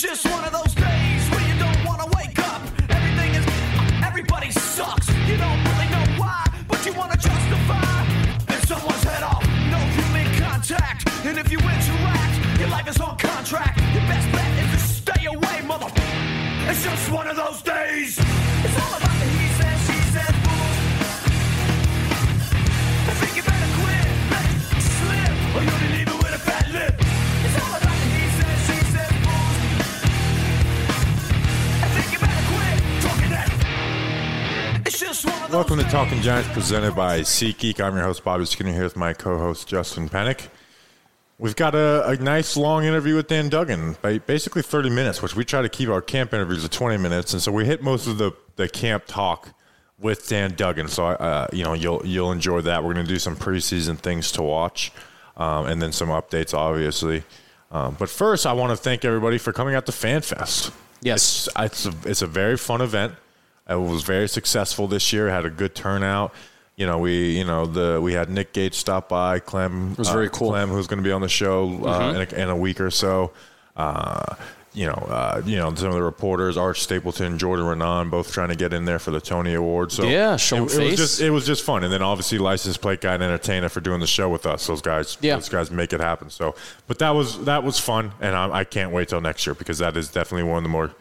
It's 0.00 0.06
just 0.06 0.32
one 0.32 0.44
of 0.44 0.52
those 0.52 0.74
days 0.76 1.28
where 1.28 1.42
you 1.48 1.58
don't 1.58 1.84
want 1.84 2.00
to 2.00 2.06
wake 2.16 2.38
up. 2.38 2.62
Everything 2.88 3.34
is, 3.34 3.44
everybody 4.06 4.48
sucks. 4.52 5.08
You 5.26 5.36
don't 5.36 5.58
really 5.64 5.90
know 5.90 6.22
why, 6.22 6.46
but 6.68 6.86
you 6.86 6.92
want 6.92 7.10
to 7.10 7.18
justify. 7.18 8.04
And 8.46 8.68
someone's 8.68 9.02
head 9.02 9.24
off, 9.24 9.42
no 9.42 9.78
human 9.98 10.32
contact. 10.38 11.10
And 11.26 11.36
if 11.36 11.50
you 11.50 11.58
interact, 11.58 12.60
your 12.60 12.68
life 12.68 12.86
is 12.86 13.00
on 13.00 13.18
contract. 13.18 13.80
Your 13.92 14.06
best 14.06 14.30
bet 14.30 14.64
is 14.64 14.70
to 14.70 14.78
stay 14.78 15.26
away, 15.26 15.66
mother. 15.66 15.90
It's 16.70 16.84
just 16.84 17.10
one 17.10 17.26
of 17.26 17.34
those 17.34 17.60
days. 17.62 18.20
It's 18.20 18.80
all 18.80 18.98
about 18.98 19.07
Welcome 35.24 35.78
to 35.78 35.84
Talking 35.84 36.20
Giants, 36.20 36.48
presented 36.50 36.94
by 36.94 37.20
SeatGeek. 37.20 37.80
I'm 37.80 37.96
your 37.96 38.04
host, 38.04 38.22
Bobby 38.22 38.44
Skinner, 38.44 38.72
here 38.72 38.84
with 38.84 38.96
my 38.96 39.12
co-host, 39.12 39.66
Justin 39.66 40.08
Penik. 40.08 40.48
We've 41.38 41.56
got 41.56 41.74
a, 41.74 42.06
a 42.08 42.16
nice 42.16 42.56
long 42.56 42.84
interview 42.84 43.16
with 43.16 43.26
Dan 43.26 43.48
Duggan, 43.48 43.96
basically 44.02 44.62
30 44.62 44.90
minutes, 44.90 45.20
which 45.20 45.34
we 45.34 45.44
try 45.44 45.62
to 45.62 45.68
keep 45.68 45.88
our 45.88 46.00
camp 46.00 46.32
interviews 46.34 46.64
at 46.64 46.70
20 46.70 46.98
minutes, 46.98 47.32
and 47.32 47.42
so 47.42 47.50
we 47.50 47.64
hit 47.64 47.82
most 47.82 48.06
of 48.06 48.18
the, 48.18 48.32
the 48.56 48.68
camp 48.68 49.04
talk 49.06 49.50
with 49.98 50.28
Dan 50.28 50.54
Duggan. 50.54 50.86
So 50.86 51.06
uh, 51.06 51.48
you 51.52 51.64
know 51.64 51.74
you'll 51.74 52.06
you'll 52.06 52.30
enjoy 52.30 52.60
that. 52.60 52.84
We're 52.84 52.94
going 52.94 53.06
to 53.06 53.12
do 53.12 53.18
some 53.18 53.34
preseason 53.34 53.98
things 53.98 54.30
to 54.32 54.42
watch, 54.42 54.92
um, 55.36 55.66
and 55.66 55.82
then 55.82 55.90
some 55.90 56.10
updates, 56.10 56.54
obviously. 56.54 57.24
Um, 57.72 57.96
but 57.98 58.08
first, 58.08 58.46
I 58.46 58.52
want 58.52 58.70
to 58.70 58.76
thank 58.76 59.04
everybody 59.04 59.38
for 59.38 59.52
coming 59.52 59.74
out 59.74 59.86
to 59.86 59.92
FanFest. 59.92 60.72
Yes. 61.02 61.48
It's, 61.56 61.84
it's 61.84 61.86
a, 61.86 62.08
it's 62.08 62.22
a 62.22 62.26
very 62.26 62.56
fun 62.56 62.80
event. 62.80 63.14
It 63.68 63.74
was 63.80 64.02
very 64.02 64.28
successful 64.28 64.86
this 64.88 65.12
year. 65.12 65.28
Had 65.28 65.44
a 65.44 65.50
good 65.50 65.74
turnout. 65.74 66.32
You 66.76 66.86
know, 66.86 66.98
we 66.98 67.36
you 67.36 67.44
know 67.44 67.66
the 67.66 68.00
we 68.00 68.12
had 68.12 68.30
Nick 68.30 68.52
Gates 68.52 68.78
stop 68.78 69.08
by. 69.08 69.40
Clem 69.40 69.92
it 69.92 69.98
was 69.98 70.08
very 70.10 70.28
cool. 70.30 70.50
Clem, 70.50 70.68
who's 70.70 70.86
going 70.86 71.02
to 71.02 71.04
be 71.04 71.12
on 71.12 71.20
the 71.20 71.28
show 71.28 71.68
uh, 71.84 72.12
in, 72.14 72.16
a, 72.38 72.42
in 72.42 72.48
a 72.50 72.56
week 72.56 72.80
or 72.80 72.90
so. 72.90 73.32
Uh, 73.76 74.34
you 74.74 74.86
know, 74.86 74.92
uh, 74.92 75.42
you 75.44 75.56
know 75.56 75.74
some 75.74 75.88
of 75.88 75.94
the 75.94 76.02
reporters, 76.02 76.56
Art 76.56 76.76
Stapleton, 76.76 77.36
Jordan 77.36 77.64
Raanan, 77.66 78.10
both 78.10 78.30
trying 78.32 78.50
to 78.50 78.54
get 78.54 78.72
in 78.72 78.84
there 78.84 78.98
for 79.00 79.10
the 79.10 79.20
Tony 79.20 79.54
Award. 79.54 79.90
So 79.90 80.04
Yeah, 80.04 80.36
show 80.36 80.56
it, 80.66 80.74
'em 80.74 80.80
it 80.82 80.84
was 80.90 80.96
just 80.96 81.20
it 81.20 81.30
was 81.30 81.46
just 81.46 81.64
fun. 81.64 81.82
And 81.82 81.92
then 81.92 82.00
obviously 82.02 82.38
license 82.38 82.76
plate 82.76 83.00
guy 83.00 83.14
and 83.14 83.22
entertainer 83.22 83.68
for 83.68 83.80
doing 83.80 83.98
the 83.98 84.06
show 84.06 84.28
with 84.28 84.46
us. 84.46 84.66
Those 84.68 84.80
guys, 84.82 85.18
Yeah. 85.20 85.34
those 85.34 85.48
guys 85.48 85.70
make 85.72 85.92
it 85.92 86.00
happen. 86.00 86.30
So, 86.30 86.54
but 86.86 86.98
that 87.00 87.10
was 87.10 87.44
that 87.46 87.64
was 87.64 87.78
fun, 87.80 88.12
and 88.20 88.36
I, 88.36 88.60
I 88.60 88.64
can't 88.64 88.92
wait 88.92 89.08
till 89.08 89.20
next 89.20 89.46
year 89.46 89.54
because 89.54 89.78
that 89.78 89.96
is 89.96 90.08
definitely 90.10 90.44
one 90.48 90.58
of 90.58 90.62
the 90.62 90.68
more. 90.68 90.92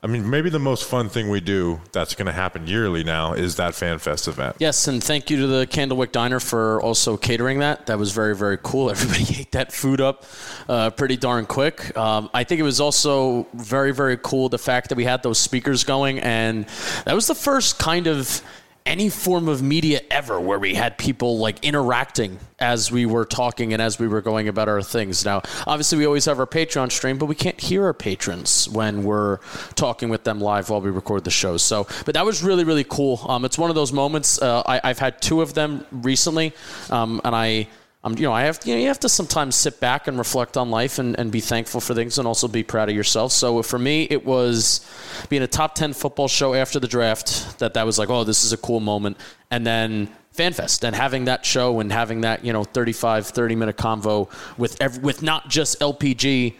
I 0.00 0.06
mean, 0.06 0.30
maybe 0.30 0.48
the 0.48 0.60
most 0.60 0.84
fun 0.84 1.08
thing 1.08 1.28
we 1.28 1.40
do 1.40 1.80
that's 1.90 2.14
going 2.14 2.26
to 2.26 2.32
happen 2.32 2.68
yearly 2.68 3.02
now 3.02 3.32
is 3.32 3.56
that 3.56 3.72
FanFest 3.74 4.28
event. 4.28 4.56
Yes, 4.60 4.86
and 4.86 5.02
thank 5.02 5.28
you 5.28 5.38
to 5.38 5.46
the 5.48 5.66
Candlewick 5.66 6.12
Diner 6.12 6.38
for 6.38 6.80
also 6.82 7.16
catering 7.16 7.58
that. 7.60 7.86
That 7.86 7.98
was 7.98 8.12
very, 8.12 8.36
very 8.36 8.58
cool. 8.62 8.90
Everybody 8.98 9.40
ate 9.40 9.52
that 9.52 9.72
food 9.72 10.00
up 10.00 10.24
uh, 10.68 10.90
pretty 10.90 11.16
darn 11.16 11.46
quick. 11.46 11.96
Um, 11.96 12.30
I 12.32 12.44
think 12.44 12.60
it 12.60 12.64
was 12.64 12.80
also 12.80 13.48
very, 13.54 13.92
very 13.92 14.16
cool 14.16 14.48
the 14.48 14.58
fact 14.58 14.88
that 14.90 14.94
we 14.96 15.04
had 15.04 15.22
those 15.24 15.38
speakers 15.38 15.82
going, 15.82 16.20
and 16.20 16.66
that 17.04 17.14
was 17.14 17.26
the 17.26 17.34
first 17.34 17.78
kind 17.80 18.06
of 18.06 18.40
any 18.88 19.10
form 19.10 19.48
of 19.48 19.62
media 19.62 20.00
ever 20.10 20.40
where 20.40 20.58
we 20.58 20.74
had 20.74 20.96
people 20.96 21.38
like 21.38 21.62
interacting 21.62 22.38
as 22.58 22.90
we 22.90 23.04
were 23.04 23.26
talking 23.26 23.74
and 23.74 23.82
as 23.82 23.98
we 23.98 24.08
were 24.08 24.22
going 24.22 24.48
about 24.48 24.66
our 24.66 24.82
things. 24.82 25.26
Now, 25.26 25.42
obviously, 25.66 25.98
we 25.98 26.06
always 26.06 26.24
have 26.24 26.40
our 26.40 26.46
Patreon 26.46 26.90
stream, 26.90 27.18
but 27.18 27.26
we 27.26 27.34
can't 27.34 27.60
hear 27.60 27.84
our 27.84 27.92
patrons 27.92 28.66
when 28.70 29.04
we're 29.04 29.38
talking 29.74 30.08
with 30.08 30.24
them 30.24 30.40
live 30.40 30.70
while 30.70 30.80
we 30.80 30.90
record 30.90 31.24
the 31.24 31.30
shows. 31.30 31.62
So, 31.62 31.86
but 32.06 32.14
that 32.14 32.24
was 32.24 32.42
really, 32.42 32.64
really 32.64 32.84
cool. 32.84 33.20
Um, 33.28 33.44
it's 33.44 33.58
one 33.58 33.68
of 33.68 33.76
those 33.76 33.92
moments. 33.92 34.40
Uh, 34.40 34.62
I, 34.64 34.80
I've 34.82 34.98
had 34.98 35.20
two 35.20 35.42
of 35.42 35.52
them 35.52 35.84
recently, 35.92 36.54
um, 36.90 37.20
and 37.24 37.36
I. 37.36 37.68
Um, 38.08 38.16
you 38.16 38.22
know, 38.22 38.32
I 38.32 38.42
have 38.42 38.60
you, 38.64 38.74
know, 38.74 38.80
you 38.80 38.88
have 38.88 39.00
to 39.00 39.08
sometimes 39.08 39.54
sit 39.54 39.80
back 39.80 40.08
and 40.08 40.18
reflect 40.18 40.56
on 40.56 40.70
life 40.70 40.98
and, 40.98 41.18
and 41.18 41.30
be 41.30 41.40
thankful 41.40 41.80
for 41.80 41.94
things 41.94 42.18
and 42.18 42.26
also 42.26 42.48
be 42.48 42.62
proud 42.62 42.88
of 42.88 42.94
yourself. 42.94 43.32
So 43.32 43.62
for 43.62 43.78
me, 43.78 44.04
it 44.04 44.24
was 44.24 44.80
being 45.28 45.42
a 45.42 45.46
top 45.46 45.74
ten 45.74 45.92
football 45.92 46.28
show 46.28 46.54
after 46.54 46.80
the 46.80 46.88
draft 46.88 47.58
that 47.58 47.74
that 47.74 47.84
was 47.84 47.98
like, 47.98 48.08
oh, 48.08 48.24
this 48.24 48.44
is 48.44 48.52
a 48.52 48.56
cool 48.56 48.80
moment, 48.80 49.18
and 49.50 49.66
then 49.66 50.08
FanFest 50.34 50.84
and 50.84 50.94
having 50.96 51.26
that 51.26 51.44
show 51.44 51.80
and 51.80 51.92
having 51.92 52.22
that 52.22 52.44
you 52.44 52.52
know 52.52 52.64
35, 52.64 53.26
30 53.26 53.56
minute 53.56 53.76
convo 53.76 54.30
with 54.56 54.80
ev- 54.80 54.98
with 54.98 55.22
not 55.22 55.48
just 55.48 55.78
LPG. 55.80 56.54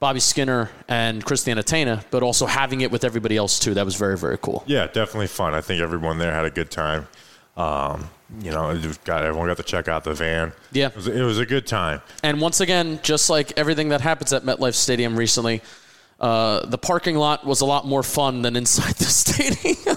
Bobby 0.00 0.20
Skinner 0.20 0.70
and 0.86 1.24
Christiana 1.24 1.62
Tana, 1.62 2.04
but 2.10 2.22
also 2.22 2.44
having 2.44 2.82
it 2.82 2.90
with 2.90 3.04
everybody 3.04 3.38
else 3.38 3.58
too. 3.58 3.72
That 3.72 3.86
was 3.86 3.94
very, 3.94 4.18
very 4.18 4.36
cool. 4.36 4.62
Yeah, 4.66 4.86
definitely 4.86 5.28
fun. 5.28 5.54
I 5.54 5.62
think 5.62 5.80
everyone 5.80 6.18
there 6.18 6.34
had 6.34 6.44
a 6.44 6.50
good 6.50 6.70
time. 6.70 7.06
Um, 7.56 8.10
you 8.40 8.50
know, 8.50 8.78
got 9.04 9.24
everyone 9.24 9.48
got 9.48 9.56
to 9.58 9.62
check 9.62 9.88
out 9.88 10.04
the 10.04 10.14
van. 10.14 10.52
Yeah. 10.72 10.88
it 10.88 10.96
was, 10.96 11.06
it 11.08 11.22
was 11.22 11.38
a 11.38 11.46
good 11.46 11.66
time. 11.66 12.00
And 12.22 12.40
once 12.40 12.60
again, 12.60 13.00
just 13.02 13.30
like 13.30 13.52
everything 13.58 13.90
that 13.90 14.00
happens 14.00 14.32
at 14.32 14.42
MetLife 14.44 14.74
Stadium 14.74 15.16
recently, 15.16 15.62
uh, 16.20 16.64
the 16.66 16.78
parking 16.78 17.16
lot 17.16 17.44
was 17.44 17.60
a 17.60 17.66
lot 17.66 17.86
more 17.86 18.02
fun 18.02 18.42
than 18.42 18.56
inside 18.56 18.94
the 18.94 19.04
stadium. 19.04 19.96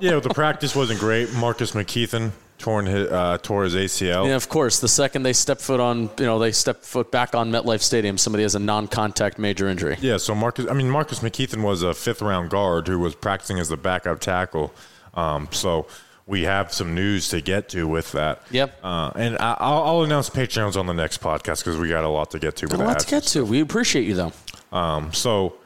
Yeah, 0.00 0.20
the 0.20 0.30
practice 0.34 0.76
wasn't 0.76 1.00
great. 1.00 1.32
Marcus 1.32 1.72
McKethan 1.72 2.32
torn 2.58 2.86
his, 2.86 3.10
uh, 3.10 3.38
tore 3.42 3.64
his 3.64 3.74
ACL. 3.74 4.26
yeah, 4.26 4.36
of 4.36 4.48
course. 4.48 4.78
The 4.80 4.88
second 4.88 5.24
they 5.24 5.32
step 5.32 5.60
foot 5.60 5.80
on, 5.80 6.10
you 6.18 6.26
know, 6.26 6.38
they 6.38 6.52
step 6.52 6.82
foot 6.82 7.10
back 7.10 7.34
on 7.34 7.50
MetLife 7.50 7.82
Stadium, 7.82 8.16
somebody 8.18 8.42
has 8.42 8.54
a 8.54 8.58
non-contact 8.60 9.38
major 9.38 9.68
injury. 9.68 9.96
Yeah, 10.00 10.16
so 10.18 10.34
Marcus, 10.34 10.66
I 10.68 10.74
mean, 10.74 10.88
Marcus 10.90 11.20
McKethan 11.20 11.62
was 11.62 11.82
a 11.82 11.94
fifth 11.94 12.22
round 12.22 12.50
guard 12.50 12.86
who 12.86 12.98
was 12.98 13.14
practicing 13.14 13.58
as 13.58 13.68
the 13.68 13.76
backup 13.76 14.20
tackle. 14.20 14.72
Um, 15.14 15.48
so 15.50 15.86
we 16.32 16.44
have 16.44 16.72
some 16.72 16.94
news 16.94 17.28
to 17.28 17.42
get 17.42 17.68
to 17.68 17.86
with 17.86 18.12
that. 18.12 18.40
Yep. 18.50 18.78
Uh, 18.82 19.12
and 19.16 19.36
I, 19.36 19.54
I'll, 19.60 19.82
I'll 19.82 20.02
announce 20.02 20.30
Patreons 20.30 20.76
on 20.78 20.86
the 20.86 20.94
next 20.94 21.20
podcast 21.20 21.58
because 21.58 21.76
we 21.76 21.90
got 21.90 22.04
a 22.04 22.08
lot 22.08 22.30
to 22.30 22.38
get 22.38 22.56
to. 22.56 22.66
With 22.66 22.80
A 22.80 22.84
lot 22.84 23.00
to 23.00 23.06
get 23.06 23.24
to. 23.24 23.44
We 23.44 23.60
appreciate 23.60 24.06
you 24.06 24.14
though. 24.14 24.32
Um, 24.72 25.12
so 25.12 25.56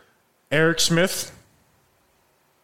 Eric 0.51 0.81
Smith 0.81 1.31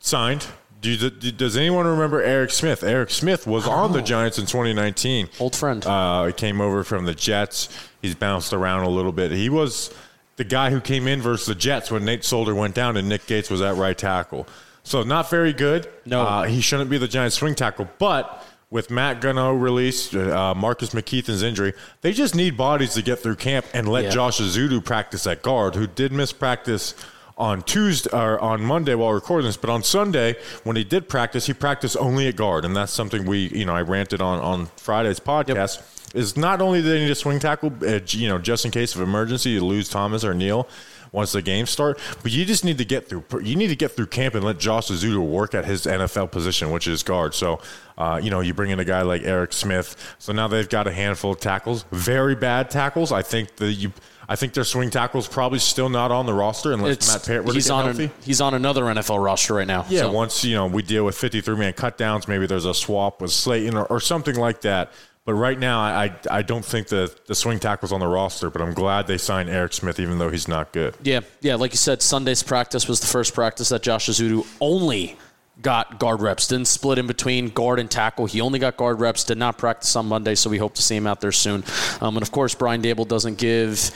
signed. 0.00 0.48
Do 0.80 0.90
you, 0.90 1.10
do- 1.10 1.30
does 1.30 1.56
anyone 1.56 1.86
remember 1.86 2.20
Eric 2.20 2.50
Smith? 2.50 2.82
Eric 2.82 3.10
Smith 3.10 3.46
was 3.46 3.68
on 3.68 3.92
the 3.92 4.02
Giants 4.02 4.36
in 4.36 4.46
2019. 4.46 5.28
Old 5.38 5.54
friend. 5.54 5.86
Uh, 5.86 6.26
he 6.26 6.32
came 6.32 6.60
over 6.60 6.82
from 6.82 7.04
the 7.04 7.14
Jets. 7.14 7.68
He's 8.02 8.16
bounced 8.16 8.52
around 8.52 8.82
a 8.82 8.90
little 8.90 9.12
bit. 9.12 9.30
He 9.30 9.48
was 9.48 9.94
the 10.34 10.44
guy 10.44 10.70
who 10.70 10.80
came 10.80 11.06
in 11.06 11.22
versus 11.22 11.46
the 11.46 11.54
Jets 11.54 11.92
when 11.92 12.04
Nate 12.04 12.24
Solder 12.24 12.52
went 12.52 12.74
down 12.74 12.96
and 12.96 13.08
Nick 13.08 13.28
Gates 13.28 13.48
was 13.48 13.60
at 13.60 13.76
right 13.76 13.96
tackle. 13.96 14.48
So 14.84 15.02
not 15.02 15.30
very 15.30 15.52
good. 15.52 15.88
No. 16.04 16.22
uh, 16.22 16.42
he 16.44 16.60
shouldn't 16.60 16.90
be 16.90 16.98
the 16.98 17.08
Giants 17.08 17.36
swing 17.36 17.54
tackle. 17.54 17.88
But 17.98 18.44
with 18.70 18.90
Matt 18.90 19.20
Gono 19.20 19.58
released, 19.60 20.14
uh, 20.14 20.54
Marcus 20.54 20.90
McKethan's 20.90 21.42
injury, 21.42 21.72
they 22.00 22.12
just 22.12 22.34
need 22.34 22.56
bodies 22.56 22.94
to 22.94 23.02
get 23.02 23.18
through 23.20 23.36
camp 23.36 23.66
and 23.74 23.88
let 23.88 24.04
Yeah. 24.04 24.10
Josh 24.10 24.40
Ezeudu 24.40 24.84
practice 24.84 25.26
at 25.26 25.42
guard, 25.42 25.74
who 25.74 25.86
did 25.86 26.10
miss 26.12 26.32
practice 26.32 26.94
on 27.38 27.62
Tuesday 27.62 28.10
or 28.12 28.38
on 28.40 28.62
Monday 28.62 28.94
while 28.94 29.12
recording 29.12 29.46
this, 29.46 29.56
but 29.56 29.70
on 29.70 29.82
Sunday 29.82 30.36
when 30.64 30.76
he 30.76 30.84
did 30.84 31.08
practice, 31.08 31.46
he 31.46 31.52
practiced 31.54 31.96
only 31.98 32.28
at 32.28 32.36
guard, 32.36 32.64
and 32.64 32.76
that's 32.76 32.92
something 32.92 33.24
we, 33.24 33.48
you 33.48 33.64
know, 33.64 33.74
I 33.74 33.82
ranted 33.82 34.20
on 34.20 34.38
on 34.40 34.66
Friday's 34.76 35.20
podcast. 35.20 35.80
Is 36.14 36.36
not 36.36 36.60
only 36.60 36.82
do 36.82 36.88
they 36.90 36.98
need 37.00 37.10
a 37.10 37.14
swing 37.14 37.38
tackle, 37.38 37.72
uh, 37.86 38.00
you 38.08 38.28
know, 38.28 38.36
just 38.36 38.66
in 38.66 38.70
case 38.70 38.94
of 38.94 39.00
emergency, 39.00 39.50
you 39.50 39.64
lose 39.64 39.88
Thomas 39.88 40.24
or 40.24 40.34
Neal 40.34 40.68
once 41.12 41.32
the 41.32 41.42
games 41.42 41.70
start, 41.70 41.98
but 42.22 42.32
you 42.32 42.44
just 42.44 42.64
need 42.64 42.78
to 42.78 42.84
get 42.84 43.08
through. 43.08 43.22
You 43.42 43.54
need 43.54 43.68
to 43.68 43.76
get 43.76 43.92
through 43.92 44.06
camp 44.06 44.34
and 44.34 44.44
let 44.44 44.58
Josh 44.58 44.88
Ezeudu 44.88 45.24
work 45.24 45.54
at 45.54 45.64
his 45.66 45.84
NFL 45.86 46.30
position, 46.32 46.70
which 46.70 46.88
is 46.88 47.02
guard. 47.02 47.34
So, 47.34 47.60
uh, 47.98 48.18
you 48.22 48.30
know, 48.30 48.40
you 48.40 48.54
bring 48.54 48.70
in 48.70 48.80
a 48.80 48.84
guy 48.84 49.02
like 49.02 49.22
Eric 49.22 49.52
Smith. 49.52 50.14
So 50.18 50.32
now 50.32 50.48
they've 50.48 50.68
got 50.68 50.86
a 50.86 50.92
handful 50.92 51.32
of 51.32 51.40
tackles, 51.40 51.84
very 51.92 52.34
bad 52.34 52.70
tackles. 52.70 53.12
I 53.12 53.22
think 53.22 53.56
the 53.56 53.70
you. 53.70 53.92
I 54.28 54.36
think 54.36 54.54
their 54.54 54.64
swing 54.64 54.88
tackle's 54.88 55.26
probably 55.28 55.58
still 55.58 55.88
not 55.90 56.10
on 56.12 56.24
the 56.26 56.32
roster 56.32 56.72
unless 56.72 56.92
It's, 56.94 57.12
Matt 57.12 57.26
Parrott 57.26 57.44
were 57.44 57.52
he's 57.52 57.68
on 57.68 57.84
healthy. 57.86 58.04
an, 58.04 58.10
he's 58.22 58.40
on 58.40 58.54
another 58.54 58.84
NFL 58.84 59.22
roster 59.22 59.54
right 59.54 59.66
now. 59.66 59.84
Yeah, 59.90 60.02
So- 60.02 60.12
once 60.12 60.44
you 60.44 60.54
know 60.54 60.66
we 60.68 60.80
deal 60.80 61.04
with 61.04 61.18
53 61.18 61.56
man 61.56 61.72
cutdowns, 61.74 62.28
maybe 62.28 62.46
there's 62.46 62.64
a 62.64 62.72
swap 62.72 63.20
with 63.20 63.32
Slayton 63.32 63.76
or, 63.76 63.84
or 63.86 64.00
something 64.00 64.36
like 64.36 64.62
that. 64.62 64.92
But 65.24 65.34
right 65.34 65.58
now, 65.58 65.80
I 65.80 66.12
I, 66.28 66.42
don't 66.42 66.64
think 66.64 66.88
the 66.88 67.14
the 67.26 67.34
swing 67.34 67.60
tackle's 67.60 67.92
on 67.92 68.00
the 68.00 68.08
roster. 68.08 68.50
But 68.50 68.60
I'm 68.60 68.74
glad 68.74 69.06
they 69.06 69.18
signed 69.18 69.48
Eric 69.48 69.72
Smith, 69.72 70.00
even 70.00 70.18
though 70.18 70.30
he's 70.30 70.48
not 70.48 70.72
good. 70.72 70.96
Yeah, 71.02 71.20
yeah. 71.40 71.54
Like 71.54 71.70
you 71.70 71.76
said, 71.76 72.02
Sunday's 72.02 72.42
practice 72.42 72.88
was 72.88 72.98
the 72.98 73.06
first 73.06 73.32
practice 73.32 73.68
that 73.68 73.82
Josh 73.82 74.08
Ezeudu 74.08 74.44
only 74.60 75.16
got 75.60 76.00
guard 76.00 76.20
reps. 76.20 76.48
Didn't 76.48 76.66
split 76.66 76.98
in 76.98 77.06
between 77.06 77.50
guard 77.50 77.78
and 77.78 77.88
tackle. 77.88 78.26
He 78.26 78.40
only 78.40 78.58
got 78.58 78.76
guard 78.76 78.98
reps. 78.98 79.22
Did 79.22 79.38
not 79.38 79.58
practice 79.58 79.94
on 79.94 80.06
Monday, 80.06 80.34
so 80.34 80.50
we 80.50 80.58
hope 80.58 80.74
to 80.74 80.82
see 80.82 80.96
him 80.96 81.06
out 81.06 81.20
there 81.20 81.30
soon. 81.30 81.62
Um, 82.00 82.16
and 82.16 82.22
of 82.22 82.32
course, 82.32 82.56
Brian 82.56 82.82
Daboll 82.82 83.06
doesn't 83.06 83.38
give 83.38 83.92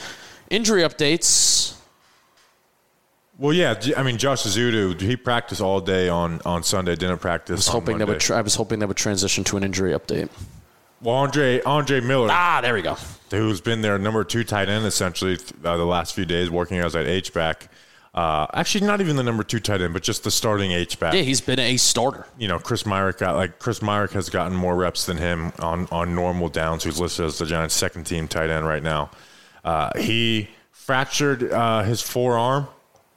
injury 0.49 0.83
updates. 0.83 1.77
Well, 3.37 3.53
yeah, 3.53 3.79
I 3.97 4.01
mean 4.01 4.17
Josh 4.17 4.43
Ezeudu, 4.43 4.99
he 4.99 5.17
practiced 5.17 5.59
all 5.59 5.81
day 5.81 6.07
on 6.07 6.41
on 6.45 6.63
Sunday. 6.63 6.95
Didn't 6.95 7.19
practice. 7.19 7.53
I 7.53 7.57
was 7.57 7.67
on 7.67 7.73
hoping 7.81 7.97
that 7.97 8.07
would. 8.07 8.19
Tra- 8.21 8.37
I 8.37 8.41
was 8.41 8.55
hoping 8.55 8.79
that 8.79 8.87
would 8.87 8.97
transition 8.97 9.43
to 9.43 9.57
an 9.57 9.63
injury 9.63 9.91
update. 9.91 10.29
Well, 11.01 11.15
Andre 11.15 11.61
Andre 11.61 12.01
Miller, 12.01 12.29
Ah, 12.31 12.59
there 12.61 12.73
we 12.73 12.81
go. 12.81 12.95
who's 13.31 13.61
been 13.61 13.81
their 13.81 13.99
number 13.99 14.23
two 14.23 14.43
tight 14.43 14.67
end 14.69 14.85
essentially 14.85 15.37
uh, 15.63 15.77
the 15.77 15.85
last 15.85 16.15
few 16.15 16.25
days, 16.25 16.49
working 16.49 16.79
as 16.79 16.95
at 16.95 17.05
H 17.07 17.33
back. 17.33 17.69
Uh, 18.15 18.47
actually, 18.55 18.83
not 18.87 18.99
even 18.99 19.15
the 19.15 19.21
number 19.21 19.43
two 19.43 19.59
tight 19.59 19.79
end, 19.79 19.93
but 19.93 20.01
just 20.01 20.23
the 20.23 20.31
starting 20.31 20.71
H 20.71 20.99
back. 20.99 21.13
Yeah, 21.13 21.21
he's 21.21 21.39
been 21.39 21.59
a 21.59 21.77
starter. 21.77 22.25
you 22.39 22.47
know, 22.47 22.57
Chris 22.57 22.81
Myarick 22.83 23.19
got 23.19 23.35
like 23.35 23.59
Chris 23.59 23.79
Myarick 23.81 24.11
has 24.13 24.29
gotten 24.29 24.55
more 24.57 24.75
reps 24.75 25.05
than 25.05 25.17
him 25.17 25.51
on 25.59 25.87
on 25.91 26.15
normal 26.15 26.49
downs. 26.49 26.83
Who's 26.83 26.99
listed 26.99 27.25
as 27.25 27.37
the 27.37 27.45
Giants' 27.45 27.75
second 27.75 28.05
team 28.05 28.27
tight 28.27 28.49
end 28.49 28.65
right 28.65 28.81
now. 28.81 29.11
Uh, 29.63 29.91
he 29.99 30.49
fractured 30.71 31.51
uh, 31.51 31.83
his 31.83 32.01
forearm, 32.01 32.67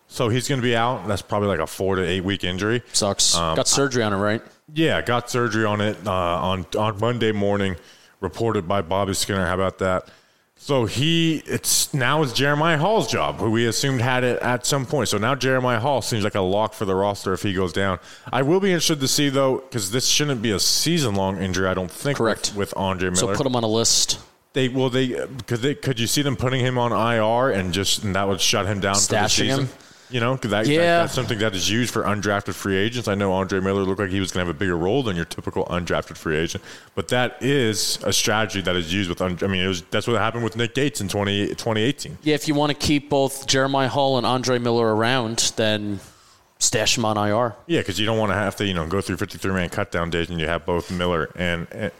so 0.08 0.28
he's 0.28 0.48
going 0.48 0.60
to 0.60 0.62
be 0.66 0.76
out. 0.76 1.08
That's 1.08 1.22
probably 1.22 1.48
like 1.48 1.60
a 1.60 1.66
four 1.66 1.96
to 1.96 2.02
eight 2.02 2.22
week 2.24 2.44
injury. 2.44 2.82
Sucks. 2.92 3.34
Um, 3.36 3.56
Got 3.56 3.68
surgery 3.68 4.02
on 4.02 4.12
it, 4.12 4.16
right? 4.16 4.42
Yeah, 4.74 5.02
got 5.02 5.30
surgery 5.30 5.64
on 5.64 5.80
it 5.80 5.96
uh, 6.06 6.10
on 6.12 6.66
on 6.78 6.98
Monday 7.00 7.32
morning, 7.32 7.76
reported 8.20 8.68
by 8.68 8.82
Bobby 8.82 9.14
Skinner. 9.14 9.46
How 9.46 9.54
about 9.54 9.78
that? 9.78 10.08
So 10.62 10.84
he, 10.84 11.38
it's 11.46 11.94
now 11.94 12.22
it's 12.22 12.34
Jeremiah 12.34 12.76
Hall's 12.76 13.10
job, 13.10 13.36
who 13.36 13.50
we 13.50 13.66
assumed 13.66 14.02
had 14.02 14.24
it 14.24 14.38
at 14.42 14.66
some 14.66 14.84
point. 14.84 15.08
So 15.08 15.16
now 15.16 15.34
Jeremiah 15.34 15.80
Hall 15.80 16.02
seems 16.02 16.22
like 16.22 16.34
a 16.34 16.40
lock 16.42 16.74
for 16.74 16.84
the 16.84 16.94
roster 16.94 17.32
if 17.32 17.42
he 17.42 17.54
goes 17.54 17.72
down. 17.72 17.98
I 18.30 18.42
will 18.42 18.60
be 18.60 18.68
interested 18.68 19.00
to 19.00 19.08
see 19.08 19.30
though, 19.30 19.58
because 19.60 19.90
this 19.90 20.06
shouldn't 20.06 20.42
be 20.42 20.50
a 20.50 20.60
season 20.60 21.14
long 21.14 21.38
injury. 21.40 21.66
I 21.66 21.72
don't 21.72 21.90
think. 21.90 22.18
Correct. 22.18 22.48
With, 22.48 22.56
with 22.56 22.76
Andre 22.76 23.08
Miller, 23.08 23.16
So 23.16 23.34
put 23.34 23.46
him 23.46 23.56
on 23.56 23.64
a 23.64 23.68
list. 23.68 24.20
they 24.52 24.68
well 24.68 24.90
they 24.90 25.08
could 25.46 25.60
they 25.60 25.74
could 25.74 25.98
you 25.98 26.06
see 26.06 26.20
them 26.20 26.36
putting 26.36 26.60
him 26.60 26.76
on 26.76 26.92
IR 26.92 27.52
and 27.58 27.72
just 27.72 28.04
and 28.04 28.14
that 28.14 28.28
would 28.28 28.40
shut 28.42 28.66
him 28.66 28.80
down 28.80 28.96
for 28.96 29.00
the 29.00 29.14
Stashing 29.16 29.28
season? 29.30 29.60
him? 29.64 29.68
You 30.10 30.18
know, 30.20 30.34
because 30.34 30.50
that, 30.50 30.66
Yeah. 30.66 30.78
that- 30.78 31.00
that's 31.02 31.14
something 31.14 31.38
that 31.38 31.54
is 31.54 31.70
used 31.70 31.92
for 31.92 32.02
undrafted 32.02 32.54
free 32.54 32.76
agents. 32.76 33.06
I 33.08 33.14
know 33.14 33.32
Andre 33.32 33.60
Miller 33.60 33.82
looked 33.82 34.00
like 34.00 34.10
he 34.10 34.18
was 34.20 34.32
going 34.32 34.44
to 34.44 34.48
have 34.48 34.56
a 34.56 34.58
bigger 34.58 34.76
role 34.76 35.02
than 35.02 35.14
your 35.14 35.24
typical 35.24 35.64
undrafted 35.66 36.16
free 36.16 36.36
agent, 36.36 36.64
but 36.94 37.08
that 37.08 37.36
is 37.40 37.98
a 38.04 38.12
strategy 38.12 38.60
that 38.62 38.74
is 38.76 38.92
used 38.92 39.08
with. 39.08 39.22
I 39.22 39.28
mean, 39.28 39.62
it 39.62 39.68
was 39.68 39.82
that's 39.90 40.06
what 40.08 40.16
happened 40.18 40.42
with 40.44 40.56
Nick 40.56 40.74
Gates 40.74 41.00
in 41.00 41.08
20, 41.08 41.48
2018. 41.54 42.18
Yeah, 42.22 42.34
if 42.34 42.48
you 42.48 42.54
want 42.54 42.70
to 42.70 42.74
keep 42.86 43.08
both 43.08 43.46
Jeremiah 43.46 43.88
Hall 43.88 44.16
and 44.18 44.26
Andre 44.26 44.58
Miller 44.58 44.94
around, 44.94 45.52
then 45.56 46.00
stash 46.58 46.96
them 46.96 47.04
on 47.04 47.16
IR. 47.16 47.54
Yeah, 47.66 47.80
because 47.80 47.98
you 48.00 48.04
don't 48.06 48.18
want 48.18 48.32
to 48.32 48.36
have 48.36 48.56
to 48.56 48.66
you 48.66 48.74
know 48.74 48.86
go 48.86 49.00
through 49.00 49.16
fifty 49.16 49.38
three 49.38 49.52
man 49.52 49.68
cut 49.68 49.92
down 49.92 50.10
days 50.10 50.28
and 50.28 50.40
you 50.40 50.46
have 50.46 50.66
both 50.66 50.90
Miller 50.90 51.30
and 51.36 51.66
and, 51.70 51.92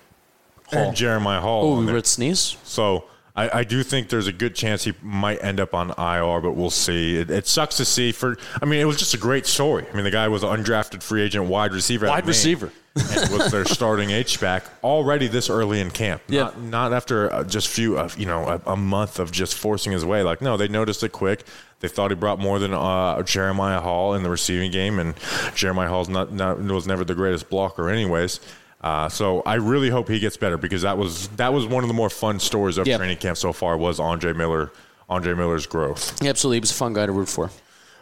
and 0.73 0.97
Jeremiah 0.97 1.41
Hall. 1.41 1.65
Oh, 1.79 1.81
we 1.85 1.97
at 1.97 2.07
sneeze. 2.07 2.57
So 2.65 3.05
I, 3.37 3.61
I 3.61 3.65
do 3.65 3.83
think 3.83 4.09
there's 4.09 4.27
a 4.27 4.33
good 4.33 4.55
chance 4.55 4.85
he 4.85 4.95
might 5.03 5.43
end 5.43 5.61
up 5.61 5.75
on 5.75 5.91
IR, 5.91 6.41
but 6.41 6.53
we'll 6.53 6.71
see. 6.71 7.17
It, 7.17 7.31
it 7.31 7.47
sucks 7.47 7.77
to 7.77 7.85
see. 7.85 8.13
For 8.13 8.37
I 8.61 8.65
mean, 8.65 8.81
it 8.81 8.85
was 8.85 8.97
just 8.97 9.15
a 9.15 9.19
great 9.19 9.47
story. 9.47 9.87
I 9.91 9.95
mean, 9.95 10.05
the 10.05 10.11
guy 10.11 10.29
was 10.29 10.43
an 10.43 10.51
undrafted 10.51 11.03
free 11.03 11.23
agent 11.23 11.47
wide 11.47 11.73
receiver. 11.73 12.07
Wide 12.07 12.27
receiver. 12.27 12.73
and 12.97 13.31
was 13.31 13.53
their 13.53 13.65
starting 13.67 14.11
H 14.11 14.41
back 14.41 14.65
already 14.83 15.29
this 15.29 15.49
early 15.49 15.81
in 15.81 15.91
camp. 15.91 16.23
Yeah. 16.29 16.43
Not, 16.43 16.61
not 16.61 16.93
after 16.93 17.33
uh, 17.33 17.45
just 17.45 17.69
few, 17.69 17.99
uh, 17.99 18.11
you 18.17 18.27
know, 18.27 18.47
a, 18.67 18.73
a 18.73 18.77
month 18.77 19.21
of 19.21 19.31
just 19.31 19.55
forcing 19.55 19.93
his 19.93 20.05
way. 20.05 20.23
Like, 20.23 20.43
no, 20.43 20.57
they 20.57 20.67
noticed 20.69 21.03
it 21.05 21.13
quick. 21.13 21.45
They 21.81 21.89
thought 21.89 22.11
he 22.11 22.15
brought 22.15 22.39
more 22.39 22.59
than 22.59 22.75
uh, 22.75 23.23
Jeremiah 23.23 23.81
Hall 23.81 24.15
in 24.15 24.23
the 24.23 24.29
receiving 24.29 24.71
game, 24.71 24.99
and 24.99 25.15
Jeremiah 25.55 25.89
Hall's 25.89 26.11
not, 26.11 26.31
not 26.33 26.59
was 26.59 26.87
never 26.87 27.05
the 27.05 27.15
greatest 27.15 27.49
blocker, 27.49 27.89
anyways. 27.89 28.39
Uh, 28.81 29.09
so 29.09 29.43
I 29.45 29.55
really 29.57 29.91
hope 29.91 30.09
he 30.09 30.19
gets 30.21 30.37
better 30.39 30.57
because 30.57 30.83
that 30.83 30.97
was 30.97 31.29
that 31.37 31.53
was 31.53 31.67
one 31.67 31.85
of 31.85 31.89
the 31.89 31.95
more 31.95 32.09
fun 32.11 32.41
stories 32.41 32.79
of 32.79 32.87
Yeah. 32.87 32.97
training 32.97 33.19
camp 33.19 33.37
so 33.37 33.53
far 33.53 33.77
was 33.77 34.01
Andre 34.01 34.33
Miller, 34.33 34.73
Andre 35.09 35.35
Miller's 35.35 35.67
growth. 35.67 36.23
Absolutely. 36.25 36.57
He 36.57 36.61
was 36.61 36.71
a 36.71 36.75
fun 36.75 36.93
guy 36.95 37.05
to 37.07 37.13
root 37.13 37.29
for. 37.29 37.51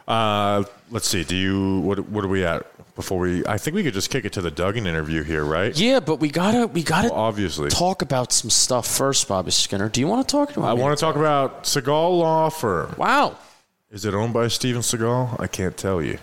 Uh, 0.07 0.65
let's 0.91 1.09
see. 1.09 1.25
Do 1.25 1.35
you 1.37 1.81
what 1.81 1.99
what 2.09 2.25
are 2.25 2.29
we 2.29 2.45
at 2.45 2.65
before 2.95 3.19
we? 3.19 3.45
I 3.47 3.59
think 3.59 3.75
we 3.75 3.83
could 3.83 3.93
just 3.93 4.09
kick 4.11 4.25
it 4.25 4.33
to 4.35 4.41
the 4.41 4.51
Duggan 4.51 4.87
interview 4.87 5.23
here, 5.25 5.45
right? 5.45 5.77
Yeah, 5.77 6.01
but 6.01 6.17
we 6.21 6.31
gotta 6.31 6.67
we 6.69 6.83
gotta 6.85 7.13
Obviously. 7.13 7.71
talk 7.71 8.01
about 8.03 8.33
some 8.33 8.49
stuff 8.49 8.87
first, 8.87 9.27
Bobby 9.29 9.51
Skinner. 9.51 9.89
Do 9.89 10.01
you 10.01 10.07
want 10.07 10.27
to 10.27 10.33
talk 10.33 10.57
about? 10.57 10.69
I 10.69 10.75
want 10.75 10.97
to 10.97 11.01
talk 11.01 11.17
about 11.17 11.65
Seagal 11.65 12.19
Law 12.19 12.49
Firm. 12.51 12.95
Wow. 12.97 13.37
Is 13.91 14.05
it 14.05 14.15
owned 14.15 14.33
by 14.33 14.49
Steven 14.49 14.81
Seagal? 14.83 15.41
I 15.41 15.47
can't 15.47 15.77
tell 15.77 16.01
you. 16.01 16.19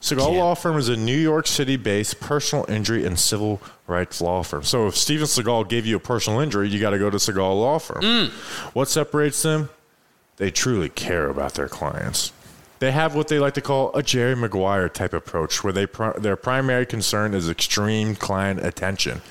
Seagal 0.00 0.18
Can't. 0.18 0.36
Law 0.36 0.54
Firm 0.54 0.76
is 0.76 0.88
a 0.88 0.96
New 0.96 1.16
York 1.16 1.46
City 1.46 1.76
based 1.76 2.20
personal 2.20 2.64
injury 2.68 3.04
and 3.04 3.18
civil 3.18 3.60
rights 3.86 4.20
law 4.20 4.42
firm. 4.42 4.62
So 4.62 4.86
if 4.86 4.96
Steven 4.96 5.26
Segal 5.26 5.68
gave 5.68 5.86
you 5.86 5.96
a 5.96 6.00
personal 6.00 6.40
injury, 6.40 6.68
you 6.68 6.78
got 6.80 6.90
to 6.90 6.98
go 6.98 7.10
to 7.10 7.16
Segal 7.16 7.58
Law 7.60 7.78
Firm. 7.78 8.02
Mm. 8.02 8.28
What 8.74 8.88
separates 8.88 9.42
them? 9.42 9.70
They 10.36 10.50
truly 10.50 10.90
care 10.90 11.28
about 11.28 11.54
their 11.54 11.68
clients. 11.68 12.32
They 12.78 12.92
have 12.92 13.14
what 13.14 13.28
they 13.28 13.38
like 13.38 13.54
to 13.54 13.62
call 13.62 13.94
a 13.96 14.02
Jerry 14.02 14.36
Maguire 14.36 14.90
type 14.90 15.14
approach, 15.14 15.64
where 15.64 15.72
they 15.72 15.86
pri- 15.86 16.18
their 16.18 16.36
primary 16.36 16.84
concern 16.84 17.32
is 17.32 17.48
extreme 17.48 18.14
client 18.14 18.64
attention. 18.64 19.22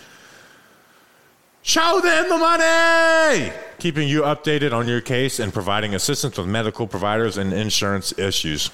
Show 1.61 1.99
them 2.01 2.29
the 2.29 2.37
money! 2.37 3.51
Keeping 3.77 4.07
you 4.07 4.21
updated 4.21 4.73
on 4.73 4.87
your 4.87 5.01
case 5.01 5.39
and 5.39 5.53
providing 5.53 5.93
assistance 5.93 6.37
with 6.37 6.47
medical 6.47 6.87
providers 6.87 7.37
and 7.37 7.53
insurance 7.53 8.17
issues. 8.17 8.69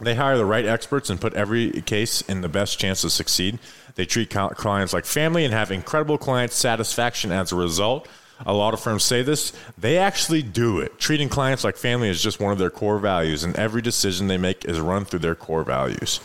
They 0.00 0.14
hire 0.14 0.36
the 0.36 0.44
right 0.44 0.64
experts 0.64 1.10
and 1.10 1.20
put 1.20 1.34
every 1.34 1.82
case 1.82 2.20
in 2.22 2.40
the 2.40 2.48
best 2.48 2.78
chance 2.78 3.00
to 3.02 3.10
succeed. 3.10 3.58
They 3.96 4.06
treat 4.06 4.30
clients 4.30 4.92
like 4.92 5.04
family 5.04 5.44
and 5.44 5.52
have 5.52 5.70
incredible 5.70 6.18
client 6.18 6.52
satisfaction 6.52 7.32
as 7.32 7.50
a 7.50 7.56
result. 7.56 8.08
A 8.46 8.52
lot 8.52 8.72
of 8.72 8.80
firms 8.80 9.02
say 9.02 9.22
this. 9.22 9.52
They 9.76 9.98
actually 9.98 10.42
do 10.42 10.78
it. 10.78 11.00
Treating 11.00 11.28
clients 11.28 11.64
like 11.64 11.76
family 11.76 12.08
is 12.08 12.22
just 12.22 12.38
one 12.38 12.52
of 12.52 12.58
their 12.58 12.70
core 12.70 13.00
values, 13.00 13.42
and 13.42 13.56
every 13.56 13.82
decision 13.82 14.28
they 14.28 14.38
make 14.38 14.64
is 14.64 14.78
run 14.78 15.04
through 15.04 15.18
their 15.18 15.34
core 15.34 15.64
values. 15.64 16.20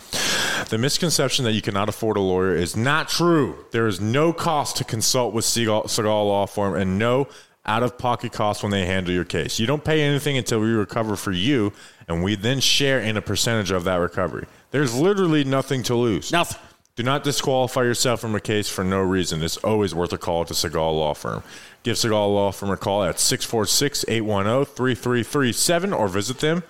The 0.70 0.78
misconception 0.78 1.44
that 1.46 1.54
you 1.54 1.64
cannot 1.64 1.90
afford 1.90 2.18
a 2.18 2.22
lawyer 2.22 2.56
is 2.56 2.76
not 2.76 3.10
true. 3.10 3.66
There 3.72 3.88
is 3.88 4.00
no 4.00 4.32
cost 4.32 4.78
to 4.78 4.84
consult 4.84 5.34
with 5.34 5.46
Seagal, 5.46 5.86
Seagal 5.86 6.06
Law 6.06 6.46
Firm 6.46 6.76
and 6.76 7.00
no 7.00 7.28
out 7.66 7.84
of 7.84 7.98
pocket 7.98 8.32
costs 8.32 8.62
when 8.62 8.72
they 8.72 8.86
handle 8.86 9.14
your 9.14 9.24
case. 9.24 9.60
You 9.60 9.68
don't 9.68 9.84
pay 9.84 10.02
anything 10.02 10.38
until 10.38 10.60
we 10.60 10.72
recover 10.72 11.16
for 11.16 11.32
you, 11.32 11.74
and 12.08 12.24
we 12.24 12.36
then 12.36 12.60
share 12.60 13.00
in 13.00 13.18
a 13.18 13.22
percentage 13.22 13.72
of 13.72 13.84
that 13.86 13.96
recovery. 13.96 14.46
There's 14.72 14.96
literally 14.96 15.44
nothing 15.44 15.84
to 15.84 15.96
lose. 15.96 16.32
Nothing. 16.32 16.60
Do 16.96 17.02
not 17.02 17.24
disqualify 17.24 17.82
yourself 17.82 18.22
from 18.22 18.36
a 18.36 18.40
case 18.40 18.70
for 18.70 18.84
no 18.84 19.02
reason. 19.02 19.42
It's 19.42 19.58
always 19.58 19.96
worth 19.96 20.14
a 20.14 20.18
call 20.18 20.46
to 20.46 20.54
Seagal 20.54 20.76
Law 20.76 21.16
Firm. 21.16 21.42
Give 21.82 21.96
Seagal 21.96 22.12
Law 22.12 22.52
Firm 22.52 22.70
a 22.70 22.78
call 22.78 23.04
at 23.04 23.20
646 23.20 24.06
810 24.08 24.76
3337 24.76 25.92
or 25.92 26.08
visit 26.08 26.40
them 26.40 26.62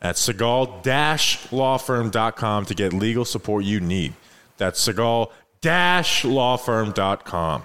at 0.00 0.14
Seagal 0.14 0.84
lawfirm.com 0.84 2.66
to 2.66 2.74
get 2.74 2.92
legal 2.92 3.24
support 3.24 3.64
you 3.64 3.80
need. 3.80 4.14
That's 4.56 4.86
Seagal 4.86 5.32
lawfirm.com. 5.62 7.62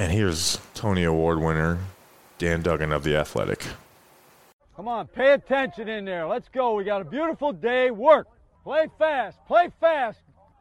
And 0.00 0.10
here's 0.10 0.58
Tony 0.72 1.04
Award 1.04 1.42
winner 1.42 1.78
Dan 2.38 2.62
Duggan 2.62 2.90
of 2.90 3.04
The 3.04 3.16
Athletic. 3.16 3.66
Come 4.74 4.88
on, 4.88 5.06
pay 5.08 5.34
attention 5.34 5.90
in 5.90 6.06
there. 6.06 6.26
Let's 6.26 6.48
go. 6.48 6.72
We 6.72 6.84
got 6.84 7.02
a 7.02 7.04
beautiful 7.04 7.52
day. 7.52 7.90
Work. 7.90 8.26
Play 8.64 8.86
fast. 8.98 9.36
Play 9.46 9.68
fast. 9.78 10.20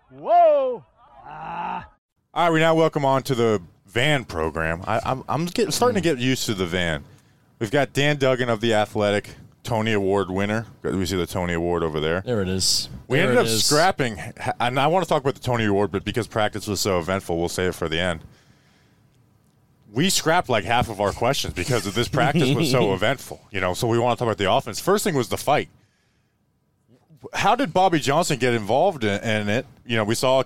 Whoa. 0.10 0.84
Ah. 1.26 1.88
All 2.34 2.48
right, 2.48 2.54
we 2.54 2.60
now 2.60 2.76
welcome 2.76 3.06
on 3.06 3.24
to 3.24 3.34
the 3.34 3.62
van 3.86 4.26
program. 4.26 4.84
I, 4.86 5.00
I'm, 5.06 5.24
I'm 5.30 5.46
get, 5.46 5.72
starting 5.72 5.96
to 5.96 6.02
get 6.02 6.18
used 6.18 6.46
to 6.48 6.54
the 6.54 6.66
van. 6.66 7.06
We've 7.60 7.72
got 7.72 7.94
Dan 7.94 8.18
Duggan 8.18 8.50
of 8.50 8.60
The 8.60 8.74
Athletic, 8.74 9.36
Tony 9.64 9.94
Award 9.94 10.30
winner. 10.30 10.66
We 10.84 11.06
see 11.06 11.16
the 11.16 11.26
Tony 11.26 11.54
Award 11.54 11.82
over 11.84 12.02
there. 12.02 12.20
There 12.26 12.42
it 12.42 12.50
is. 12.50 12.90
We 13.08 13.20
There 13.20 13.30
ended 13.30 13.38
up 13.40 13.46
is. 13.46 13.64
scrapping, 13.64 14.20
and 14.60 14.78
I 14.78 14.88
want 14.88 15.06
to 15.06 15.10
talk 15.10 15.22
about 15.22 15.36
the 15.36 15.40
Tony 15.40 15.64
Award, 15.64 15.94
but 15.94 16.04
because 16.04 16.28
practice 16.28 16.68
was 16.68 16.82
so 16.82 17.00
eventful, 17.00 17.40
we'll 17.40 17.48
save 17.48 17.70
it 17.70 17.76
for 17.76 17.88
the 17.88 18.02
end. 18.02 18.20
We 19.92 20.10
scrapped 20.10 20.50
like 20.50 20.66
half 20.66 20.90
of 20.90 21.02
our 21.02 21.12
questions 21.12 21.54
because 21.54 21.86
of 21.88 21.96
this 21.96 22.08
practice 22.08 22.54
was 22.56 22.70
so 22.70 22.94
eventful, 22.96 23.42
you 23.52 23.60
know. 23.60 23.74
So 23.74 23.88
we 23.88 23.98
want 23.98 24.18
to 24.18 24.24
talk 24.24 24.28
about 24.28 24.38
the 24.38 24.52
offense. 24.52 24.80
First 24.80 25.04
thing 25.04 25.16
was 25.16 25.30
the 25.30 25.38
fight. 25.38 25.70
How 27.34 27.56
did 27.56 27.74
Bobby 27.74 28.00
Johnson 28.00 28.40
get 28.40 28.54
involved 28.54 29.04
in, 29.04 29.22
in 29.24 29.50
it? 29.50 29.66
You 29.86 29.98
know, 29.98 30.04
we 30.04 30.16
saw 30.16 30.44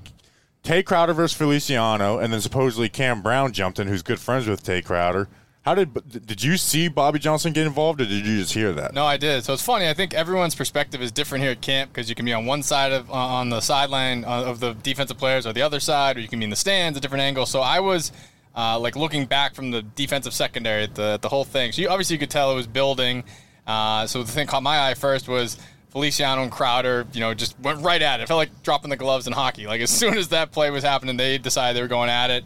Tae 0.64 0.82
Crowder 0.82 1.14
versus 1.14 1.38
Feliciano, 1.38 2.20
and 2.20 2.32
then 2.32 2.42
supposedly 2.42 2.90
Cam 2.90 3.22
Brown 3.22 3.52
jumped 3.52 3.80
in, 3.80 3.88
who's 3.88 4.02
good 4.02 4.20
friends 4.20 4.48
with 4.48 4.64
Tae 4.64 4.82
Crowder. 4.82 5.28
How 5.64 5.76
did 5.76 6.26
did 6.26 6.44
you 6.44 6.58
see 6.58 6.90
Bobby 6.90 7.20
Johnson 7.20 7.54
get 7.54 7.66
involved, 7.66 8.02
or 8.02 8.06
did 8.06 8.26
you 8.26 8.40
just 8.40 8.54
hear 8.54 8.74
that? 8.74 8.94
No, 8.94 9.06
I 9.06 9.16
did. 9.16 9.46
So 9.46 9.54
it's 9.54 9.64
funny. 9.64 9.88
I 9.88 9.94
think 9.94 10.14
everyone's 10.14 10.56
perspective 10.56 11.02
is 11.02 11.10
different 11.10 11.42
here 11.42 11.52
at 11.52 11.62
camp 11.62 11.94
because 11.94 12.10
you 12.10 12.16
can 12.16 12.26
be 12.26 12.34
on 12.34 12.46
one 12.46 12.64
side 12.64 12.92
of 12.92 13.10
uh, 13.10 13.14
on 13.14 13.50
the 13.50 13.62
sideline 13.62 14.26
uh, 14.26 14.44
of 14.44 14.60
the 14.60 14.74
defensive 14.74 15.18
players, 15.18 15.48
or 15.48 15.54
the 15.54 15.62
other 15.62 15.80
side, 15.80 16.18
or 16.18 16.20
you 16.20 16.28
can 16.28 16.40
be 16.40 16.44
in 16.44 16.50
the 16.50 16.58
stands, 16.58 16.98
a 16.98 17.02
different 17.02 17.22
angle. 17.22 17.46
So 17.46 17.62
I 17.62 17.80
was 17.80 18.12
uh, 18.56 18.80
like 18.80 18.96
looking 18.96 19.26
back 19.26 19.56
from 19.56 19.72
the 19.72 19.82
defensive 19.82 20.34
secondary 20.34 20.84
at 20.84 20.96
the 20.96 21.14
at 21.14 21.22
the 21.22 21.30
whole 21.30 21.44
thing. 21.44 21.72
So 21.72 21.82
you, 21.82 21.90
obviously 21.90 22.16
you 22.16 22.20
could 22.20 22.30
tell 22.30 22.52
it 22.52 22.56
was 22.56 22.68
building. 22.68 23.24
Uh, 23.66 24.06
so 24.08 24.24
the 24.24 24.32
thing 24.32 24.48
caught 24.48 24.64
my 24.64 24.90
eye 24.90 24.94
first 24.94 25.28
was 25.28 25.58
Feliciano 25.90 26.44
and 26.44 26.52
Crowder. 26.52 27.08
You 27.14 27.20
know, 27.22 27.34
just 27.34 27.60
went 27.60 27.82
right 27.82 28.02
at 28.02 28.20
it. 28.20 28.24
It 28.24 28.28
felt 28.28 28.38
like 28.38 28.64
dropping 28.64 28.90
the 28.90 28.98
gloves 28.98 29.28
in 29.28 29.34
hockey. 29.34 29.68
Like 29.68 29.82
as 29.82 29.90
soon 29.98 30.18
as 30.18 30.30
that 30.30 30.52
play 30.52 30.70
was 30.70 30.84
happening, 30.84 31.18
they 31.18 31.38
decided 31.38 31.78
they 31.78 31.82
were 31.82 31.88
going 31.88 32.10
at 32.10 32.30
it. 32.30 32.44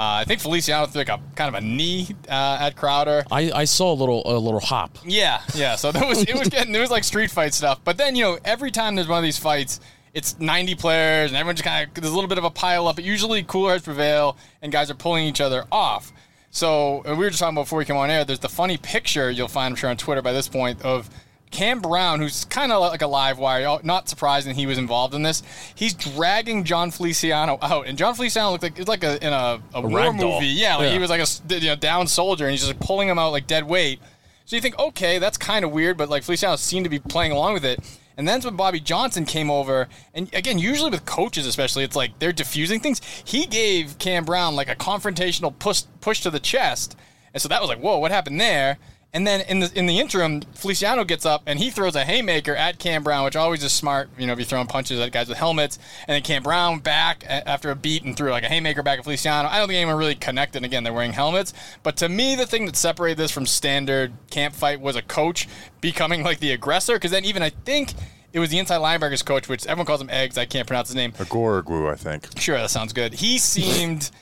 Uh, 0.00 0.22
I 0.22 0.24
think 0.24 0.40
Feliciano 0.40 0.86
threw 0.86 1.00
like 1.00 1.10
a 1.10 1.20
kind 1.34 1.54
of 1.54 1.62
a 1.62 1.66
knee 1.66 2.08
uh, 2.26 2.58
at 2.60 2.74
Crowder. 2.74 3.24
I, 3.30 3.52
I 3.52 3.64
saw 3.64 3.92
a 3.92 3.94
little 3.94 4.22
a 4.24 4.38
little 4.38 4.60
hop. 4.60 4.96
Yeah, 5.04 5.42
yeah. 5.54 5.76
So 5.76 5.92
that 5.92 6.08
was 6.08 6.22
it 6.22 6.34
was 6.38 6.48
getting 6.48 6.74
it 6.74 6.78
was 6.78 6.90
like 6.90 7.04
street 7.04 7.30
fight 7.30 7.52
stuff. 7.52 7.80
But 7.84 7.98
then 7.98 8.16
you 8.16 8.24
know 8.24 8.38
every 8.42 8.70
time 8.70 8.94
there's 8.94 9.08
one 9.08 9.18
of 9.18 9.24
these 9.24 9.36
fights, 9.36 9.78
it's 10.14 10.38
90 10.38 10.74
players 10.74 11.30
and 11.30 11.36
everyone 11.36 11.56
just 11.56 11.64
kind 11.64 11.88
of 11.88 11.94
there's 11.94 12.12
a 12.12 12.14
little 12.14 12.28
bit 12.28 12.38
of 12.38 12.44
a 12.44 12.50
pile 12.50 12.86
up. 12.88 12.96
But 12.96 13.04
usually 13.04 13.42
cooler 13.42 13.72
heads 13.72 13.84
prevail 13.84 14.36
and 14.62 14.72
guys 14.72 14.90
are 14.90 14.94
pulling 14.94 15.26
each 15.26 15.40
other 15.40 15.64
off. 15.70 16.12
So 16.50 17.02
and 17.04 17.18
we 17.18 17.24
were 17.24 17.30
just 17.30 17.40
talking 17.40 17.54
about 17.56 17.64
before 17.64 17.78
we 17.78 17.84
came 17.84 17.96
on 17.96 18.10
air. 18.10 18.24
There's 18.24 18.40
the 18.40 18.48
funny 18.48 18.76
picture 18.76 19.30
you'll 19.30 19.48
find 19.48 19.72
I'm 19.72 19.76
sure 19.76 19.90
on 19.90 19.96
Twitter 19.96 20.22
by 20.22 20.32
this 20.32 20.48
point 20.48 20.82
of 20.82 21.08
Cam 21.50 21.80
Brown, 21.80 22.20
who's 22.20 22.44
kind 22.44 22.70
of 22.70 22.80
like 22.80 23.02
a 23.02 23.06
live 23.06 23.38
wire, 23.38 23.78
not 23.82 24.08
surprising 24.08 24.54
he 24.54 24.66
was 24.66 24.78
involved 24.78 25.14
in 25.14 25.22
this. 25.22 25.42
He's 25.74 25.94
dragging 25.94 26.62
Jon 26.64 26.90
Feliciano 26.92 27.58
out, 27.60 27.86
and 27.86 27.98
Jon 27.98 28.14
Feliciano 28.14 28.52
looked 28.52 28.62
like 28.62 28.78
it's 28.78 28.88
like 28.88 29.02
a 29.02 29.24
in 29.24 29.32
a, 29.32 29.60
a, 29.74 29.80
war 29.80 30.12
movie. 30.12 30.46
Yeah, 30.46 30.76
like 30.76 30.86
Yeah. 30.86 30.92
he 30.92 30.98
was 30.98 31.10
like 31.10 31.20
a 31.20 31.60
you 31.60 31.70
know, 31.70 31.76
down 31.76 32.06
soldier, 32.06 32.44
and 32.44 32.52
he's 32.52 32.60
just 32.60 32.72
like, 32.72 32.80
pulling 32.80 33.08
him 33.08 33.18
out 33.18 33.32
like 33.32 33.46
dead 33.46 33.68
weight. 33.68 34.00
So 34.44 34.56
you 34.56 34.62
think, 34.62 34.78
okay, 34.78 35.18
that's 35.18 35.36
kind 35.36 35.64
of 35.64 35.72
weird, 35.72 35.96
but 35.96 36.08
like 36.08 36.22
Feliciano 36.22 36.56
seemed 36.56 36.84
to 36.84 36.90
be 36.90 36.98
playing 36.98 37.32
along 37.32 37.54
with 37.54 37.64
it. 37.64 37.80
And 38.16 38.28
then 38.28 38.40
when 38.42 38.56
Bobby 38.56 38.80
Johnson 38.80 39.24
came 39.24 39.50
over, 39.50 39.88
and 40.14 40.32
again, 40.34 40.58
usually 40.58 40.90
with 40.90 41.06
coaches 41.06 41.46
especially, 41.46 41.84
it's 41.84 41.96
like 41.96 42.18
they're 42.18 42.32
diffusing 42.32 42.80
things. 42.80 43.00
He 43.24 43.46
gave 43.46 43.98
Cam 43.98 44.24
Brown 44.24 44.56
like 44.56 44.68
a 44.68 44.76
confrontational 44.76 45.58
push 45.58 45.84
push 46.00 46.20
to 46.22 46.30
the 46.30 46.40
chest, 46.40 46.96
and 47.32 47.40
so 47.40 47.48
that 47.48 47.60
was 47.60 47.68
like, 47.68 47.80
whoa, 47.80 47.98
what 47.98 48.10
happened 48.10 48.40
there? 48.40 48.78
And 49.12 49.26
then 49.26 49.40
in 49.40 49.58
the 49.58 49.70
in 49.74 49.86
the 49.86 49.98
interim, 49.98 50.42
Feliciano 50.54 51.02
gets 51.02 51.26
up 51.26 51.42
and 51.46 51.58
he 51.58 51.70
throws 51.70 51.96
a 51.96 52.04
haymaker 52.04 52.54
at 52.54 52.78
Cam 52.78 53.02
Brown, 53.02 53.24
which 53.24 53.34
always 53.34 53.64
is 53.64 53.72
smart, 53.72 54.08
you 54.16 54.26
know, 54.26 54.36
be 54.36 54.44
throwing 54.44 54.68
punches 54.68 55.00
at 55.00 55.10
guys 55.10 55.28
with 55.28 55.36
helmets. 55.36 55.80
And 56.06 56.14
then 56.14 56.22
Cam 56.22 56.44
Brown 56.44 56.78
back 56.78 57.24
after 57.26 57.70
a 57.70 57.74
beat 57.74 58.04
and 58.04 58.16
threw 58.16 58.30
like 58.30 58.44
a 58.44 58.48
haymaker 58.48 58.84
back 58.84 58.98
at 58.98 59.04
Feliciano. 59.04 59.48
I 59.48 59.58
don't 59.58 59.66
think 59.66 59.78
anyone 59.78 59.98
really 59.98 60.14
connected. 60.14 60.64
Again, 60.64 60.84
they're 60.84 60.92
wearing 60.92 61.12
helmets. 61.12 61.52
But 61.82 61.96
to 61.96 62.08
me, 62.08 62.36
the 62.36 62.46
thing 62.46 62.66
that 62.66 62.76
separated 62.76 63.18
this 63.18 63.32
from 63.32 63.46
standard 63.46 64.12
camp 64.30 64.54
fight 64.54 64.80
was 64.80 64.94
a 64.94 65.02
coach 65.02 65.48
becoming 65.80 66.22
like 66.22 66.38
the 66.38 66.52
aggressor. 66.52 66.94
Because 66.94 67.10
then 67.10 67.24
even 67.24 67.42
I 67.42 67.50
think 67.50 67.94
it 68.32 68.38
was 68.38 68.50
the 68.50 68.60
inside 68.60 68.78
linebackers 68.78 69.24
coach, 69.24 69.48
which 69.48 69.66
everyone 69.66 69.86
calls 69.86 70.00
him 70.00 70.10
Eggs. 70.10 70.38
I 70.38 70.46
can't 70.46 70.68
pronounce 70.68 70.88
his 70.88 70.94
name. 70.94 71.10
Agoragwu, 71.12 71.90
I 71.90 71.96
think. 71.96 72.38
Sure, 72.38 72.56
that 72.58 72.70
sounds 72.70 72.92
good. 72.92 73.14
He 73.14 73.38
seemed 73.38 74.12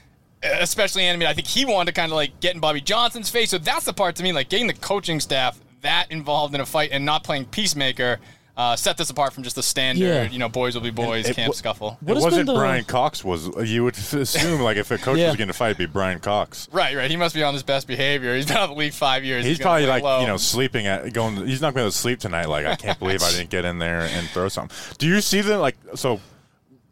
especially 0.43 1.05
animated. 1.05 1.31
I 1.31 1.35
think 1.35 1.47
he 1.47 1.65
wanted 1.65 1.95
to 1.95 2.01
kind 2.01 2.11
of 2.13 2.17
like 2.17 2.41
get 2.41 2.55
in 2.55 2.61
Bobby 2.61 2.81
Johnson's 2.81 3.31
face. 3.31 3.51
So 3.51 3.59
that's 3.59 3.85
the 3.85 3.93
part 3.93 4.17
to 4.17 4.23
me, 4.23 4.33
like 4.33 4.49
getting 4.49 4.67
the 4.67 4.75
coaching 4.75 5.21
staff 5.21 5.59
that 5.83 6.11
involved 6.11 6.55
in 6.55 6.61
a 6.61 6.67
fight 6.67 6.91
and 6.93 7.05
not 7.05 7.25
playing 7.25 7.47
peacemaker. 7.47 8.19
Uh, 8.57 8.75
set 8.75 8.97
this 8.97 9.09
apart 9.09 9.33
from 9.33 9.45
just 9.45 9.55
the 9.55 9.63
standard, 9.63 10.03
Yeah. 10.05 10.29
you 10.29 10.41
know, 10.41 10.49
boys 10.49 10.75
will 10.75 10.83
be 10.83 10.91
boys 10.91 11.29
it 11.29 11.37
camp 11.37 11.51
wa- 11.51 11.55
scuffle. 11.55 11.97
What 12.01 12.17
it 12.17 12.21
wasn't 12.25 12.47
the- 12.47 12.55
Brian 12.55 12.83
Cox. 12.83 13.23
Was 13.25 13.49
you 13.71 13.85
would 13.85 13.97
assume 14.15 14.61
like 14.63 14.77
if 14.77 14.91
a 14.91 14.99
coach 14.99 15.17
Yeah. 15.17 15.29
was 15.29 15.37
going 15.37 15.47
to 15.47 15.55
fight, 15.55 15.67
it'd 15.69 15.79
be 15.79 15.87
Brian 15.87 16.19
Cox. 16.19 16.69
Right, 16.73 16.97
right. 16.97 17.09
He 17.09 17.17
must 17.17 17.37
be 17.37 17.45
on 17.45 17.55
his 17.55 17.63
best 17.63 17.87
behavior. 17.87 18.35
He's 18.35 18.47
been 18.47 18.57
out 18.57 18.65
of 18.65 18.71
the 18.71 18.75
league 18.75 18.95
five 18.95 19.25
years. 19.25 19.45
He's 19.45 19.59
gonna 19.59 19.65
probably 19.69 19.87
like 19.87 20.03
low. 20.03 20.23
you 20.23 20.27
know 20.27 20.39
sleeping 20.39 20.89
at 20.89 21.13
going. 21.13 21.37
He's 21.47 21.61
not 21.63 21.73
going 21.73 21.87
to 21.89 21.97
sleep 21.97 22.19
tonight. 22.19 22.49
Like 22.49 22.67
I 22.67 22.75
can't 22.75 22.99
believe 22.99 23.23
I 23.23 23.31
didn't 23.37 23.51
get 23.51 23.65
in 23.65 23.79
there 23.79 24.01
and 24.01 24.27
throw 24.31 24.49
something. 24.49 24.77
Do 24.99 25.07
you 25.07 25.21
see 25.21 25.41
the 25.41 25.57
like? 25.59 25.77
So 25.95 26.19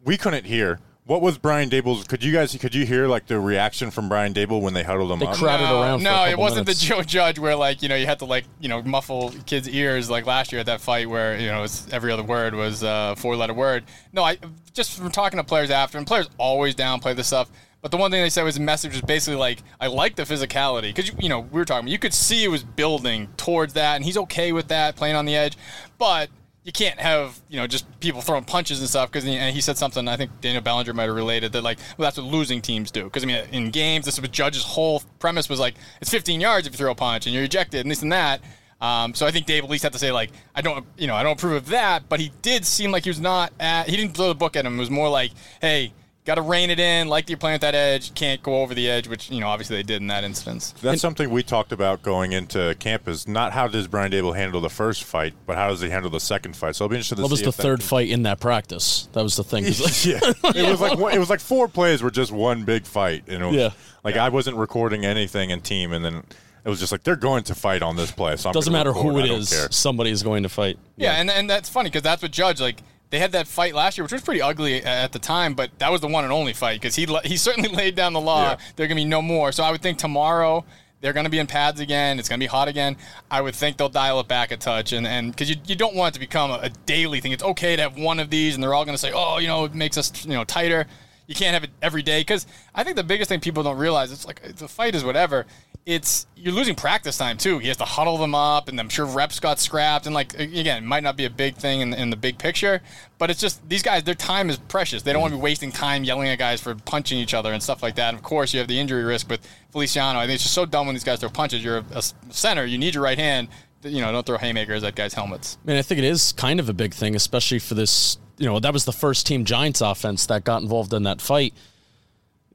we 0.05 0.15
couldn't 0.15 0.45
hear. 0.45 0.79
What 1.07 1.21
was 1.21 1.37
Brian 1.37 1.69
Daboll's? 1.69 2.03
Could 2.03 2.21
you 2.21 2.33
guys? 2.33 2.53
Could 2.57 2.75
you 2.75 2.85
hear 2.85 3.07
like 3.07 3.27
the 3.27 3.39
reaction 3.39 3.91
from 3.91 4.09
Brian 4.09 4.33
Daboll 4.33 4.61
when 4.61 4.73
they 4.73 4.83
huddled 4.83 5.09
him 5.09 5.19
They 5.19 5.25
up? 5.25 5.35
crowded 5.37 5.63
no, 5.63 5.81
around 5.81 5.99
for 5.99 6.03
No, 6.03 6.23
a 6.25 6.29
it 6.31 6.37
wasn't 6.37 6.67
minutes. 6.67 6.81
the 6.81 6.85
Joe 6.87 7.01
Judge 7.01 7.39
where 7.39 7.55
like 7.55 7.81
you 7.81 7.87
know 7.87 7.95
you 7.95 8.05
had 8.05 8.19
to 8.19 8.25
like 8.25 8.43
you 8.59 8.67
know 8.67 8.81
muffle 8.83 9.33
kids' 9.45 9.69
ears 9.69 10.09
like 10.09 10.25
last 10.25 10.51
year 10.51 10.59
at 10.59 10.65
that 10.65 10.81
fight 10.81 11.09
where 11.09 11.39
you 11.39 11.47
know 11.47 11.63
it's, 11.63 11.87
every 11.93 12.11
other 12.11 12.23
word 12.23 12.53
was 12.55 12.83
a 12.83 13.15
four-letter 13.17 13.53
word. 13.53 13.85
No, 14.11 14.21
I 14.21 14.37
just 14.73 14.97
from 14.97 15.09
talking 15.09 15.37
to 15.37 15.45
players 15.45 15.69
after, 15.71 15.97
and 15.97 16.05
players 16.05 16.29
always 16.37 16.75
downplay 16.75 17.15
this 17.15 17.27
stuff. 17.27 17.49
But 17.81 17.91
the 17.91 17.97
one 17.97 18.11
thing 18.11 18.21
they 18.21 18.29
said 18.29 18.43
was 18.43 18.55
the 18.55 18.61
message 18.61 18.91
was 18.91 19.01
basically 19.01 19.37
like, 19.39 19.59
I 19.79 19.87
like 19.87 20.15
the 20.17 20.23
physicality 20.23 20.93
because 20.93 21.07
you, 21.07 21.13
you 21.21 21.29
know 21.29 21.39
we 21.39 21.57
were 21.59 21.63
talking, 21.63 21.87
you 21.87 21.99
could 21.99 22.13
see 22.13 22.43
it 22.43 22.49
was 22.49 22.65
building 22.65 23.29
towards 23.37 23.75
that, 23.75 23.95
and 23.95 24.03
he's 24.03 24.17
okay 24.17 24.51
with 24.51 24.67
that, 24.67 24.97
playing 24.97 25.15
on 25.15 25.23
the 25.23 25.37
edge, 25.37 25.57
but. 25.97 26.29
You 26.67 26.73
can't 26.73 26.99
have 26.99 27.39
you 27.47 27.55
know 27.55 27.65
just 27.65 27.85
people 28.01 28.19
throwing 28.19 28.43
punches 28.43 28.81
and 28.81 28.89
stuff 28.89 29.09
because 29.09 29.25
and 29.25 29.55
he 29.55 29.61
said 29.61 29.77
something 29.77 30.05
I 30.05 30.17
think 30.17 30.41
Daniel 30.41 30.61
Bellinger 30.61 30.93
might 30.93 31.05
have 31.05 31.15
related 31.15 31.53
that 31.53 31.63
like 31.63 31.77
well 31.97 32.07
that's 32.07 32.17
what 32.17 32.25
losing 32.25 32.61
teams 32.61 32.91
do. 32.91 33.05
Because 33.05 33.23
I 33.23 33.25
mean 33.25 33.41
in 33.53 33.71
games 33.71 34.03
this 34.03 34.19
was 34.19 34.29
Judge's 34.29 34.63
whole 34.63 35.01
premise 35.17 35.47
was 35.47 35.61
like 35.61 35.75
it's 36.01 36.09
15 36.09 36.41
yards 36.41 36.67
if 36.67 36.73
you 36.73 36.77
throw 36.77 36.91
a 36.91 36.95
punch 36.95 37.25
and 37.25 37.33
you're 37.33 37.45
ejected 37.45 37.79
and 37.79 37.89
this 37.89 38.01
and 38.01 38.11
that. 38.11 38.41
Um, 38.81 39.15
so 39.15 39.25
I 39.25 39.31
think 39.31 39.45
Dave 39.45 39.63
at 39.63 39.69
least 39.69 39.83
had 39.83 39.93
to 39.93 39.99
say 39.99 40.11
like 40.11 40.31
I 40.53 40.61
don't 40.61 40.85
you 40.97 41.07
know 41.07 41.15
I 41.15 41.23
don't 41.23 41.37
approve 41.39 41.53
of 41.53 41.67
that 41.67 42.09
but 42.09 42.19
he 42.19 42.33
did 42.41 42.65
seem 42.65 42.91
like 42.91 43.05
he 43.05 43.11
was 43.11 43.21
not 43.21 43.53
at 43.61 43.87
he 43.87 43.95
didn't 43.95 44.17
throw 44.17 44.27
the 44.27 44.35
book 44.35 44.57
at 44.57 44.65
him. 44.65 44.75
It 44.75 44.79
was 44.79 44.91
more 44.91 45.07
like 45.07 45.31
hey 45.61 45.93
got 46.27 46.35
to 46.35 46.41
rein 46.43 46.69
it 46.69 46.79
in 46.79 47.07
like 47.07 47.29
you're 47.29 47.37
playing 47.39 47.55
at 47.55 47.61
that 47.61 47.73
edge 47.73 48.13
can't 48.13 48.43
go 48.43 48.61
over 48.61 48.75
the 48.75 48.87
edge 48.89 49.07
which 49.07 49.31
you 49.31 49.39
know 49.39 49.47
obviously 49.47 49.77
they 49.77 49.81
did 49.83 50.01
in 50.01 50.07
that 50.07 50.23
instance 50.23 50.73
That's 50.81 51.01
something 51.01 51.29
we 51.29 51.41
talked 51.41 51.71
about 51.71 52.03
going 52.03 52.33
into 52.33 52.75
camp. 52.79 53.07
Is 53.07 53.27
not 53.27 53.53
how 53.53 53.67
does 53.67 53.87
Brian 53.87 54.11
Daboll 54.11 54.35
handle 54.35 54.59
the 54.61 54.69
first 54.69 55.03
fight, 55.05 55.33
but 55.45 55.55
how 55.55 55.69
does 55.69 55.81
he 55.81 55.89
handle 55.89 56.11
the 56.11 56.19
second 56.19 56.55
fight? 56.55 56.75
So 56.75 56.85
I'll 56.85 56.89
be 56.89 56.95
interested 56.97 57.15
to 57.15 57.21
What 57.23 57.31
was 57.31 57.41
the 57.41 57.47
if 57.49 57.55
that- 57.57 57.63
third 57.63 57.81
fight 57.81 58.09
in 58.09 58.23
that 58.23 58.39
practice? 58.39 59.07
That 59.13 59.23
was 59.23 59.35
the 59.37 59.43
thing. 59.43 59.63
yeah, 60.03 60.19
it 60.53 60.69
was 60.69 60.81
like 60.81 60.99
one, 60.99 61.13
it 61.13 61.19
was 61.19 61.29
like 61.29 61.39
four 61.39 61.67
plays 61.67 62.03
were 62.03 62.11
just 62.11 62.31
one 62.31 62.65
big 62.65 62.85
fight. 62.85 63.23
You 63.27 63.39
know, 63.39 63.51
Yeah. 63.51 63.69
like 64.03 64.17
I 64.17 64.29
wasn't 64.29 64.57
recording 64.57 65.05
anything 65.05 65.49
in 65.51 65.61
team, 65.61 65.93
and 65.93 66.03
then 66.03 66.23
it 66.65 66.69
was 66.69 66.79
just 66.81 66.91
like 66.91 67.03
they're 67.03 67.15
going 67.15 67.43
to 67.45 67.55
fight 67.55 67.81
on 67.81 67.95
this 67.95 68.11
play. 68.11 68.35
So 68.35 68.49
I'm 68.49 68.53
Doesn't 68.53 68.73
matter 68.73 68.89
record. 68.91 69.13
who 69.13 69.17
I 69.19 69.23
it 69.23 69.27
don't 69.27 69.39
is. 69.39 69.49
care. 69.49 69.71
Somebody 69.71 70.09
is 70.11 70.23
going 70.23 70.43
to 70.43 70.49
fight. 70.49 70.77
Yeah, 70.97 71.13
and 71.13 71.29
and 71.31 71.49
that's 71.49 71.69
funny 71.69 71.89
because 71.89 72.01
that's 72.03 72.21
what 72.21 72.31
Judge 72.31 72.59
like. 72.59 72.81
They 73.09 73.19
had 73.19 73.31
that 73.31 73.47
fight 73.47 73.73
last 73.73 73.97
year, 73.97 74.03
which 74.03 74.11
was 74.11 74.21
pretty 74.21 74.41
ugly 74.41 74.83
at 74.83 75.13
the 75.13 75.19
time, 75.19 75.53
but 75.53 75.77
that 75.79 75.91
was 75.91 76.01
the 76.01 76.07
one 76.07 76.25
and 76.25 76.33
only 76.33 76.53
fight 76.53 76.81
because 76.81 76.95
he 76.95 77.05
he 77.23 77.37
certainly 77.37 77.69
laid 77.75 77.95
down 77.95 78.13
the 78.13 78.21
law. 78.21 78.51
Yeah. 78.51 78.57
There 78.75 78.85
are 78.85 78.87
gonna 78.87 78.99
be 78.99 79.05
no 79.05 79.21
more. 79.21 79.51
So 79.51 79.63
I 79.63 79.71
would 79.71 79.81
think 79.81 79.97
tomorrow 79.97 80.65
they're 80.99 81.13
gonna 81.13 81.29
be 81.29 81.39
in 81.39 81.47
pads 81.47 81.79
again. 81.79 82.19
It's 82.19 82.27
gonna 82.27 82.39
be 82.39 82.47
hot 82.47 82.67
again. 82.67 82.97
I 83.31 83.39
would 83.39 83.55
think 83.55 83.77
they'll 83.77 83.87
dial 83.87 84.19
it 84.19 84.27
back 84.27 84.51
a 84.51 84.57
touch, 84.57 84.91
and 84.91 85.07
and 85.07 85.31
because 85.31 85.49
you, 85.49 85.55
you 85.65 85.75
don't 85.75 85.95
want 85.95 86.13
it 86.13 86.15
to 86.15 86.19
become 86.19 86.51
a, 86.51 86.59
a 86.63 86.69
daily 86.69 87.21
thing. 87.21 87.31
It's 87.31 87.43
okay 87.43 87.75
to 87.77 87.81
have 87.83 87.97
one 87.97 88.19
of 88.19 88.29
these, 88.29 88.55
and 88.55 88.63
they're 88.63 88.73
all 88.73 88.83
gonna 88.83 88.97
say, 88.97 89.11
oh, 89.13 89.37
you 89.37 89.47
know, 89.47 89.65
it 89.65 89.73
makes 89.73 89.97
us 89.97 90.25
you 90.25 90.33
know 90.33 90.43
tighter. 90.43 90.85
You 91.27 91.35
can't 91.35 91.53
have 91.53 91.63
it 91.63 91.69
every 91.81 92.01
day 92.01 92.21
because 92.21 92.47
I 92.73 92.83
think 92.83 92.95
the 92.95 93.03
biggest 93.03 93.29
thing 93.29 93.41
people 93.41 93.61
don't 93.61 93.77
realize 93.77 94.11
it's 94.11 94.25
like 94.25 94.41
the 94.55 94.67
fight 94.67 94.95
is 94.95 95.03
whatever. 95.03 95.45
It's 95.85 96.27
you're 96.35 96.53
losing 96.53 96.75
practice 96.75 97.17
time 97.17 97.37
too. 97.37 97.59
He 97.59 97.67
has 97.67 97.77
to 97.77 97.85
huddle 97.85 98.17
them 98.17 98.35
up, 98.35 98.67
and 98.67 98.79
I'm 98.79 98.89
sure 98.89 99.05
reps 99.05 99.39
got 99.39 99.59
scrapped. 99.59 100.05
And 100.05 100.15
like 100.15 100.37
again, 100.37 100.83
it 100.83 100.85
might 100.85 101.03
not 101.03 101.15
be 101.15 101.25
a 101.25 101.29
big 101.29 101.55
thing 101.55 101.81
in, 101.81 101.93
in 101.93 102.09
the 102.09 102.17
big 102.17 102.37
picture, 102.37 102.81
but 103.17 103.29
it's 103.29 103.39
just 103.39 103.67
these 103.69 103.83
guys. 103.83 104.03
Their 104.03 104.15
time 104.15 104.49
is 104.49 104.57
precious. 104.57 105.03
They 105.03 105.13
don't 105.13 105.21
want 105.21 105.33
to 105.33 105.37
be 105.37 105.41
wasting 105.43 105.71
time 105.71 106.03
yelling 106.03 106.29
at 106.29 106.39
guys 106.39 106.59
for 106.59 106.75
punching 106.75 107.17
each 107.17 107.33
other 107.33 107.53
and 107.53 107.61
stuff 107.61 107.83
like 107.83 107.95
that. 107.95 108.09
And 108.09 108.17
of 108.17 108.23
course, 108.23 108.53
you 108.53 108.59
have 108.59 108.67
the 108.67 108.79
injury 108.79 109.03
risk 109.03 109.29
with 109.29 109.47
Feliciano. 109.71 110.19
I 110.19 110.25
think 110.25 110.35
it's 110.35 110.43
just 110.43 110.55
so 110.55 110.65
dumb 110.65 110.87
when 110.87 110.95
these 110.95 111.05
guys 111.05 111.19
throw 111.19 111.29
punches. 111.29 111.63
You're 111.63 111.77
a, 111.77 111.85
a 111.95 112.03
center. 112.31 112.65
You 112.65 112.77
need 112.77 112.93
your 112.93 113.03
right 113.03 113.17
hand. 113.17 113.49
You 113.83 114.01
know, 114.01 114.11
don't 114.11 114.25
throw 114.25 114.37
haymakers 114.37 114.83
at 114.83 114.95
guys' 114.95 115.13
helmets. 115.13 115.57
I 115.63 115.69
mean, 115.69 115.77
I 115.77 115.81
think 115.83 115.99
it 115.99 116.05
is 116.05 116.31
kind 116.33 116.59
of 116.59 116.67
a 116.67 116.73
big 116.73 116.93
thing, 116.93 117.15
especially 117.15 117.59
for 117.59 117.75
this. 117.75 118.17
You 118.37 118.45
know, 118.45 118.59
that 118.59 118.73
was 118.73 118.85
the 118.85 118.91
first 118.91 119.25
team 119.25 119.45
Giants 119.45 119.81
offense 119.81 120.25
that 120.27 120.43
got 120.43 120.61
involved 120.61 120.93
in 120.93 121.03
that 121.03 121.21
fight. 121.21 121.53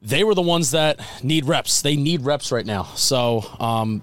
They 0.00 0.24
were 0.24 0.34
the 0.34 0.42
ones 0.42 0.72
that 0.72 1.00
need 1.22 1.44
reps. 1.44 1.82
They 1.82 1.96
need 1.96 2.22
reps 2.22 2.50
right 2.52 2.66
now. 2.66 2.84
So, 2.94 3.44
um, 3.60 4.02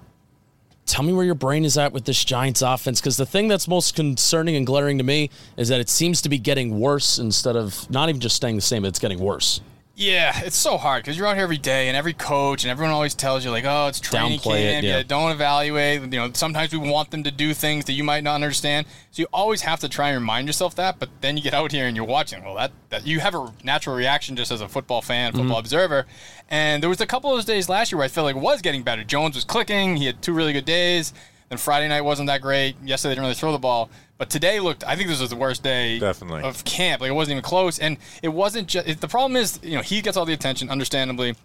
tell 0.86 1.04
me 1.04 1.12
where 1.12 1.24
your 1.24 1.34
brain 1.34 1.64
is 1.64 1.78
at 1.78 1.92
with 1.92 2.04
this 2.04 2.24
Giants 2.24 2.62
offense. 2.62 3.00
Because 3.00 3.16
the 3.16 3.26
thing 3.26 3.48
that's 3.48 3.68
most 3.68 3.94
concerning 3.94 4.56
and 4.56 4.66
glaring 4.66 4.98
to 4.98 5.04
me 5.04 5.30
is 5.56 5.68
that 5.68 5.80
it 5.80 5.88
seems 5.88 6.22
to 6.22 6.28
be 6.28 6.38
getting 6.38 6.80
worse 6.80 7.18
instead 7.18 7.56
of 7.56 7.88
not 7.90 8.08
even 8.08 8.20
just 8.20 8.36
staying 8.36 8.56
the 8.56 8.62
same, 8.62 8.84
it's 8.84 8.98
getting 8.98 9.18
worse. 9.18 9.60
Yeah, 10.00 10.40
it's 10.46 10.56
so 10.56 10.78
hard 10.78 11.02
because 11.02 11.18
you're 11.18 11.26
out 11.26 11.36
here 11.36 11.42
every 11.42 11.58
day, 11.58 11.88
and 11.88 11.94
every 11.94 12.14
coach 12.14 12.64
and 12.64 12.70
everyone 12.70 12.94
always 12.94 13.14
tells 13.14 13.44
you 13.44 13.50
like, 13.50 13.66
"Oh, 13.66 13.86
it's 13.86 14.00
training 14.00 14.38
Downplay 14.38 14.60
it, 14.60 14.72
camp. 14.72 14.84
yeah. 14.86 14.96
yeah, 14.96 15.02
don't 15.02 15.30
evaluate." 15.30 16.00
You 16.00 16.06
know, 16.06 16.30
sometimes 16.32 16.72
we 16.72 16.78
want 16.78 17.10
them 17.10 17.22
to 17.24 17.30
do 17.30 17.52
things 17.52 17.84
that 17.84 17.92
you 17.92 18.02
might 18.02 18.24
not 18.24 18.36
understand. 18.36 18.86
So 19.10 19.20
you 19.20 19.26
always 19.30 19.60
have 19.60 19.78
to 19.80 19.90
try 19.90 20.08
and 20.08 20.18
remind 20.18 20.46
yourself 20.46 20.74
that. 20.76 20.98
But 20.98 21.10
then 21.20 21.36
you 21.36 21.42
get 21.42 21.52
out 21.52 21.70
here 21.70 21.86
and 21.86 21.94
you're 21.94 22.06
watching. 22.06 22.42
Well, 22.42 22.54
that, 22.54 22.72
that 22.88 23.06
you 23.06 23.20
have 23.20 23.34
a 23.34 23.52
natural 23.62 23.94
reaction 23.94 24.36
just 24.36 24.50
as 24.50 24.62
a 24.62 24.68
football 24.68 25.02
fan, 25.02 25.32
football 25.32 25.48
mm-hmm. 25.48 25.58
observer. 25.58 26.06
And 26.48 26.82
there 26.82 26.88
was 26.88 27.02
a 27.02 27.06
couple 27.06 27.30
of 27.30 27.36
those 27.36 27.44
days 27.44 27.68
last 27.68 27.92
year 27.92 27.98
where 27.98 28.06
I 28.06 28.08
felt 28.08 28.24
like 28.24 28.36
it 28.36 28.42
was 28.42 28.62
getting 28.62 28.82
better. 28.82 29.04
Jones 29.04 29.34
was 29.34 29.44
clicking. 29.44 29.98
He 29.98 30.06
had 30.06 30.22
two 30.22 30.32
really 30.32 30.54
good 30.54 30.64
days. 30.64 31.12
Then 31.50 31.58
Friday 31.58 31.88
night 31.88 32.00
wasn't 32.00 32.28
that 32.28 32.40
great. 32.40 32.76
Yesterday 32.82 33.10
they 33.10 33.14
didn't 33.16 33.24
really 33.24 33.34
throw 33.34 33.52
the 33.52 33.58
ball. 33.58 33.90
But 34.20 34.28
today 34.28 34.60
looked. 34.60 34.84
I 34.84 34.96
think 34.96 35.08
this 35.08 35.18
was 35.18 35.30
the 35.30 35.36
worst 35.36 35.62
day 35.62 35.98
Definitely. 35.98 36.42
of 36.42 36.62
camp. 36.66 37.00
Like 37.00 37.08
it 37.08 37.14
wasn't 37.14 37.36
even 37.36 37.42
close, 37.42 37.78
and 37.78 37.96
it 38.22 38.28
wasn't 38.28 38.68
just. 38.68 39.00
The 39.00 39.08
problem 39.08 39.34
is, 39.34 39.58
you 39.62 39.76
know, 39.76 39.80
he 39.80 40.02
gets 40.02 40.14
all 40.18 40.26
the 40.26 40.34
attention, 40.34 40.68
understandably. 40.68 41.36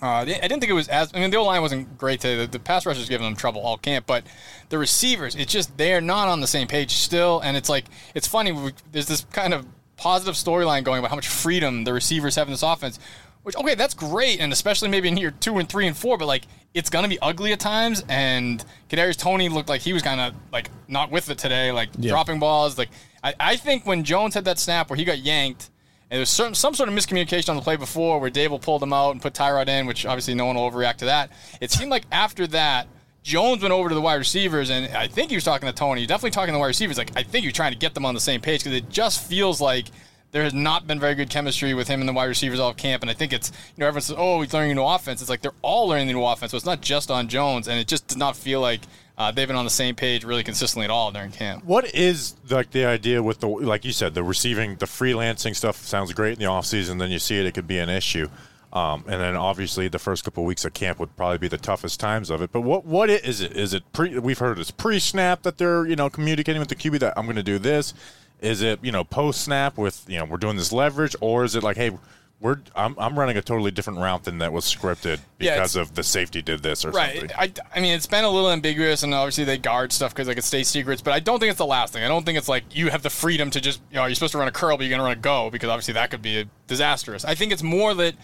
Uh, 0.00 0.06
I 0.06 0.24
didn't 0.24 0.60
think 0.60 0.70
it 0.70 0.72
was 0.72 0.88
as. 0.88 1.12
I 1.12 1.20
mean, 1.20 1.30
the 1.30 1.36
old 1.36 1.46
line 1.46 1.60
wasn't 1.60 1.98
great 1.98 2.20
today. 2.20 2.36
The, 2.36 2.46
the 2.46 2.58
pass 2.58 2.86
rushers 2.86 3.06
giving 3.10 3.26
them 3.26 3.36
trouble 3.36 3.60
all 3.60 3.76
camp, 3.76 4.06
but 4.06 4.24
the 4.70 4.78
receivers, 4.78 5.34
it's 5.34 5.52
just 5.52 5.76
they're 5.76 6.00
not 6.00 6.28
on 6.28 6.40
the 6.40 6.46
same 6.46 6.66
page 6.68 6.92
still. 6.92 7.40
And 7.40 7.54
it's 7.54 7.68
like 7.68 7.84
it's 8.14 8.26
funny. 8.26 8.50
We, 8.50 8.72
there's 8.92 9.08
this 9.08 9.26
kind 9.32 9.52
of 9.52 9.66
positive 9.98 10.36
storyline 10.36 10.84
going 10.84 11.00
about 11.00 11.10
how 11.10 11.16
much 11.16 11.28
freedom 11.28 11.84
the 11.84 11.92
receivers 11.92 12.36
have 12.36 12.46
in 12.46 12.52
this 12.52 12.62
offense. 12.62 12.98
Which 13.46 13.54
okay, 13.54 13.76
that's 13.76 13.94
great, 13.94 14.40
and 14.40 14.52
especially 14.52 14.88
maybe 14.88 15.06
in 15.06 15.16
year 15.16 15.30
two 15.30 15.58
and 15.58 15.68
three 15.68 15.86
and 15.86 15.96
four. 15.96 16.18
But 16.18 16.26
like, 16.26 16.48
it's 16.74 16.90
gonna 16.90 17.06
be 17.06 17.20
ugly 17.20 17.52
at 17.52 17.60
times. 17.60 18.02
And 18.08 18.64
Kadarius 18.90 19.16
Toney 19.16 19.48
looked 19.48 19.68
like 19.68 19.82
he 19.82 19.92
was 19.92 20.02
kind 20.02 20.20
of 20.20 20.34
like 20.50 20.68
not 20.88 21.12
with 21.12 21.30
it 21.30 21.38
today, 21.38 21.70
like 21.70 21.92
dropping 21.92 22.40
balls. 22.40 22.76
Like 22.76 22.88
I, 23.22 23.34
I 23.38 23.56
think 23.56 23.86
when 23.86 24.02
Jones 24.02 24.34
had 24.34 24.46
that 24.46 24.58
snap 24.58 24.90
where 24.90 24.96
he 24.96 25.04
got 25.04 25.20
yanked. 25.20 25.70
And 26.10 26.16
there 26.16 26.20
was 26.22 26.30
some, 26.30 26.54
some 26.54 26.74
sort 26.74 26.88
of 26.88 26.94
miscommunication 26.96 27.48
on 27.48 27.54
the 27.56 27.62
play 27.62 27.76
before 27.76 28.18
where 28.18 28.30
Daboll 28.30 28.60
pulled 28.60 28.82
him 28.82 28.92
out 28.92 29.12
and 29.12 29.22
put 29.22 29.32
Tyrod 29.32 29.68
in, 29.68 29.86
which 29.86 30.04
obviously 30.06 30.34
no 30.34 30.46
one 30.46 30.56
will 30.56 30.68
overreact 30.68 30.96
to 30.96 31.04
that. 31.04 31.30
It 31.60 31.70
seemed 31.70 31.90
like 31.90 32.04
after 32.10 32.48
that, 32.48 32.88
Jones 33.22 33.62
went 33.62 33.72
over 33.72 33.88
to 33.88 33.94
the 33.94 34.00
wide 34.00 34.14
receivers, 34.16 34.70
and 34.70 34.92
I 34.96 35.06
think 35.06 35.30
he 35.30 35.36
was 35.36 35.44
talking 35.44 35.68
to 35.68 35.72
Toney. 35.72 36.00
He's 36.00 36.08
definitely 36.08 36.30
talking 36.30 36.48
to 36.48 36.52
the 36.54 36.58
wide 36.58 36.66
receivers. 36.66 36.98
Like 36.98 37.12
I 37.16 37.22
think 37.22 37.44
was 37.44 37.54
trying 37.54 37.72
to 37.72 37.78
get 37.78 37.94
them 37.94 38.04
on 38.04 38.14
the 38.14 38.20
same 38.20 38.40
page 38.40 38.64
because 38.64 38.76
it 38.76 38.88
just 38.88 39.24
feels 39.24 39.60
like 39.60 39.86
there 40.32 40.42
has 40.42 40.54
not 40.54 40.86
been 40.86 41.00
very 41.00 41.14
good 41.14 41.30
chemistry 41.30 41.74
with 41.74 41.88
him 41.88 42.00
and 42.00 42.08
the 42.08 42.12
wide 42.12 42.26
receivers 42.26 42.60
all 42.60 42.74
camp. 42.74 43.02
And 43.02 43.10
I 43.10 43.14
think 43.14 43.32
it's 43.32 43.50
you 43.50 43.80
know 43.80 43.86
everyone 43.86 44.02
says, 44.02 44.16
oh, 44.18 44.40
he's 44.42 44.52
learning 44.52 44.72
a 44.72 44.74
new 44.74 44.84
offense. 44.84 45.20
It's 45.20 45.30
like 45.30 45.42
they're 45.42 45.52
all 45.62 45.88
learning 45.88 46.08
the 46.08 46.12
new 46.12 46.24
offense, 46.24 46.50
so 46.50 46.56
it's 46.56 46.66
not 46.66 46.80
just 46.80 47.10
on 47.10 47.28
Jones, 47.28 47.68
and 47.68 47.78
it 47.78 47.88
just 47.88 48.08
does 48.08 48.16
not 48.16 48.36
feel 48.36 48.60
like 48.60 48.80
uh, 49.18 49.30
they've 49.30 49.48
been 49.48 49.56
on 49.56 49.64
the 49.64 49.70
same 49.70 49.94
page 49.94 50.24
really 50.24 50.44
consistently 50.44 50.84
at 50.84 50.90
all 50.90 51.10
during 51.10 51.30
camp. 51.30 51.64
What 51.64 51.94
is 51.94 52.34
like 52.50 52.70
the 52.70 52.84
idea 52.84 53.22
with 53.22 53.40
the 53.40 53.48
like 53.48 53.84
you 53.84 53.92
said 53.92 54.14
the 54.14 54.22
receiving 54.22 54.76
the 54.76 54.86
freelancing 54.86 55.56
stuff 55.56 55.76
sounds 55.76 56.12
great 56.12 56.34
in 56.34 56.38
the 56.38 56.46
off 56.46 56.66
season. 56.66 56.98
Then 56.98 57.10
you 57.10 57.18
see 57.18 57.38
it, 57.38 57.46
it 57.46 57.54
could 57.54 57.66
be 57.66 57.78
an 57.78 57.88
issue. 57.88 58.28
Um, 58.72 59.04
and 59.06 59.22
then 59.22 59.36
obviously 59.36 59.88
the 59.88 59.98
first 59.98 60.22
couple 60.22 60.42
of 60.42 60.46
weeks 60.46 60.66
of 60.66 60.74
camp 60.74 60.98
would 60.98 61.16
probably 61.16 61.38
be 61.38 61.48
the 61.48 61.56
toughest 61.56 61.98
times 61.98 62.28
of 62.28 62.42
it. 62.42 62.52
But 62.52 62.60
what 62.60 62.84
what 62.84 63.08
is 63.08 63.40
it? 63.40 63.52
Is 63.56 63.72
it 63.72 63.90
pre? 63.94 64.18
We've 64.18 64.38
heard 64.38 64.58
it's 64.58 64.70
pre 64.70 64.98
snap 64.98 65.42
that 65.44 65.56
they're 65.56 65.86
you 65.86 65.96
know 65.96 66.10
communicating 66.10 66.60
with 66.60 66.68
the 66.68 66.76
QB 66.76 66.98
that 66.98 67.14
I'm 67.16 67.24
going 67.24 67.36
to 67.36 67.42
do 67.42 67.58
this. 67.58 67.94
Is 68.40 68.62
it 68.62 68.80
you 68.82 68.92
know 68.92 69.04
post 69.04 69.42
snap 69.42 69.78
with 69.78 70.04
you 70.08 70.18
know 70.18 70.24
we're 70.24 70.36
doing 70.36 70.56
this 70.56 70.72
leverage, 70.72 71.16
or 71.20 71.44
is 71.44 71.54
it 71.54 71.62
like 71.62 71.76
hey 71.76 71.90
we're 72.38 72.58
I'm, 72.74 72.94
I'm 72.98 73.18
running 73.18 73.38
a 73.38 73.42
totally 73.42 73.70
different 73.70 73.98
route 73.98 74.24
than 74.24 74.38
that 74.38 74.52
was 74.52 74.66
scripted 74.66 75.20
Yeah, 75.40 75.54
because 75.54 75.74
of 75.74 75.94
the 75.94 76.02
safety 76.02 76.42
did 76.42 76.62
this 76.62 76.84
or 76.84 76.90
Right. 76.90 77.18
something. 77.20 77.36
I, 77.38 77.50
I 77.74 77.80
mean, 77.80 77.94
it's 77.94 78.06
been 78.06 78.24
a 78.24 78.30
little 78.30 78.50
ambiguous, 78.50 79.02
and 79.02 79.14
obviously 79.14 79.44
they 79.44 79.56
guard 79.56 79.90
stuff 79.90 80.12
because 80.12 80.26
they 80.26 80.34
it's 80.34 80.46
stay 80.46 80.62
secrets. 80.62 81.00
But 81.00 81.14
I 81.14 81.20
don't 81.20 81.40
think 81.40 81.48
it's 81.48 81.56
the 81.58 81.64
last 81.64 81.94
thing. 81.94 82.04
I 82.04 82.08
don't 82.08 82.26
think 82.26 82.36
it's 82.36 82.48
like 82.48 82.64
you 82.76 82.90
have 82.90 83.02
the 83.02 83.08
freedom 83.08 83.50
to 83.52 83.60
just 83.60 83.80
you 83.90 83.96
know 83.96 84.04
you're 84.04 84.14
supposed 84.14 84.32
to 84.32 84.38
run 84.38 84.48
a 84.48 84.52
curl, 84.52 84.76
but 84.76 84.84
you're 84.84 84.90
gonna 84.96 85.08
run 85.08 85.16
a 85.16 85.20
go 85.20 85.48
because 85.48 85.70
obviously 85.70 85.94
that 85.94 86.10
could 86.10 86.20
be 86.20 86.46
disastrous. 86.66 87.24
I 87.24 87.34
think 87.34 87.52
it's 87.52 87.62
more 87.62 87.94
that 87.94 88.14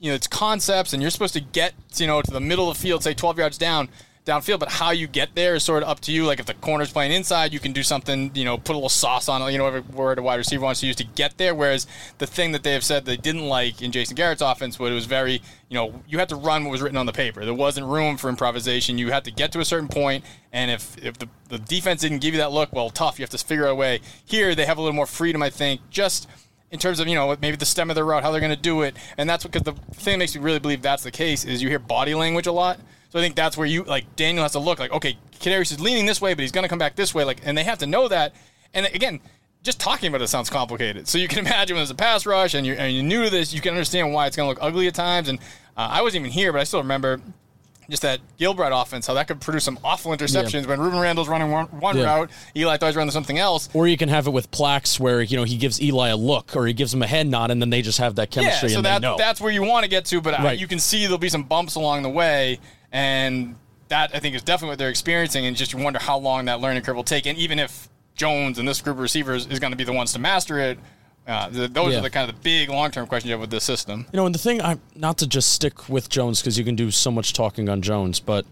you 0.00 0.10
know 0.10 0.14
it's 0.14 0.26
concepts, 0.26 0.94
and 0.94 1.02
you're 1.02 1.10
supposed 1.10 1.34
to 1.34 1.40
get 1.40 1.74
you 1.96 2.06
know 2.06 2.22
to 2.22 2.30
the 2.30 2.40
middle 2.40 2.70
of 2.70 2.78
the 2.78 2.82
field, 2.82 3.02
say 3.02 3.12
12 3.12 3.36
yards 3.38 3.58
down 3.58 3.90
downfield, 4.28 4.58
but 4.58 4.68
how 4.68 4.90
you 4.90 5.06
get 5.06 5.34
there 5.34 5.54
is 5.54 5.64
sort 5.64 5.82
of 5.82 5.88
up 5.88 6.00
to 6.00 6.12
you. 6.12 6.26
Like 6.26 6.38
if 6.38 6.46
the 6.46 6.54
corner's 6.54 6.92
playing 6.92 7.12
inside, 7.12 7.52
you 7.52 7.58
can 7.58 7.72
do 7.72 7.82
something, 7.82 8.30
you 8.34 8.44
know, 8.44 8.58
put 8.58 8.72
a 8.72 8.74
little 8.74 8.88
sauce 8.88 9.28
on 9.28 9.42
it, 9.42 9.52
you 9.52 9.58
know, 9.58 9.64
whatever 9.64 9.92
word 9.92 10.18
a 10.18 10.22
wide 10.22 10.36
receiver 10.36 10.62
wants 10.62 10.80
to 10.80 10.86
use 10.86 10.96
to 10.96 11.04
get 11.04 11.38
there. 11.38 11.54
Whereas 11.54 11.86
the 12.18 12.26
thing 12.26 12.52
that 12.52 12.62
they 12.62 12.72
have 12.72 12.84
said 12.84 13.04
they 13.04 13.16
didn't 13.16 13.48
like 13.48 13.82
in 13.82 13.90
Jason 13.90 14.14
Garrett's 14.14 14.42
offense, 14.42 14.78
was 14.78 14.90
it 14.90 14.94
was 14.94 15.06
very, 15.06 15.42
you 15.68 15.74
know, 15.74 16.02
you 16.06 16.18
had 16.18 16.28
to 16.28 16.36
run 16.36 16.64
what 16.64 16.70
was 16.70 16.82
written 16.82 16.98
on 16.98 17.06
the 17.06 17.12
paper. 17.12 17.44
There 17.44 17.54
wasn't 17.54 17.86
room 17.86 18.16
for 18.16 18.28
improvisation. 18.28 18.98
You 18.98 19.10
had 19.10 19.24
to 19.24 19.30
get 19.30 19.52
to 19.52 19.60
a 19.60 19.64
certain 19.64 19.88
point, 19.88 20.24
and 20.52 20.70
if 20.70 20.96
if 21.02 21.18
the, 21.18 21.28
the 21.48 21.58
defense 21.58 22.02
didn't 22.02 22.18
give 22.18 22.34
you 22.34 22.40
that 22.40 22.52
look, 22.52 22.72
well, 22.72 22.90
tough. 22.90 23.18
You 23.18 23.22
have 23.22 23.30
to 23.30 23.38
figure 23.38 23.66
out 23.66 23.72
a 23.72 23.74
way. 23.74 24.00
Here 24.24 24.54
they 24.54 24.66
have 24.66 24.78
a 24.78 24.80
little 24.80 24.94
more 24.94 25.06
freedom, 25.06 25.42
I 25.42 25.50
think, 25.50 25.80
just 25.90 26.28
in 26.70 26.78
terms 26.78 27.00
of 27.00 27.08
you 27.08 27.14
know 27.14 27.36
maybe 27.40 27.56
the 27.56 27.66
stem 27.66 27.90
of 27.90 27.96
the 27.96 28.04
route, 28.04 28.22
how 28.22 28.30
they're 28.30 28.40
going 28.40 28.54
to 28.54 28.60
do 28.60 28.82
it, 28.82 28.96
and 29.16 29.28
that's 29.28 29.44
because 29.44 29.62
the 29.62 29.72
thing 29.94 30.14
that 30.14 30.18
makes 30.18 30.34
me 30.34 30.42
really 30.42 30.58
believe 30.58 30.82
that's 30.82 31.02
the 31.02 31.10
case 31.10 31.44
is 31.44 31.62
you 31.62 31.68
hear 31.68 31.78
body 31.78 32.14
language 32.14 32.46
a 32.46 32.52
lot. 32.52 32.78
So 33.10 33.18
I 33.18 33.22
think 33.22 33.36
that's 33.36 33.56
where 33.56 33.66
you 33.66 33.84
like 33.84 34.16
Daniel 34.16 34.42
has 34.42 34.52
to 34.52 34.58
look 34.58 34.78
like 34.78 34.92
okay, 34.92 35.16
Kadarius 35.40 35.72
is 35.72 35.80
leaning 35.80 36.06
this 36.06 36.20
way, 36.20 36.34
but 36.34 36.42
he's 36.42 36.52
going 36.52 36.64
to 36.64 36.68
come 36.68 36.78
back 36.78 36.96
this 36.96 37.14
way, 37.14 37.24
like, 37.24 37.40
and 37.44 37.56
they 37.56 37.64
have 37.64 37.78
to 37.78 37.86
know 37.86 38.08
that. 38.08 38.34
And 38.74 38.86
again, 38.86 39.20
just 39.62 39.80
talking 39.80 40.08
about 40.08 40.20
it 40.22 40.28
sounds 40.28 40.50
complicated. 40.50 41.08
So 41.08 41.18
you 41.18 41.28
can 41.28 41.38
imagine 41.46 41.74
when 41.74 41.80
there's 41.80 41.90
a 41.90 41.94
pass 41.94 42.26
rush 42.26 42.54
and 42.54 42.66
you're, 42.66 42.76
and 42.76 42.94
you're 42.94 43.04
new 43.04 43.24
to 43.24 43.30
this, 43.30 43.52
you 43.52 43.60
can 43.60 43.72
understand 43.72 44.12
why 44.12 44.26
it's 44.26 44.36
going 44.36 44.46
to 44.46 44.50
look 44.50 44.62
ugly 44.62 44.86
at 44.88 44.94
times. 44.94 45.28
And 45.28 45.38
uh, 45.76 45.88
I 45.90 46.02
wasn't 46.02 46.22
even 46.22 46.32
here, 46.32 46.52
but 46.52 46.60
I 46.60 46.64
still 46.64 46.80
remember 46.80 47.20
just 47.90 48.02
that 48.02 48.20
Gilbride 48.38 48.78
offense, 48.82 49.06
how 49.06 49.14
that 49.14 49.28
could 49.28 49.40
produce 49.40 49.64
some 49.64 49.78
awful 49.82 50.12
interceptions 50.12 50.66
when 50.66 50.78
Rueben 50.78 51.00
Randle's 51.00 51.28
running 51.28 51.50
one, 51.50 51.66
one 51.66 51.96
Yeah. 51.96 52.04
route, 52.04 52.30
Eli 52.54 52.76
thought 52.76 52.86
he 52.86 52.88
was 52.90 52.96
running 52.96 53.12
something 53.12 53.38
else. 53.38 53.70
Or 53.72 53.88
you 53.88 53.96
can 53.96 54.10
have 54.10 54.26
it 54.26 54.30
with 54.30 54.50
Plax 54.50 55.00
where 55.00 55.22
you 55.22 55.38
know 55.38 55.44
he 55.44 55.56
gives 55.56 55.80
Eli 55.80 56.08
a 56.08 56.16
look 56.16 56.54
or 56.54 56.66
he 56.66 56.74
gives 56.74 56.92
him 56.92 57.02
a 57.02 57.06
head 57.06 57.26
nod 57.26 57.50
and 57.50 57.62
then 57.62 57.70
they 57.70 57.80
just 57.80 57.96
have 57.96 58.16
that 58.16 58.30
chemistry 58.30 58.68
Yeah, 58.68 58.76
so 58.76 58.82
that, 58.82 59.02
that's 59.16 59.40
where 59.40 59.50
you 59.50 59.62
want 59.62 59.84
to 59.84 59.88
get 59.88 60.04
to, 60.06 60.20
but 60.20 60.38
I, 60.38 60.52
you 60.52 60.66
can 60.66 60.78
see 60.78 61.04
there'll 61.04 61.16
be 61.16 61.30
some 61.30 61.44
bumps 61.44 61.76
along 61.76 62.02
the 62.02 62.10
way, 62.10 62.58
and 62.92 63.56
that 63.88 64.10
I 64.14 64.18
think 64.18 64.34
is 64.34 64.42
definitely 64.42 64.72
what 64.72 64.78
they're 64.78 64.90
experiencing, 64.90 65.46
and 65.46 65.56
just 65.56 65.72
you 65.72 65.78
wonder 65.78 65.98
how 65.98 66.18
long 66.18 66.44
that 66.46 66.60
learning 66.60 66.82
curve 66.82 66.96
will 66.96 67.04
take. 67.04 67.26
And 67.26 67.38
even 67.38 67.58
if 67.58 67.88
Jones 68.16 68.58
and 68.58 68.66
this 68.68 68.80
group 68.80 68.96
of 68.96 69.00
receivers 69.00 69.46
is 69.46 69.58
going 69.58 69.70
to 69.72 69.76
be 69.76 69.84
the 69.84 69.92
ones 69.92 70.12
to 70.12 70.18
master 70.18 70.58
it, 70.58 70.78
uh, 71.26 71.48
th 71.50 71.72
those 71.72 71.92
Yeah. 71.92 71.98
are 71.98 72.02
the 72.02 72.10
kind 72.10 72.28
of 72.28 72.34
the 72.36 72.42
big 72.42 72.68
long 72.70 72.90
term 72.90 73.06
questions 73.06 73.28
you 73.28 73.32
have 73.32 73.40
with 73.40 73.50
this 73.50 73.64
system. 73.64 74.06
You 74.12 74.16
know, 74.18 74.26
and 74.26 74.34
the 74.34 74.38
thing, 74.38 74.60
I 74.62 74.76
not 74.94 75.18
to 75.18 75.26
just 75.26 75.50
stick 75.52 75.88
with 75.88 76.08
Jones 76.08 76.40
because 76.40 76.58
you 76.58 76.64
can 76.64 76.74
do 76.76 76.90
so 76.90 77.10
much 77.10 77.32
talking 77.32 77.68
on 77.68 77.82
Jones, 77.82 78.18
but 78.20 78.44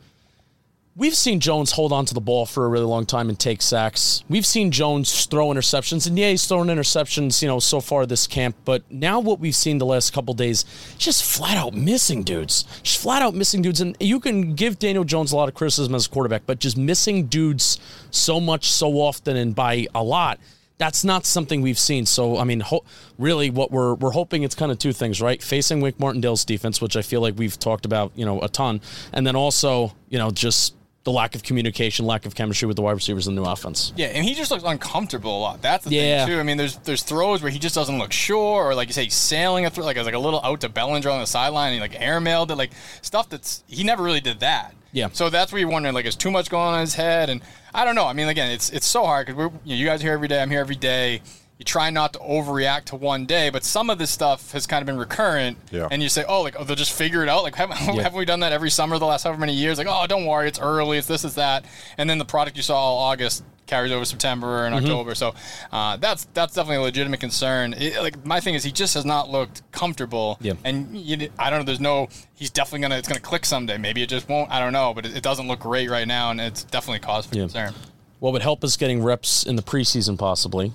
we've 0.97 1.15
seen 1.15 1.41
Jones 1.41 1.73
hold 1.73 1.93
on 1.93 2.07
to 2.07 2.15
the 2.15 2.21
ball 2.21 2.47
for 2.47 2.65
a 2.65 2.69
really 2.69 2.87
long 2.87 3.05
time 3.05 3.29
and 3.29 3.38
take 3.38 3.61
sacks. 3.61 4.25
We've 4.29 4.47
seen 4.47 4.71
Jones 4.71 5.26
throw 5.26 5.49
interceptions, 5.49 6.07
and 6.07 6.19
yeah, 6.19 6.31
he's 6.31 6.47
thrown 6.47 6.69
interceptions, 6.69 7.43
you 7.43 7.49
know, 7.49 7.61
so 7.61 7.80
far 7.80 8.06
this 8.06 8.26
camp. 8.26 8.56
But 8.65 8.82
now 8.91 9.21
what 9.21 9.39
we've 9.39 9.54
seen 9.54 9.78
the 9.78 9.87
last 9.87 10.13
couple 10.13 10.35
days, 10.35 10.65
just 10.97 11.23
flat 11.23 11.56
out 11.56 11.75
missing 11.75 12.23
dudes, 12.23 12.65
just 12.82 12.99
flat 12.99 13.23
out 13.23 13.35
missing 13.35 13.63
dudes. 13.63 13.80
And 13.80 13.97
you 14.00 14.19
can 14.19 14.54
give 14.54 14.78
Daniel 14.78 15.04
Jones 15.04 15.32
a 15.32 15.37
lot 15.37 15.49
of 15.49 15.54
criticism 15.54 15.95
as 15.95 16.06
a 16.06 16.11
quarterback, 16.11 16.43
but 16.47 16.59
just 16.59 16.76
missing 16.76 17.26
dudes 17.26 17.78
so 18.11 18.41
much, 18.41 18.71
so 18.71 18.93
often, 18.95 19.37
and 19.37 19.54
by 19.54 19.87
a 19.95 20.02
lot 20.02 20.41
that's 20.78 21.04
not 21.04 21.25
something 21.25 21.63
we've 21.63 21.78
seen. 21.78 22.04
So, 22.04 22.37
I 22.37 22.45
mean, 22.45 22.61
ho- 22.61 22.85
really, 23.17 23.49
what 23.49 23.71
we're 23.71 23.95
we're 23.95 24.11
hoping 24.11 24.43
it's 24.43 24.54
kind 24.54 24.71
of 24.71 24.78
two 24.78 24.93
things, 24.93 25.23
right? 25.23 25.43
Facing 25.43 25.80
Wink 25.80 25.99
Martindale's 25.99 26.45
defense, 26.45 26.82
which 26.82 26.99
I 26.99 27.00
feel 27.00 27.23
like 27.23 27.39
we've 27.39 27.59
talked 27.59 27.87
about, 27.87 28.13
you 28.15 28.26
know, 28.26 28.43
a 28.43 28.49
ton, 28.50 28.82
and 29.15 29.26
then 29.26 29.37
also, 29.37 29.95
you 30.11 30.19
know, 30.19 30.30
just 30.30 30.75
the 31.06 31.12
lack 31.12 31.36
of 31.36 31.45
communication, 31.45 32.04
lack 32.04 32.26
of 32.26 32.34
chemistry 32.34 32.66
with 32.66 32.75
the 32.75 32.82
wide 32.82 32.90
receivers 32.90 33.28
in 33.28 33.36
the 33.36 33.40
new 33.40 33.49
offense. 33.49 33.92
Yeah, 33.95 34.08
and 34.08 34.25
he 34.25 34.34
just 34.34 34.50
looks 34.50 34.64
uncomfortable 34.66 35.38
a 35.38 35.40
lot. 35.40 35.62
That's 35.62 35.84
the 35.84 35.95
Yeah. 35.95 36.26
thing 36.26 36.34
too. 36.34 36.40
I 36.40 36.42
mean, 36.42 36.56
there's 36.56 36.78
there's 36.78 37.04
throws 37.04 37.42
where 37.42 37.50
he 37.52 37.60
just 37.60 37.76
doesn't 37.76 37.97
look 37.97 38.12
sure, 38.12 38.64
or 38.64 38.75
like 38.75 38.88
you 38.88 38.92
say, 38.92 39.04
he's 39.04 39.14
sailing 39.14 39.64
a 39.66 39.71
throw, 39.71 39.84
like 39.84 39.95
it 39.97 40.00
was 40.00 40.06
like 40.06 40.16
a 40.16 40.19
little 40.19 40.40
out 40.42 40.60
to 40.62 40.69
Bellinger 40.69 41.08
on 41.08 41.21
the 41.21 41.26
sideline, 41.26 41.73
and 41.73 41.75
he 41.76 41.80
like 41.80 41.92
airmailed 41.92 42.50
it, 42.50 42.56
like 42.56 42.73
stuff 43.02 43.28
that's 43.28 43.62
he 43.69 43.84
never 43.84 44.02
really 44.02 44.21
did 44.21 44.40
that. 44.40 44.75
Yeah. 44.92 45.08
So 45.12 45.30
that's 45.30 45.52
where 45.52 45.60
you're 45.60 45.69
wondering, 45.71 45.95
like, 45.95 46.06
is 46.06 46.16
too 46.16 46.30
much 46.32 46.50
going 46.50 46.66
on 46.69 46.75
in 46.75 46.80
his 46.80 46.95
head? 46.95 47.30
And 47.30 47.40
I 47.73 47.84
don't 47.84 47.95
know. 47.95 48.06
I 48.06 48.12
mean, 48.12 48.26
again, 48.26 48.50
it's 48.50 48.71
it's 48.71 48.86
so 48.86 49.04
hard 49.04 49.26
because 49.26 49.38
we're 49.38 49.50
you, 49.64 49.76
know, 49.76 49.80
you 49.80 49.86
guys 49.86 50.00
are 50.00 50.06
here 50.06 50.12
every 50.14 50.26
day. 50.26 50.42
I'm 50.42 50.50
here 50.50 50.60
every 50.60 50.75
day. 50.75 51.23
You 51.58 51.64
try 51.64 51.88
not 51.88 52.12
to 52.12 52.19
overreact 52.19 52.84
to 52.86 52.97
one 52.97 53.25
day, 53.25 53.49
but 53.49 53.64
some 53.64 53.88
of 53.88 53.97
this 53.99 54.10
stuff 54.10 54.52
has 54.52 54.66
kind 54.66 54.82
of 54.82 54.86
been 54.86 54.99
recurrent. 54.99 55.56
Yeah. 55.71 55.88
And 55.90 56.02
you 56.02 56.10
say, 56.10 56.23
oh, 56.28 56.42
like 56.42 56.54
oh, 56.58 56.64
they'll 56.64 56.76
just 56.76 56.92
figure 56.92 57.23
it 57.23 57.28
out. 57.30 57.45
Like, 57.45 57.54
haven't, 57.56 57.78
haven't 57.78 58.19
we 58.19 58.26
done 58.26 58.40
that 58.40 58.52
every 58.52 58.71
summer 58.71 58.99
the 58.99 59.06
last 59.06 59.23
however 59.25 59.40
many 59.40 59.54
years? 59.54 59.78
Like, 59.78 59.86
oh, 59.88 60.06
don't 60.06 60.26
worry, 60.26 60.49
it's 60.49 60.60
early, 60.60 60.99
it's 60.99 61.06
this, 61.06 61.25
it's 61.25 61.34
that, 61.36 61.64
and 61.97 62.10
then 62.10 62.19
the 62.19 62.25
product 62.26 62.56
you 62.58 62.62
saw 62.62 62.76
all 62.76 62.99
August 62.99 63.42
carries 63.66 63.90
over 63.90 64.04
September 64.04 64.64
and 64.66 64.75
October. 64.75 65.14
So 65.14 65.34
uh, 65.73 65.97
that's 65.97 66.26
that's 66.34 66.54
definitely 66.54 66.76
a 66.76 66.82
legitimate 66.82 67.21
concern. 67.21 67.73
It, 67.73 68.00
like 68.00 68.25
my 68.25 68.38
thing 68.38 68.54
is, 68.54 68.62
he 68.62 68.71
just 68.71 68.95
has 68.95 69.04
not 69.04 69.30
looked 69.30 69.62
comfortable. 69.73 70.38
Yeah. 70.42 70.52
And 70.64 70.97
you, 70.97 71.30
I 71.38 71.50
don't 71.50 71.60
know. 71.60 71.64
There's 71.64 71.80
no. 71.80 72.08
He's 72.34 72.50
definitely 72.50 72.80
gonna. 72.82 72.99
It's 72.99 73.08
gonna 73.08 73.19
click 73.19 73.45
someday. 73.47 73.78
Maybe 73.78 74.02
it 74.02 74.08
just 74.08 74.28
won't. 74.28 74.50
I 74.50 74.60
don't 74.60 74.73
know. 74.73 74.92
But 74.95 75.06
it, 75.06 75.16
it 75.16 75.23
doesn't 75.23 75.49
look 75.49 75.60
great 75.60 75.90
right 75.90 76.06
now, 76.06 76.30
and 76.30 76.40
it's 76.40 76.64
definitely 76.64 77.00
cause 77.00 77.26
for 77.26 77.34
Yeah. 77.34 77.42
concern. 77.45 77.75
What 78.21 78.32
would 78.34 78.42
help 78.42 78.62
is 78.62 78.76
getting 78.76 79.02
reps 79.02 79.45
in 79.45 79.56
the 79.56 79.62
preseason, 79.62 80.19
possibly. 80.19 80.73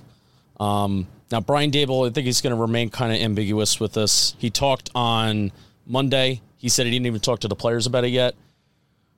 Um, 0.62 1.08
now, 1.32 1.40
Brian 1.40 1.72
Daboll, 1.72 2.08
I 2.08 2.12
think 2.12 2.26
he's 2.26 2.40
going 2.40 2.54
to 2.54 2.60
remain 2.60 2.88
kind 2.88 3.12
of 3.12 3.20
ambiguous 3.20 3.80
with 3.80 3.94
this. 3.94 4.36
He 4.38 4.48
talked 4.48 4.90
on 4.94 5.50
Monday. 5.86 6.40
He 6.56 6.68
said 6.68 6.86
he 6.86 6.92
didn't 6.92 7.06
even 7.06 7.20
talk 7.20 7.40
to 7.40 7.48
the 7.48 7.56
players 7.56 7.86
about 7.86 8.04
it 8.04 8.10
yet. 8.10 8.36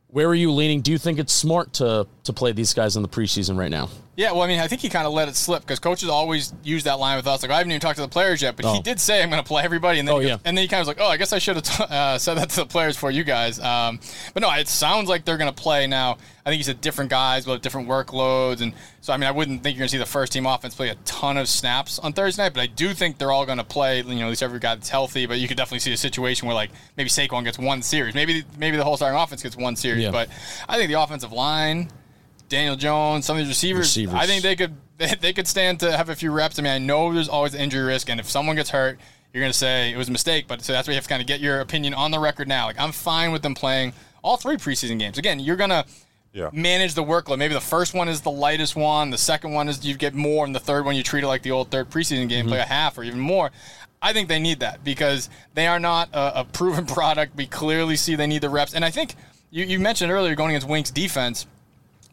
Where 0.08 0.26
are 0.28 0.34
you 0.34 0.52
leaning? 0.52 0.80
Do 0.80 0.90
you 0.90 0.96
think 0.96 1.18
it's 1.18 1.32
smart 1.34 1.74
to 1.74 2.06
to 2.24 2.32
play 2.32 2.52
these 2.52 2.72
guys 2.74 2.96
in 2.96 3.02
the 3.02 3.08
preseason 3.08 3.56
right 3.58 3.70
now? 3.70 3.88
Yeah, 4.16 4.30
well, 4.30 4.42
I 4.42 4.46
mean, 4.46 4.60
I 4.60 4.68
think 4.68 4.80
he 4.80 4.88
kind 4.88 5.08
of 5.08 5.12
let 5.12 5.26
it 5.28 5.34
slip 5.34 5.62
because 5.62 5.80
coaches 5.80 6.08
always 6.08 6.54
use 6.62 6.84
that 6.84 7.00
line 7.00 7.16
with 7.16 7.26
us. 7.26 7.42
Like, 7.42 7.50
I 7.50 7.56
haven't 7.58 7.72
even 7.72 7.80
talked 7.80 7.96
to 7.96 8.02
the 8.02 8.08
players 8.08 8.40
yet, 8.40 8.54
but 8.54 8.64
he 8.64 8.78
Oh. 8.78 8.80
did 8.80 9.00
say 9.00 9.20
I'm 9.20 9.28
going 9.28 9.42
to 9.42 9.46
play 9.46 9.64
everybody, 9.64 9.98
and 9.98 10.06
then 10.06 10.14
Oh, 10.14 10.18
he 10.20 10.28
yeah. 10.28 10.34
and 10.44 10.56
then 10.56 10.62
he 10.62 10.68
kind 10.68 10.80
of 10.80 10.86
was 10.86 10.96
like, 10.96 11.04
oh, 11.04 11.10
I 11.10 11.16
guess 11.16 11.32
I 11.32 11.38
should 11.38 11.56
have 11.56 11.64
t- 11.64 11.84
uh, 11.90 12.16
said 12.18 12.34
that 12.34 12.50
to 12.50 12.56
the 12.60 12.66
players 12.66 12.96
for 12.96 13.10
you 13.10 13.24
guys. 13.24 13.58
Um, 13.58 13.98
but 14.32 14.40
no, 14.42 14.50
it 14.52 14.68
sounds 14.68 15.08
like 15.08 15.24
they're 15.24 15.36
going 15.36 15.52
to 15.52 15.62
play 15.62 15.88
now. 15.88 16.18
I 16.46 16.50
think 16.50 16.58
he 16.58 16.62
said 16.62 16.80
different 16.80 17.10
guys 17.10 17.44
with 17.46 17.60
different 17.62 17.88
workloads, 17.88 18.60
and 18.60 18.72
so 19.00 19.12
I 19.12 19.16
mean, 19.16 19.26
I 19.26 19.32
wouldn't 19.32 19.64
think 19.64 19.74
you're 19.74 19.80
going 19.80 19.88
to 19.88 19.92
see 19.92 19.98
the 19.98 20.06
first 20.06 20.32
team 20.32 20.46
offense 20.46 20.76
play 20.76 20.90
a 20.90 20.94
ton 21.06 21.36
of 21.36 21.48
snaps 21.48 21.98
on 21.98 22.12
Thursday 22.12 22.44
night, 22.44 22.54
but 22.54 22.60
I 22.60 22.66
do 22.66 22.94
think 22.94 23.18
they're 23.18 23.32
all 23.32 23.46
going 23.46 23.58
to 23.58 23.64
play. 23.64 23.98
You 24.02 24.14
know, 24.14 24.26
at 24.26 24.28
least 24.28 24.44
every 24.44 24.60
guy 24.60 24.76
that's 24.76 24.90
healthy. 24.90 25.26
But 25.26 25.38
you 25.40 25.48
could 25.48 25.56
definitely 25.56 25.80
see 25.80 25.92
a 25.92 25.96
situation 25.96 26.46
where 26.46 26.54
like 26.54 26.70
maybe 26.96 27.10
Saquon 27.10 27.42
gets 27.44 27.58
one 27.58 27.82
series, 27.82 28.14
maybe 28.14 28.44
maybe 28.58 28.76
the 28.76 28.84
whole 28.84 28.96
starting 28.96 29.18
offense 29.18 29.42
gets 29.42 29.56
one 29.56 29.74
series, 29.74 30.04
Yeah. 30.04 30.10
but 30.12 30.28
I 30.68 30.76
think 30.76 30.88
the 30.88 31.00
offensive 31.02 31.32
line. 31.32 31.90
Daniel 32.54 32.76
Jones, 32.76 33.26
some 33.26 33.36
of 33.36 33.40
these 33.40 33.48
receivers, 33.48 33.80
Receivers. 33.80 34.14
I 34.14 34.26
think 34.26 34.42
they 34.42 34.54
could 34.54 34.74
they, 35.20 35.32
could 35.32 35.48
stand 35.48 35.80
to 35.80 35.96
have 35.96 36.08
a 36.08 36.14
few 36.14 36.30
reps. 36.30 36.58
I 36.58 36.62
mean, 36.62 36.72
I 36.72 36.78
know 36.78 37.12
there's 37.12 37.28
always 37.28 37.54
injury 37.54 37.82
risk, 37.82 38.08
and 38.08 38.20
if 38.20 38.30
someone 38.30 38.54
gets 38.54 38.70
hurt, 38.70 38.98
you're 39.32 39.42
going 39.42 39.52
to 39.52 39.58
say 39.58 39.92
it 39.92 39.96
was 39.96 40.08
a 40.08 40.12
mistake. 40.12 40.46
But 40.46 40.62
so 40.62 40.72
that's 40.72 40.86
where 40.86 40.92
you 40.92 40.96
have 40.96 41.04
to 41.04 41.08
kind 41.08 41.20
of 41.20 41.26
get 41.26 41.40
your 41.40 41.60
opinion 41.60 41.94
on 41.94 42.12
the 42.12 42.20
record 42.20 42.46
now. 42.46 42.66
Like 42.66 42.78
I'm 42.78 42.92
fine 42.92 43.32
with 43.32 43.42
them 43.42 43.54
playing 43.54 43.92
all 44.22 44.36
three 44.36 44.56
preseason 44.56 44.98
games. 44.98 45.18
Again, 45.18 45.40
you're 45.40 45.56
going 45.56 45.70
to 45.70 45.84
Yeah. 46.32 46.50
manage 46.52 46.94
the 46.94 47.02
workload. 47.02 47.38
Maybe 47.38 47.54
the 47.54 47.60
first 47.60 47.92
one 47.92 48.08
is 48.08 48.20
the 48.20 48.30
lightest 48.30 48.76
one, 48.76 49.10
the 49.10 49.18
second 49.18 49.52
one 49.52 49.68
is 49.68 49.84
you 49.84 49.96
get 49.96 50.14
more, 50.14 50.46
and 50.46 50.54
the 50.54 50.60
third 50.60 50.84
one 50.84 50.94
you 50.94 51.02
treat 51.02 51.24
it 51.24 51.28
like 51.28 51.42
the 51.42 51.50
old 51.50 51.70
third 51.70 51.90
preseason 51.90 52.28
game, 52.28 52.46
play 52.46 52.58
a 52.58 52.62
mm-hmm. 52.62 52.70
half 52.70 52.96
or 52.96 53.02
even 53.02 53.20
more. 53.20 53.50
I 54.00 54.12
think 54.12 54.28
they 54.28 54.38
need 54.38 54.60
that 54.60 54.84
because 54.84 55.28
they 55.54 55.66
are 55.66 55.80
not 55.80 56.08
a, 56.12 56.40
a 56.40 56.44
proven 56.52 56.86
product. 56.86 57.34
We 57.34 57.46
clearly 57.46 57.96
see 57.96 58.14
they 58.14 58.28
need 58.28 58.42
the 58.42 58.50
reps, 58.50 58.74
and 58.74 58.84
I 58.84 58.90
think 58.90 59.16
you, 59.50 59.64
you 59.64 59.80
mentioned 59.80 60.12
earlier 60.12 60.34
going 60.34 60.50
against 60.50 60.68
Wink's 60.68 60.90
defense. 60.90 61.46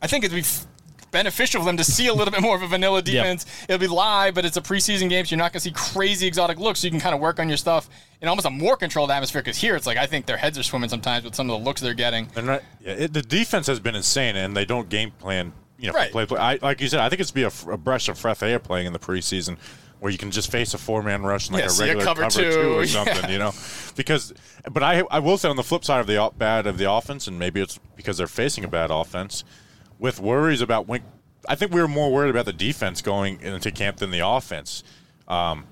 I 0.02 0.08
think 0.08 0.24
it'd 0.24 0.34
be 0.36 0.42
f- 0.42 0.66
beneficial 1.12 1.62
for 1.62 1.66
them 1.66 1.78
to 1.78 1.84
see 1.84 2.08
a 2.08 2.14
little 2.14 2.32
bit 2.36 2.42
more 2.42 2.56
of 2.56 2.62
a 2.62 2.68
vanilla 2.68 3.02
defense. 3.02 3.46
It'll 3.68 3.80
be 3.80 3.88
live, 3.88 4.34
but 4.34 4.46
it's 4.46 4.58
a 4.58 4.62
preseason 4.62 5.10
game, 5.10 5.26
so 5.26 5.32
you're 5.32 5.38
not 5.38 5.52
going 5.54 5.60
to 5.62 5.70
see 5.70 5.72
crazy 5.72 6.26
exotic 6.28 6.58
looks. 6.60 6.80
So 6.80 6.88
you 6.88 6.92
can 6.92 7.00
kind 7.00 7.14
of 7.14 7.22
work 7.22 7.40
on 7.40 7.48
your 7.48 7.58
stuff 7.58 7.90
in 8.22 8.28
almost 8.28 8.46
a 8.48 8.50
more 8.50 8.78
controlled 8.78 9.12
atmosphere. 9.12 9.42
Because 9.42 9.58
here, 9.58 9.76
it's 9.76 9.86
like 9.88 9.98
I 9.98 10.06
think 10.08 10.26
their 10.26 10.38
heads 10.38 10.58
are 10.58 10.64
swimming 10.64 10.90
sometimes 10.90 11.24
with 11.26 11.36
some 11.36 11.50
of 11.50 11.60
the 11.60 11.66
looks 11.66 11.82
they're 11.82 11.94
getting. 11.94 12.28
And 12.36 12.48
right, 12.48 12.62
yeah, 12.80 12.94
it, 12.94 13.14
the 13.14 13.22
defense 13.22 13.68
has 13.68 13.80
been 13.80 13.96
insane, 13.96 14.36
and 14.36 14.56
they 14.56 14.66
don't 14.66 14.90
game 14.90 15.12
plan. 15.12 15.54
You 15.78 15.88
know, 15.88 15.94
Right. 15.94 16.12
play, 16.12 16.26
play. 16.28 16.38
I, 16.40 16.60
like 16.62 16.80
you 16.80 16.88
said, 16.88 17.00
I 17.00 17.10
think 17.10 17.22
it's 17.22 17.32
be 17.32 17.42
a, 17.42 17.48
f- 17.48 17.66
a 17.68 17.76
breath 17.76 18.08
of 18.08 18.16
fresh 18.18 18.44
air 18.44 18.60
playing 18.60 18.86
in 18.86 18.94
the 18.94 19.00
preseason, 19.00 19.58
where 20.00 20.12
you 20.12 20.18
can 20.20 20.30
just 20.30 20.52
face 20.52 20.76
a 20.76 20.78
four 20.78 21.02
man 21.02 21.24
rush 21.24 21.48
and 21.48 21.56
like 21.56 21.62
Yeah, 21.64 21.68
a 21.68 21.70
see 21.72 21.84
a 21.86 21.88
regular 21.88 22.06
cover 22.06 22.22
cover, 22.22 22.32
two, 22.44 22.52
two, 22.52 22.74
or 22.74 22.84
yeah. 22.86 23.04
something. 23.04 23.32
You 23.32 23.40
know, 23.40 23.52
because 23.96 24.32
but 24.72 24.84
I 24.84 25.04
I 25.10 25.18
will 25.20 25.38
say 25.40 25.50
on 25.50 25.56
the 25.56 25.64
flip 25.64 25.84
side 25.84 26.00
of 26.00 26.06
the 26.08 26.32
bad 26.38 26.68
of 26.68 26.78
the 26.78 26.90
offense, 26.92 27.28
and 27.28 27.40
maybe 27.40 27.60
it's 27.62 27.80
because 27.96 28.18
they're 28.18 28.28
facing 28.28 28.64
a 28.64 28.68
bad 28.68 28.92
offense. 28.92 29.44
With 30.02 30.20
worries 30.20 30.60
about 30.60 30.88
Wink. 30.88 31.04
I 31.48 31.56
think 31.56 31.72
we 31.72 31.80
were 31.80 31.88
more 31.88 32.12
worried 32.12 32.32
about 32.32 32.46
the 32.46 32.54
defense 32.54 33.02
going 33.02 33.40
into 33.42 33.72
camp 33.72 33.98
than 33.98 34.12
the 34.12 34.28
offense. 34.28 34.84
Um, 35.28 35.66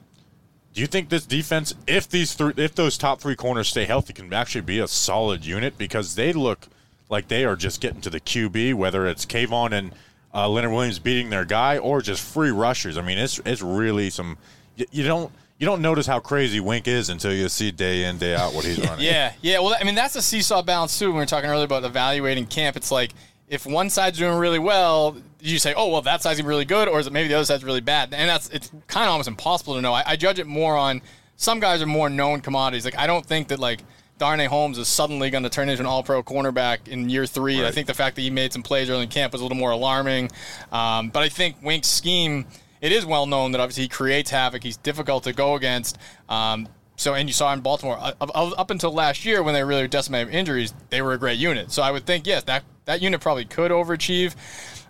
do 0.73 0.81
you 0.81 0.87
think 0.87 1.09
this 1.09 1.25
defense, 1.25 1.73
if 1.87 2.07
these 2.07 2.33
three, 2.33 2.53
if 2.55 2.75
those 2.75 2.97
top 2.97 3.19
three 3.19 3.35
corners 3.35 3.67
stay 3.67 3.85
healthy, 3.85 4.13
can 4.13 4.31
actually 4.31 4.61
be 4.61 4.79
a 4.79 4.87
solid 4.87 5.45
unit? 5.45 5.77
Because 5.77 6.15
they 6.15 6.31
look 6.31 6.67
like 7.09 7.27
they 7.27 7.43
are 7.43 7.55
just 7.55 7.81
getting 7.81 8.01
to 8.01 8.09
the 8.09 8.19
QB, 8.19 8.75
whether 8.75 9.07
it's 9.07 9.25
Kayvon 9.25 9.71
and 9.71 9.93
uh, 10.33 10.47
Leonard 10.47 10.71
Williams 10.71 10.99
beating 10.99 11.31
their 11.31 11.43
guy 11.43 11.79
or 11.79 12.01
just 12.01 12.21
free 12.21 12.51
rushers. 12.51 12.97
I 12.97 13.01
mean, 13.01 13.17
it's 13.17 13.39
it's 13.45 13.63
really 13.63 14.11
some. 14.11 14.37
You, 14.75 14.85
you 14.91 15.03
don't 15.03 15.31
you 15.57 15.65
don't 15.65 15.81
notice 15.81 16.05
how 16.05 16.19
crazy 16.19 16.59
Wink 16.59 16.87
is 16.87 17.09
until 17.09 17.33
you 17.33 17.49
see 17.49 17.71
day 17.71 18.03
in 18.03 18.19
day 18.19 18.35
out 18.35 18.53
what 18.53 18.63
he's 18.63 18.79
running. 18.87 19.03
Yeah, 19.03 19.33
yeah. 19.41 19.59
Well, 19.59 19.75
I 19.79 19.83
mean, 19.83 19.95
that's 19.95 20.15
a 20.15 20.21
seesaw 20.21 20.61
balance 20.61 20.97
too. 20.99 21.07
When 21.07 21.15
we 21.15 21.21
were 21.21 21.25
talking 21.25 21.49
earlier 21.49 21.65
about 21.65 21.83
evaluating 21.83 22.45
camp, 22.45 22.77
it's 22.77 22.91
like 22.91 23.11
if 23.49 23.65
one 23.65 23.89
side's 23.89 24.17
doing 24.17 24.37
really 24.37 24.59
well, 24.59 25.17
you 25.41 25.59
say, 25.59 25.73
"Oh, 25.75 25.89
well, 25.89 26.01
that 26.03 26.21
side's 26.21 26.41
really 26.41 26.65
good," 26.65 26.87
or 26.87 26.99
is 26.99 27.07
it 27.07 27.13
maybe 27.13 27.27
the 27.27 27.33
other 27.33 27.45
side's 27.45 27.63
really 27.63 27.81
bad? 27.81 28.13
And 28.13 28.29
that's 28.29 28.49
it's 28.49 28.71
kind 28.87 29.05
of 29.05 29.11
almost 29.11 29.27
impossible 29.27 29.75
to 29.75 29.81
know. 29.81 29.93
I, 29.93 30.03
I 30.05 30.15
judge 30.15 30.39
it 30.39 30.47
more 30.47 30.77
on 30.77 31.01
some 31.35 31.59
guys 31.59 31.81
are 31.81 31.87
more 31.87 32.09
known 32.09 32.41
commodities. 32.41 32.85
Like 32.85 32.97
I 32.97 33.07
don't 33.07 33.25
think 33.25 33.47
that 33.47 33.59
like 33.59 33.79
Darnay 34.19 34.45
Holmes 34.45 34.77
is 34.77 34.87
suddenly 34.87 35.29
going 35.29 35.43
to 35.43 35.49
turn 35.49 35.69
into 35.69 35.81
an 35.81 35.87
All-Pro 35.87 36.21
cornerback 36.21 36.87
in 36.87 37.09
year 37.09 37.25
three. 37.25 37.65
I 37.65 37.71
think 37.71 37.87
the 37.87 37.93
fact 37.93 38.17
that 38.17 38.21
he 38.21 38.29
made 38.29 38.51
some 38.53 38.61
plays 38.61 38.89
early 38.89 39.03
in 39.03 39.09
camp 39.09 39.31
was 39.31 39.41
a 39.41 39.45
little 39.45 39.57
more 39.57 39.71
alarming. 39.71 40.29
Um, 40.71 41.09
but 41.09 41.23
I 41.23 41.29
think 41.29 41.55
Wink's 41.63 41.87
scheme, 41.87 42.45
it 42.81 42.91
is 42.91 43.05
well 43.05 43.25
known 43.25 43.53
that 43.53 43.61
obviously 43.61 43.83
he 43.83 43.89
creates 43.89 44.29
havoc. 44.29 44.61
He's 44.61 44.75
difficult 44.75 45.23
to 45.23 45.31
go 45.31 45.55
against. 45.55 45.97
Um, 46.27 46.67
so, 46.99 47.13
and 47.13 47.29
you 47.29 47.33
saw 47.33 47.53
in 47.53 47.61
Baltimore 47.61 47.97
uh, 47.97 48.11
up, 48.19 48.71
until 48.71 48.91
last 48.91 49.23
year 49.23 49.41
when 49.41 49.53
they 49.53 49.63
really 49.63 49.87
decimated 49.87 50.33
injuries, 50.33 50.73
they 50.89 51.01
were 51.01 51.13
a 51.13 51.17
great 51.17 51.39
unit. 51.39 51.71
So 51.71 51.81
I 51.81 51.91
would 51.91 52.05
think 52.05 52.27
yes, 52.27 52.43
that 52.43 52.65
that 52.83 53.01
unit 53.01 53.21
probably 53.21 53.45
could 53.45 53.71
overachieve. 53.71 54.35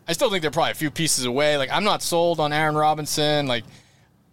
I 0.07 0.13
still 0.13 0.31
think 0.31 0.41
they're 0.41 0.49
probably 0.49 0.71
a 0.71 0.75
few 0.75 0.89
pieces 0.89 1.25
away. 1.25 1.57
Like 1.57 1.69
I'm 1.71 1.83
not 1.83 2.01
sold 2.01 2.39
on 2.39 2.51
Aaron 2.51 2.73
Robinson. 2.73 3.45
Like 3.45 3.63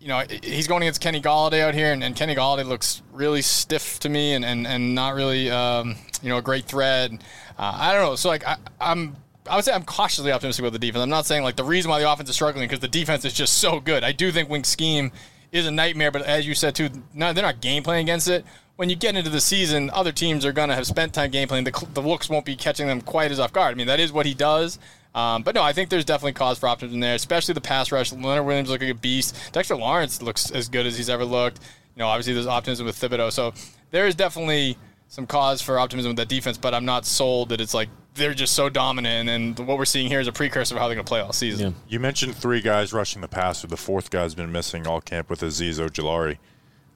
you 0.01 0.09
know, 0.09 0.25
he's 0.43 0.67
going 0.67 0.85
against 0.85 1.03
Kenny 1.03 1.21
Golladay 1.21 1.61
out 1.61 1.75
here, 1.75 1.93
and, 1.93 2.03
and 2.03 2.17
Kenny 2.17 2.35
Golladay 2.35 2.65
looks 2.65 3.03
really 3.13 3.43
stiff 3.43 3.99
to 4.01 4.09
me, 4.09 4.33
and 4.33 4.43
and, 4.43 4.67
and 4.67 4.95
not 4.95 5.15
really, 5.15 5.51
um, 5.51 5.97
you 6.23 6.31
know, 6.31 6.39
a 6.39 6.43
great 6.43 6.65
threat. 6.65 7.11
Uh, 7.59 7.77
I 7.79 7.93
don't 7.93 8.07
know. 8.07 8.17
So 8.17 8.31
like, 8.31 8.47
I, 8.47 8.57
I'm. 8.81 9.17
I 9.49 9.55
would 9.55 9.67
say 9.67 9.73
I'm 9.73 9.85
cautiously 9.85 10.33
optimistic 10.33 10.63
about 10.63 10.73
the 10.73 10.79
defense. 10.79 11.03
I'm 11.03 11.11
not 11.11 11.27
saying 11.27 11.43
like 11.43 11.57
the 11.57 11.65
reason 11.65 11.91
why 11.91 12.01
the 12.01 12.11
offense 12.11 12.31
is 12.31 12.35
struggling 12.35 12.67
because 12.67 12.81
the 12.81 12.89
defense 12.89 13.27
is 13.27 13.35
just 13.35 13.59
so 13.59 13.81
good. 13.81 14.03
I 14.03 14.13
do 14.13 14.33
think 14.33 14.49
Wink's 14.49 14.71
scheme 14.71 15.13
is 15.57 15.67
a 15.67 15.71
nightmare, 15.71 16.11
but 16.11 16.23
as 16.23 16.47
you 16.47 16.55
said 16.55 16.75
too, 16.75 16.89
no, 17.15 17.33
they're 17.33 17.45
not 17.45 17.61
game 17.61 17.83
playing 17.83 18.05
against 18.05 18.29
it. 18.29 18.45
When 18.77 18.91
you 18.91 18.97
get 18.97 19.17
into 19.17 19.31
the 19.31 19.41
season, 19.41 19.91
other 19.91 20.13
teams 20.13 20.45
are 20.45 20.53
going 20.53 20.69
to 20.69 20.75
have 20.75 20.87
spent 20.87 21.15
time 21.15 21.31
game 21.31 21.49
playing. 21.49 21.65
The, 21.65 21.87
the 21.95 22.03
looks 22.03 22.29
won't 22.29 22.45
be 22.45 22.57
catching 22.57 22.87
them 22.87 23.01
quite 23.01 23.31
as 23.31 23.41
off 23.41 23.53
guard. 23.53 23.73
I 23.73 23.75
mean, 23.75 23.87
that 23.87 24.01
is 24.01 24.13
what 24.13 24.27
he 24.27 24.35
does. 24.35 24.79
Um, 25.15 25.43
but 25.43 25.55
no, 25.55 25.63
I 25.63 25.73
think 25.73 25.89
there's 25.89 26.05
definitely 26.05 26.35
cause 26.35 26.59
for 26.59 26.69
optimism 26.69 27.01
there, 27.01 27.15
especially 27.15 27.55
the 27.55 27.63
pass 27.63 27.91
rush. 27.91 28.13
Leonard 28.13 28.45
Williams 28.45 28.69
looking 28.69 28.89
like 28.89 28.97
a 28.99 29.01
beast. 29.01 29.35
Dexter 29.53 29.75
Lawrence 29.75 30.21
looks 30.21 30.51
as 30.51 30.69
good 30.69 30.85
as 30.85 30.99
he's 30.99 31.09
ever 31.09 31.25
looked. 31.25 31.61
You 31.95 32.01
know, 32.01 32.09
obviously 32.09 32.35
there's 32.35 32.47
optimism 32.47 32.85
with 32.85 33.01
Thibodeaux. 33.01 33.33
So 33.33 33.55
there 33.93 34.07
is 34.07 34.15
definitely 34.15 34.77
some 35.09 35.27
cause 35.27 35.63
for 35.63 35.79
optimism 35.79 36.11
with 36.11 36.17
that 36.17 36.29
defense, 36.29 36.59
but 36.59 36.75
I'm 36.75 36.85
not 36.85 37.07
sold 37.07 37.51
that 37.51 37.61
it's 37.61 37.75
like 37.75 37.89
they're 38.15 38.35
just 38.35 38.55
so 38.55 38.69
dominant. 38.69 39.29
And 39.29 39.59
what 39.67 39.79
we're 39.79 39.85
seeing 39.85 40.09
here 40.09 40.21
is 40.21 40.27
a 40.27 40.33
precursor 40.33 40.75
of 40.75 40.81
how 40.81 40.89
they're 40.89 40.97
going 40.97 41.05
to 41.05 41.09
play 41.09 41.21
all 41.21 41.33
season. 41.33 41.73
Yeah. 41.73 41.79
You 41.89 42.01
mentioned 42.01 42.35
three 42.35 42.61
guys 42.61 42.93
rushing 42.93 43.23
the 43.23 43.29
passer. 43.29 43.67
The 43.67 43.77
fourth 43.77 44.11
guy's 44.11 44.35
been 44.35 44.53
missing 44.53 44.87
all 44.87 45.01
camp 45.01 45.31
with 45.31 45.41
Azeez 45.41 45.79
Ojulari. 45.79 46.39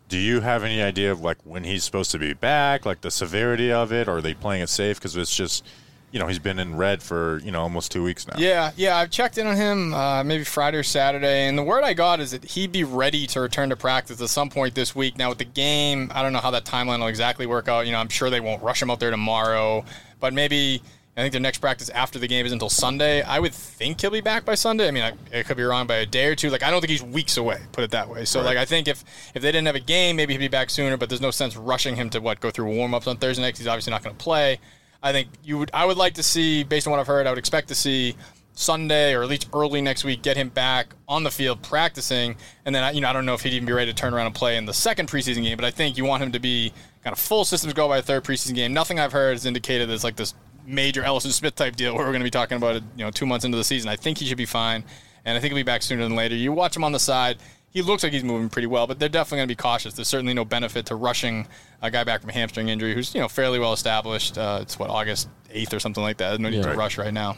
Do 0.08 0.18
you 0.18 0.40
have 0.40 0.64
any 0.64 0.82
idea 0.82 1.12
of 1.12 1.20
like 1.20 1.38
when 1.44 1.64
he's 1.64 1.84
supposed 1.84 2.10
to 2.10 2.18
be 2.18 2.32
back, 2.32 2.84
like 2.84 3.02
the 3.02 3.10
severity 3.10 3.70
of 3.70 3.92
it? 3.92 4.08
Or 4.08 4.16
are 4.16 4.20
they 4.20 4.34
playing 4.34 4.62
it 4.62 4.68
safe? 4.68 4.98
Because 4.98 5.16
it's 5.16 5.34
just, 5.34 5.64
you 6.12 6.18
know, 6.18 6.26
he's 6.26 6.38
been 6.38 6.58
in 6.58 6.76
red 6.76 7.02
for 7.02 7.40
you 7.44 7.50
know 7.50 7.62
almost 7.62 7.92
two 7.92 8.02
weeks 8.02 8.26
now. 8.26 8.34
Yeah, 8.38 8.72
yeah, 8.76 8.96
I've 8.96 9.10
checked 9.10 9.38
in 9.38 9.46
on 9.46 9.56
him 9.56 9.94
uh, 9.94 10.24
maybe 10.24 10.44
Friday 10.44 10.78
or 10.78 10.82
Saturday, 10.82 11.46
and 11.46 11.56
the 11.56 11.62
word 11.62 11.84
I 11.84 11.94
got 11.94 12.20
is 12.20 12.32
that 12.32 12.44
he'd 12.44 12.72
be 12.72 12.84
ready 12.84 13.26
to 13.28 13.40
return 13.40 13.70
to 13.70 13.76
practice 13.76 14.20
at 14.20 14.28
some 14.28 14.50
point 14.50 14.74
this 14.74 14.94
week. 14.94 15.18
Now 15.18 15.28
with 15.28 15.38
the 15.38 15.44
game, 15.44 16.10
I 16.14 16.22
don't 16.22 16.32
know 16.32 16.40
how 16.40 16.50
that 16.50 16.64
timeline 16.64 17.00
will 17.00 17.06
exactly 17.06 17.46
work 17.46 17.68
out. 17.68 17.86
You 17.86 17.92
know, 17.92 17.98
I'm 17.98 18.08
sure 18.08 18.30
they 18.30 18.40
won't 18.40 18.62
rush 18.62 18.82
him 18.82 18.90
out 18.90 19.00
there 19.00 19.10
tomorrow, 19.10 19.84
but 20.18 20.34
maybe 20.34 20.82
I 21.16 21.22
think 21.22 21.32
their 21.32 21.40
next 21.40 21.58
practice 21.58 21.90
after 21.90 22.18
the 22.18 22.26
game 22.26 22.46
is 22.46 22.52
until 22.52 22.70
Sunday. 22.70 23.22
I 23.22 23.38
would 23.38 23.52
think 23.52 24.00
he'll 24.00 24.10
be 24.10 24.20
back 24.20 24.44
by 24.44 24.54
Sunday. 24.54 24.88
I 24.88 24.90
mean, 24.90 25.02
I, 25.02 25.12
it 25.32 25.46
could 25.46 25.56
be 25.56 25.62
wrong 25.62 25.86
by 25.86 25.96
a 25.96 26.06
day 26.06 26.26
or 26.26 26.34
two. 26.34 26.50
Like 26.50 26.62
I 26.62 26.70
don't 26.70 26.80
think 26.80 26.90
he's 26.90 27.02
weeks 27.02 27.36
away. 27.36 27.60
Put 27.72 27.84
it 27.84 27.90
that 27.90 28.08
way. 28.08 28.24
So 28.24 28.42
like 28.42 28.56
I 28.56 28.64
think 28.64 28.88
if 28.88 29.04
if 29.34 29.42
they 29.42 29.52
didn't 29.52 29.66
have 29.66 29.76
a 29.76 29.80
game, 29.80 30.16
maybe 30.16 30.32
he'd 30.34 30.38
be 30.38 30.48
back 30.48 30.70
sooner. 30.70 30.96
But 30.96 31.08
there's 31.08 31.20
no 31.20 31.30
sense 31.30 31.56
rushing 31.56 31.94
him 31.94 32.10
to 32.10 32.20
what 32.20 32.40
go 32.40 32.50
through 32.50 32.74
warm 32.74 32.94
ups 32.94 33.06
on 33.06 33.16
Thursday 33.16 33.42
night. 33.42 33.58
He's 33.58 33.66
obviously 33.66 33.92
not 33.92 34.02
going 34.02 34.16
to 34.16 34.22
play. 34.22 34.58
I 35.02 35.12
think 35.12 35.28
you 35.42 35.58
would. 35.58 35.70
I 35.72 35.84
would 35.84 35.96
like 35.96 36.14
to 36.14 36.22
see, 36.22 36.62
based 36.62 36.86
on 36.86 36.90
what 36.90 37.00
I've 37.00 37.06
heard, 37.06 37.26
I 37.26 37.30
would 37.30 37.38
expect 37.38 37.68
to 37.68 37.74
see 37.74 38.16
Sunday 38.54 39.14
or 39.14 39.22
at 39.22 39.28
least 39.28 39.48
early 39.54 39.80
next 39.80 40.04
week 40.04 40.22
get 40.22 40.36
him 40.36 40.50
back 40.50 40.94
on 41.08 41.22
the 41.24 41.30
field 41.30 41.62
practicing, 41.62 42.36
and 42.64 42.74
then 42.74 42.94
you 42.94 43.00
know 43.00 43.08
I 43.08 43.12
don't 43.12 43.24
know 43.24 43.34
if 43.34 43.42
he'd 43.42 43.54
even 43.54 43.66
be 43.66 43.72
ready 43.72 43.90
to 43.90 43.96
turn 43.96 44.12
around 44.12 44.26
and 44.26 44.34
play 44.34 44.56
in 44.56 44.66
the 44.66 44.74
second 44.74 45.08
preseason 45.08 45.42
game, 45.42 45.56
but 45.56 45.64
I 45.64 45.70
think 45.70 45.96
you 45.96 46.04
want 46.04 46.22
him 46.22 46.32
to 46.32 46.38
be 46.38 46.72
kind 47.02 47.12
of 47.12 47.18
full 47.18 47.44
systems 47.44 47.72
go 47.72 47.88
by 47.88 47.96
the 47.96 48.06
third 48.06 48.24
preseason 48.24 48.54
game. 48.54 48.74
Nothing 48.74 48.98
I've 49.00 49.12
heard 49.12 49.32
has 49.32 49.46
indicated 49.46 49.88
there's 49.88 50.04
like 50.04 50.16
this 50.16 50.34
major 50.66 51.02
Elerson 51.02 51.32
Smith 51.32 51.54
type 51.54 51.76
deal 51.76 51.94
where 51.94 52.04
we're 52.04 52.12
going 52.12 52.20
to 52.20 52.24
be 52.24 52.30
talking 52.30 52.58
about 52.58 52.76
it, 52.76 52.84
you 52.96 53.04
know, 53.04 53.10
two 53.10 53.26
months 53.26 53.44
into 53.44 53.56
the 53.56 53.64
season. 53.64 53.88
I 53.88 53.96
think 53.96 54.18
he 54.18 54.26
should 54.26 54.36
be 54.36 54.44
fine, 54.44 54.84
and 55.24 55.36
I 55.36 55.40
think 55.40 55.52
he'll 55.52 55.60
be 55.60 55.62
back 55.62 55.82
sooner 55.82 56.02
than 56.02 56.14
later. 56.14 56.34
You 56.34 56.52
watch 56.52 56.76
him 56.76 56.84
on 56.84 56.92
the 56.92 57.00
side. 57.00 57.38
He 57.72 57.82
looks 57.82 58.02
like 58.02 58.12
he's 58.12 58.24
moving 58.24 58.48
pretty 58.48 58.66
well, 58.66 58.86
but 58.88 58.98
they're 58.98 59.08
definitely 59.08 59.38
going 59.38 59.48
to 59.48 59.52
be 59.52 59.56
cautious. 59.62 59.94
There's 59.94 60.08
certainly 60.08 60.34
no 60.34 60.44
benefit 60.44 60.86
to 60.86 60.96
rushing 60.96 61.46
a 61.80 61.90
guy 61.90 62.02
back 62.02 62.20
from 62.20 62.30
a 62.30 62.32
hamstring 62.32 62.68
injury 62.68 62.94
who's 62.94 63.14
you 63.14 63.20
know 63.20 63.28
fairly 63.28 63.58
well 63.60 63.72
established. 63.72 64.36
Uh, 64.36 64.58
it's 64.62 64.78
what 64.78 64.90
August 64.90 65.28
8th 65.54 65.72
or 65.74 65.78
something 65.80 66.02
like 66.02 66.16
that. 66.16 66.28
There's 66.30 66.40
no 66.40 66.50
need 66.50 66.56
Yeah. 66.64 66.72
to 66.72 66.74
rush 66.76 66.98
right 66.98 67.14
now. 67.14 67.36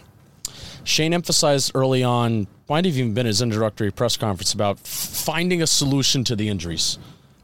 Schoen 0.85 1.12
emphasized 1.14 1.71
early 1.75 2.03
on, 2.03 2.47
might 2.68 2.85
have 2.87 2.97
even 2.97 3.14
been 3.14 3.27
his 3.27 3.40
introductory 3.42 3.90
press 3.92 4.16
conference 4.16 4.53
about 4.53 4.79
finding 4.81 5.62
a 5.62 5.66
solution 5.66 6.25
to 6.25 6.35
the 6.35 6.49
injuries, 6.49 6.99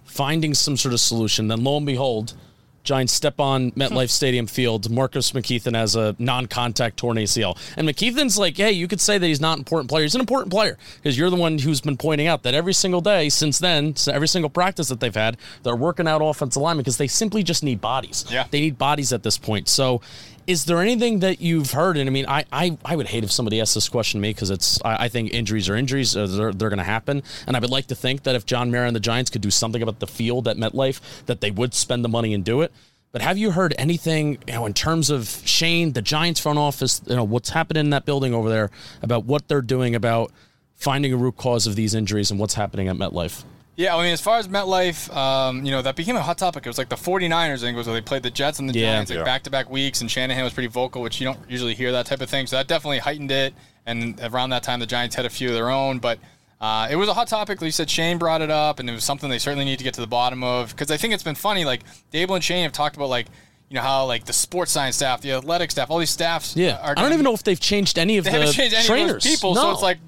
finding 0.05 0.55
some 0.55 0.77
sort 0.77 0.92
of 0.94 1.01
solution. 1.01 1.46
Then 1.48 1.62
lo 1.62 1.77
and 1.77 1.87
behold, 1.87 2.35
Giants 2.88 3.12
step 3.12 3.38
on 3.38 3.70
MetLife 3.72 4.09
Stadium 4.09 4.46
field. 4.46 4.90
Marcus 4.90 5.33
McKethan 5.33 5.74
has 5.74 5.94
a 5.94 6.16
non-contact 6.18 6.96
torn 6.96 7.18
ACL, 7.18 7.59
and 7.77 7.87
McKethan's 7.87 8.38
like, 8.38 8.57
"Hey, 8.57 8.72
you 8.72 8.88
could 8.88 9.01
say 9.01 9.18
that 9.18 9.27
he's 9.27 9.42
not 9.42 9.55
an 9.55 9.59
important 9.59 9.90
player. 9.90 10.05
He's 10.05 10.14
an 10.14 10.22
important 10.22 10.51
player 10.51 10.79
because 10.96 11.18
you're 11.18 11.29
the 11.29 11.37
one 11.37 11.59
who's 11.59 11.83
been 11.83 11.98
pointing 11.98 12.27
out 12.27 12.44
that 12.44 12.55
every 12.55 12.72
single 12.72 13.03
day 13.03 13.29
since 13.29 13.59
then, 13.59 13.94
so 13.94 14.11
every 14.11 14.27
single 14.27 14.48
practice 14.48 14.88
that 14.88 15.01
they've 15.01 15.14
had, 15.14 15.37
they're 15.64 15.77
working 15.77 16.09
out 16.09 16.22
offensive 16.22 16.62
linemen 16.62 16.83
because 16.83 16.96
they 16.96 17.09
simply 17.09 17.42
just 17.42 17.62
need 17.62 17.81
bodies. 17.81 18.24
Yeah. 18.31 18.46
they 18.51 18.61
need 18.61 18.79
bodies 18.79 19.12
at 19.12 19.22
this 19.22 19.37
point. 19.37 19.68
So." 19.68 20.01
Is 20.48 20.64
there 20.64 20.80
anything 20.80 21.18
that 21.18 21.42
you've 21.42 21.72
heard? 21.72 21.98
And 21.98 22.08
I 22.08 22.12
mean, 22.12 22.24
I 22.26 22.46
I, 22.50 22.78
I 22.82 22.96
would 22.96 23.06
hate 23.06 23.22
if 23.22 23.30
somebody 23.30 23.61
asked 23.61 23.74
this 23.74 23.87
question 23.90 24.18
to 24.18 24.22
me 24.22 24.30
because 24.30 24.48
it's 24.48 24.82
I, 24.82 25.04
I 25.04 25.08
think 25.08 25.34
injuries 25.34 25.68
are 25.68 25.76
injuries. 25.76 26.16
Uh, 26.16 26.26
they're 26.26 26.54
they're 26.54 26.70
going 26.70 26.78
to 26.78 26.84
happen, 26.84 27.22
and 27.46 27.54
I 27.54 27.61
would 27.61 27.68
like 27.68 27.88
to 27.88 27.94
think 27.94 28.22
that 28.22 28.34
if 28.34 28.46
John 28.46 28.70
Mara 28.70 28.87
and 28.87 28.96
the 28.96 29.00
Giants 29.00 29.28
could 29.28 29.42
do 29.42 29.50
something 29.50 29.82
about 29.82 30.00
the 30.00 30.06
field 30.06 30.48
at 30.48 30.56
MetLife, 30.56 31.26
that 31.26 31.42
they 31.42 31.50
would 31.50 31.74
spend 31.74 32.02
the 32.02 32.08
money 32.08 32.32
and 32.32 32.42
do 32.46 32.62
it. 32.62 32.72
But 33.12 33.20
have 33.20 33.37
you 33.37 33.50
heard 33.50 33.74
anything, 33.76 34.38
you 34.46 34.54
know, 34.54 34.64
in 34.64 34.72
terms 34.72 35.11
of 35.11 35.28
Schoen, 35.44 35.92
the 35.92 36.00
Giants 36.02 36.40
front 36.40 36.58
office, 36.58 37.02
you 37.06 37.16
know, 37.16 37.24
what's 37.24 37.50
happening 37.50 37.82
in 37.82 37.90
that 37.90 38.06
building 38.06 38.32
over 38.32 38.48
there 38.48 38.70
about 39.02 39.26
what 39.26 39.48
they're 39.48 39.61
doing 39.61 39.94
about 39.94 40.32
finding 40.76 41.12
a 41.12 41.16
root 41.18 41.37
cause 41.37 41.66
of 41.66 41.76
these 41.76 41.94
injuries 41.94 42.30
and 42.30 42.40
what's 42.40 42.54
happening 42.54 42.88
at 42.88 42.96
MetLife? 42.96 43.44
Yeah, 43.78 43.94
I 43.94 44.02
mean, 44.02 44.12
as 44.12 44.20
far 44.20 44.38
as 44.38 44.48
MetLife, 44.48 45.14
um, 45.16 45.64
you 45.64 45.70
know, 45.70 45.82
that 45.82 45.94
became 45.94 46.16
a 46.16 46.20
hot 46.20 46.36
topic. 46.36 46.66
It 46.66 46.68
was 46.68 46.78
like 46.78 46.88
the 46.88 46.96
49ers, 46.96 47.58
I 47.58 47.58
think, 47.58 47.76
was 47.76 47.86
where 47.86 47.94
they 47.94 48.00
played 48.00 48.24
the 48.24 48.30
Jets 48.30 48.58
and 48.58 48.68
the 48.68 48.76
Yeah. 48.76 48.94
Giants 48.94 49.12
like 49.12 49.24
back 49.24 49.44
to 49.44 49.50
back 49.50 49.70
weeks, 49.70 50.00
and 50.00 50.10
Shanahan 50.10 50.42
was 50.42 50.52
pretty 50.52 50.66
vocal, 50.66 51.00
which 51.00 51.20
you 51.20 51.24
don't 51.26 51.38
usually 51.48 51.76
hear 51.76 51.92
that 51.92 52.04
type 52.06 52.20
of 52.20 52.28
thing. 52.28 52.48
So 52.48 52.56
that 52.56 52.66
definitely 52.66 52.98
heightened 52.98 53.30
it. 53.30 53.54
And 53.86 54.18
around 54.20 54.50
that 54.50 54.64
time, 54.64 54.80
the 54.80 54.86
Giants 54.86 55.14
had 55.14 55.26
a 55.26 55.30
few 55.30 55.46
of 55.50 55.54
their 55.54 55.70
own. 55.70 56.00
But 56.00 56.18
uh, 56.60 56.88
it 56.90 56.96
was 56.96 57.08
a 57.08 57.14
hot 57.14 57.28
topic. 57.28 57.60
Like 57.60 57.66
you 57.66 57.70
said, 57.70 57.88
Schoen 57.88 58.18
brought 58.18 58.42
it 58.42 58.50
up, 58.50 58.80
and 58.80 58.90
it 58.90 58.92
was 58.94 59.04
something 59.04 59.30
they 59.30 59.38
certainly 59.38 59.64
need 59.64 59.78
to 59.78 59.84
get 59.84 59.94
to 59.94 60.00
the 60.00 60.08
bottom 60.08 60.42
of. 60.42 60.70
Because 60.70 60.90
I 60.90 60.96
think 60.96 61.14
it's 61.14 61.22
been 61.22 61.36
funny. 61.36 61.64
Like, 61.64 61.82
Daboll 62.12 62.34
and 62.34 62.42
Schoen 62.42 62.64
have 62.64 62.72
talked 62.72 62.96
about, 62.96 63.10
like, 63.10 63.28
you 63.70 63.74
know, 63.74 63.83
how, 63.83 64.07
like, 64.07 64.24
the 64.24 64.33
sports 64.33 64.72
science 64.72 64.96
staff, 64.96 65.20
the 65.20 65.33
athletic 65.33 65.70
staff, 65.70 65.90
all 65.90 65.98
these 65.98 66.11
staffs. 66.11 66.57
Yeah, 66.57 66.78
are 66.83 66.94
I 66.96 67.02
don't 67.02 67.12
even 67.12 67.24
know 67.24 67.35
if 67.35 67.42
they've 67.42 67.61
changed 67.61 67.98
any 67.98 68.16
of 68.16 68.24
they 68.24 68.31
the 68.31 68.38
haven't 68.38 68.54
changed 68.54 68.74
any 68.74 68.87
trainers. 68.87 69.11
of 69.11 69.22
those 69.22 69.31
people. 69.31 69.54
No. 69.54 69.61
So 69.61 69.70
it's 69.72 69.83
like 69.83 69.98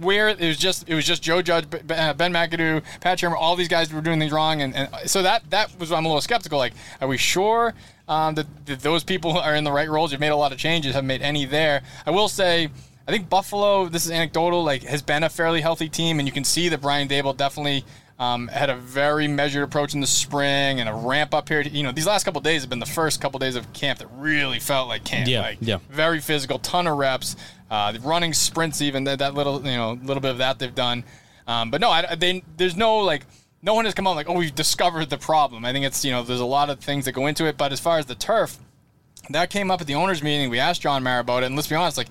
where 0.00 0.30
it 0.30 0.40
was 0.40 0.56
just 0.56 0.88
it 0.88 0.94
was 0.94 1.04
just 1.04 1.22
Joe 1.22 1.42
Judge, 1.42 1.66
uh, 1.72 2.14
Ben 2.14 2.32
McAdoo, 2.32 2.82
Pat 3.00 3.18
Shurmur, 3.18 3.36
all 3.36 3.56
these 3.56 3.68
guys 3.68 3.92
were 3.92 4.00
doing 4.00 4.18
things 4.18 4.32
wrong, 4.32 4.62
and, 4.62 4.74
and 4.74 4.88
so 5.04 5.22
that 5.22 5.48
that 5.50 5.78
was 5.78 5.92
I'm 5.92 6.04
a 6.04 6.08
little 6.08 6.20
skeptical. 6.22 6.58
Like, 6.58 6.72
are 7.00 7.08
we 7.08 7.18
sure 7.18 7.74
um, 8.08 8.34
that, 8.36 8.46
that 8.66 8.80
those 8.80 9.04
people 9.04 9.38
are 9.38 9.54
in 9.54 9.64
the 9.64 9.72
right 9.72 9.88
roles? 9.88 10.12
You've 10.12 10.20
made 10.20 10.28
a 10.28 10.36
lot 10.36 10.52
of 10.52 10.58
changes, 10.58 10.94
haven't 10.94 11.06
made 11.06 11.22
any 11.22 11.44
there. 11.44 11.82
I 12.06 12.10
will 12.10 12.28
say. 12.28 12.70
I 13.08 13.12
think 13.12 13.28
Buffalo, 13.28 13.88
this 13.88 14.04
is 14.06 14.12
anecdotal, 14.12 14.62
like 14.62 14.84
has 14.84 15.02
been 15.02 15.24
a 15.24 15.28
fairly 15.28 15.60
healthy 15.62 15.88
team, 15.88 16.20
and 16.20 16.28
you 16.28 16.32
can 16.32 16.44
see 16.44 16.68
that 16.68 16.80
Brian 16.80 17.08
Daboll 17.08 17.36
definitely 17.36 17.84
um, 18.20 18.48
had 18.48 18.68
a 18.68 18.76
very 18.76 19.26
measured 19.26 19.64
approach 19.64 19.94
in 19.94 20.00
the 20.00 20.06
spring 20.06 20.78
and 20.78 20.88
a 20.88 20.94
ramp 20.94 21.34
up 21.34 21.48
here. 21.48 21.62
You 21.62 21.82
know, 21.82 21.90
these 21.90 22.06
last 22.06 22.24
couple 22.24 22.38
of 22.38 22.44
days 22.44 22.60
have 22.60 22.68
been 22.68 22.78
the 22.78 22.86
first 22.86 23.18
couple 23.20 23.40
days 23.40 23.56
of 23.56 23.72
camp 23.72 23.98
that 23.98 24.08
really 24.12 24.58
felt 24.58 24.88
like 24.88 25.04
camp. 25.04 25.26
Yeah, 25.26 25.40
like, 25.40 25.58
yeah. 25.62 25.78
very 25.88 26.20
physical, 26.20 26.58
ton 26.58 26.86
of 26.86 26.98
reps, 26.98 27.34
uh, 27.70 27.96
running 28.02 28.34
sprints, 28.34 28.82
even 28.82 29.04
that, 29.04 29.20
that 29.20 29.32
little, 29.32 29.56
you 29.64 29.76
know, 29.76 29.98
little 30.04 30.20
bit 30.20 30.32
of 30.32 30.38
that 30.38 30.58
they've 30.58 30.74
done. 30.74 31.02
Um, 31.46 31.70
but 31.70 31.80
no, 31.80 31.90
I, 31.90 32.14
they, 32.14 32.44
there's 32.58 32.76
no 32.76 32.98
like, 32.98 33.24
no 33.62 33.72
one 33.72 33.86
has 33.86 33.94
come 33.94 34.06
out 34.06 34.16
like, 34.16 34.28
oh, 34.28 34.34
we've 34.34 34.54
discovered 34.54 35.08
the 35.08 35.18
problem. 35.18 35.64
I 35.64 35.72
think 35.72 35.86
it's, 35.86 36.04
you 36.04 36.10
know, 36.10 36.22
there's 36.22 36.40
a 36.40 36.44
lot 36.44 36.68
of 36.68 36.78
things 36.78 37.06
that 37.06 37.12
go 37.12 37.26
into 37.26 37.46
it. 37.46 37.56
But 37.56 37.72
as 37.72 37.80
far 37.80 37.98
as 37.98 38.04
the 38.04 38.14
turf, 38.14 38.58
that 39.30 39.48
came 39.48 39.70
up 39.70 39.80
at 39.80 39.86
the 39.86 39.94
owners' 39.94 40.22
meeting. 40.22 40.50
We 40.50 40.58
asked 40.58 40.82
John 40.82 41.02
Mara 41.02 41.20
about 41.20 41.42
it, 41.42 41.46
and 41.46 41.56
let's 41.56 41.68
be 41.68 41.74
honest, 41.74 41.96
like, 41.96 42.08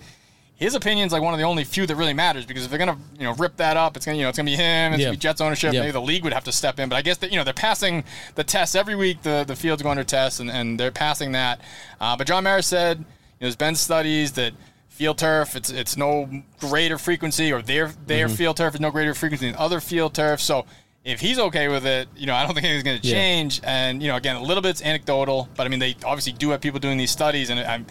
his 0.59 0.75
opinion's 0.75 1.13
like 1.13 1.21
one 1.21 1.33
of 1.33 1.39
the 1.39 1.45
only 1.45 1.63
few 1.63 1.85
that 1.87 1.95
really 1.95 2.13
matters 2.13 2.45
because 2.45 2.65
if 2.65 2.69
they're 2.69 2.77
gonna 2.77 2.97
you 3.17 3.23
know 3.23 3.33
rip 3.35 3.55
that 3.57 3.77
up, 3.77 3.95
it's 3.95 4.05
gonna 4.05 4.17
you 4.17 4.23
know 4.23 4.29
it's 4.29 4.37
gonna 4.37 4.45
be 4.51 4.55
him. 4.57 4.91
It's 4.93 4.99
Yeah. 4.99 5.05
gonna 5.07 5.13
be 5.17 5.19
Jets 5.19 5.39
ownership. 5.41 5.73
Yeah. 5.73 5.79
Maybe 5.79 5.91
the 5.93 6.01
league 6.01 6.23
would 6.25 6.33
have 6.33 6.43
to 6.43 6.51
step 6.51 6.79
in. 6.79 6.89
But 6.89 6.97
I 6.97 7.01
guess 7.01 7.17
that 7.17 7.31
you 7.31 7.37
know 7.37 7.45
they're 7.45 7.53
passing 7.53 8.03
the 8.35 8.43
test 8.43 8.75
every 8.75 8.95
week. 8.95 9.21
The 9.21 9.45
the 9.47 9.55
field's 9.55 9.81
going 9.81 9.91
under 9.91 10.03
test 10.03 10.39
and, 10.41 10.51
and 10.51 10.79
they're 10.79 10.91
passing 10.91 11.31
that. 11.31 11.61
Uh, 12.01 12.17
but 12.17 12.27
John 12.27 12.43
Maris 12.43 12.67
said 12.67 12.97
you 12.99 13.03
know, 13.05 13.07
there's 13.39 13.55
been 13.55 13.75
studies 13.75 14.33
that 14.33 14.53
field 14.89 15.17
turf 15.17 15.55
it's 15.55 15.69
it's 15.69 15.95
no 15.95 16.29
greater 16.59 16.97
frequency 16.97 17.53
or 17.53 17.61
their 17.61 17.93
their 18.05 18.27
Mm-hmm. 18.27 18.35
field 18.35 18.57
turf 18.57 18.73
is 18.75 18.81
no 18.81 18.91
greater 18.91 19.13
frequency 19.13 19.45
than 19.47 19.55
other 19.55 19.79
field 19.79 20.13
turf. 20.13 20.41
So 20.41 20.65
if 21.05 21.21
he's 21.21 21.39
okay 21.39 21.69
with 21.69 21.85
it, 21.85 22.09
you 22.17 22.25
know, 22.27 22.35
I 22.35 22.43
don't 22.43 22.53
think 22.53 22.65
anything's 22.65 22.83
going 22.83 22.99
to 22.99 23.07
Yeah. 23.07 23.13
change. 23.13 23.61
And 23.63 24.03
you 24.03 24.09
know, 24.09 24.17
again, 24.17 24.35
a 24.35 24.41
little 24.43 24.61
bit's 24.61 24.81
anecdotal, 24.81 25.47
but 25.55 25.65
I 25.65 25.69
mean, 25.69 25.79
they 25.79 25.95
obviously 26.03 26.33
do 26.33 26.49
have 26.49 26.59
people 26.59 26.81
doing 26.81 26.97
these 26.97 27.11
studies, 27.11 27.49
and 27.49 27.57
I'm, 27.61 27.87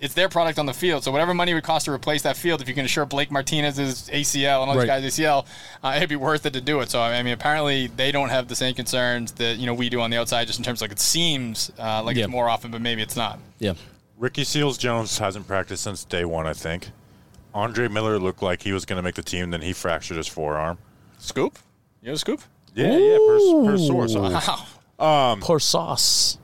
it's 0.00 0.14
their 0.14 0.28
product 0.28 0.58
on 0.58 0.66
the 0.66 0.72
field. 0.72 1.02
So 1.04 1.10
whatever 1.10 1.34
money 1.34 1.50
it 1.52 1.54
would 1.54 1.64
cost 1.64 1.86
to 1.86 1.92
replace 1.92 2.22
that 2.22 2.36
field, 2.36 2.60
if 2.60 2.68
you 2.68 2.74
can 2.74 2.84
assure 2.84 3.04
Blake 3.04 3.30
Martinez's 3.30 4.08
ACL 4.12 4.62
and 4.62 4.70
all 4.70 4.76
these 4.76 4.84
guys 4.86 5.04
ACL, 5.04 5.44
uh, 5.82 5.94
it'd 5.96 6.08
be 6.08 6.16
worth 6.16 6.46
it 6.46 6.52
to 6.52 6.60
do 6.60 6.80
it. 6.80 6.90
So 6.90 7.00
I 7.00 7.22
mean, 7.22 7.32
apparently 7.34 7.88
they 7.88 8.12
don't 8.12 8.28
have 8.28 8.48
the 8.48 8.54
same 8.56 8.74
concerns 8.74 9.32
that 9.32 9.56
you 9.58 9.66
know 9.66 9.74
we 9.74 9.88
do 9.88 10.00
on 10.00 10.10
the 10.10 10.16
outside, 10.18 10.46
just 10.46 10.58
in 10.58 10.64
terms 10.64 10.78
of 10.80 10.82
like 10.82 10.92
it 10.92 11.00
seems 11.00 11.70
uh, 11.78 12.02
like 12.02 12.16
Yeah. 12.16 12.24
it's 12.24 12.30
more 12.30 12.48
often, 12.48 12.70
but 12.70 12.80
maybe 12.80 13.02
it's 13.02 13.16
not. 13.16 13.38
Yeah. 13.58 13.74
Ricky 14.16 14.44
Seals 14.44 14.78
Jones 14.78 15.18
hasn't 15.18 15.46
practiced 15.46 15.84
since 15.84 16.04
day 16.04 16.24
one, 16.24 16.46
I 16.46 16.52
think. 16.52 16.88
Andre 17.54 17.88
Miller 17.88 18.18
looked 18.18 18.42
like 18.42 18.62
he 18.62 18.72
was 18.72 18.84
going 18.84 18.96
to 18.98 19.02
make 19.02 19.14
the 19.14 19.22
team, 19.22 19.50
then 19.50 19.62
he 19.62 19.72
fractured 19.72 20.16
his 20.16 20.26
forearm. 20.28 20.78
Scoop, 21.18 21.58
you 22.02 22.10
know 22.10 22.14
scoop? 22.16 22.40
Yeah, 22.74 22.96
yeah, 22.96 23.16
per, 23.16 23.64
per 23.64 23.78
source. 23.78 24.14
Wow. 24.14 25.36
Poor 25.40 25.58
sauce. 25.58 26.38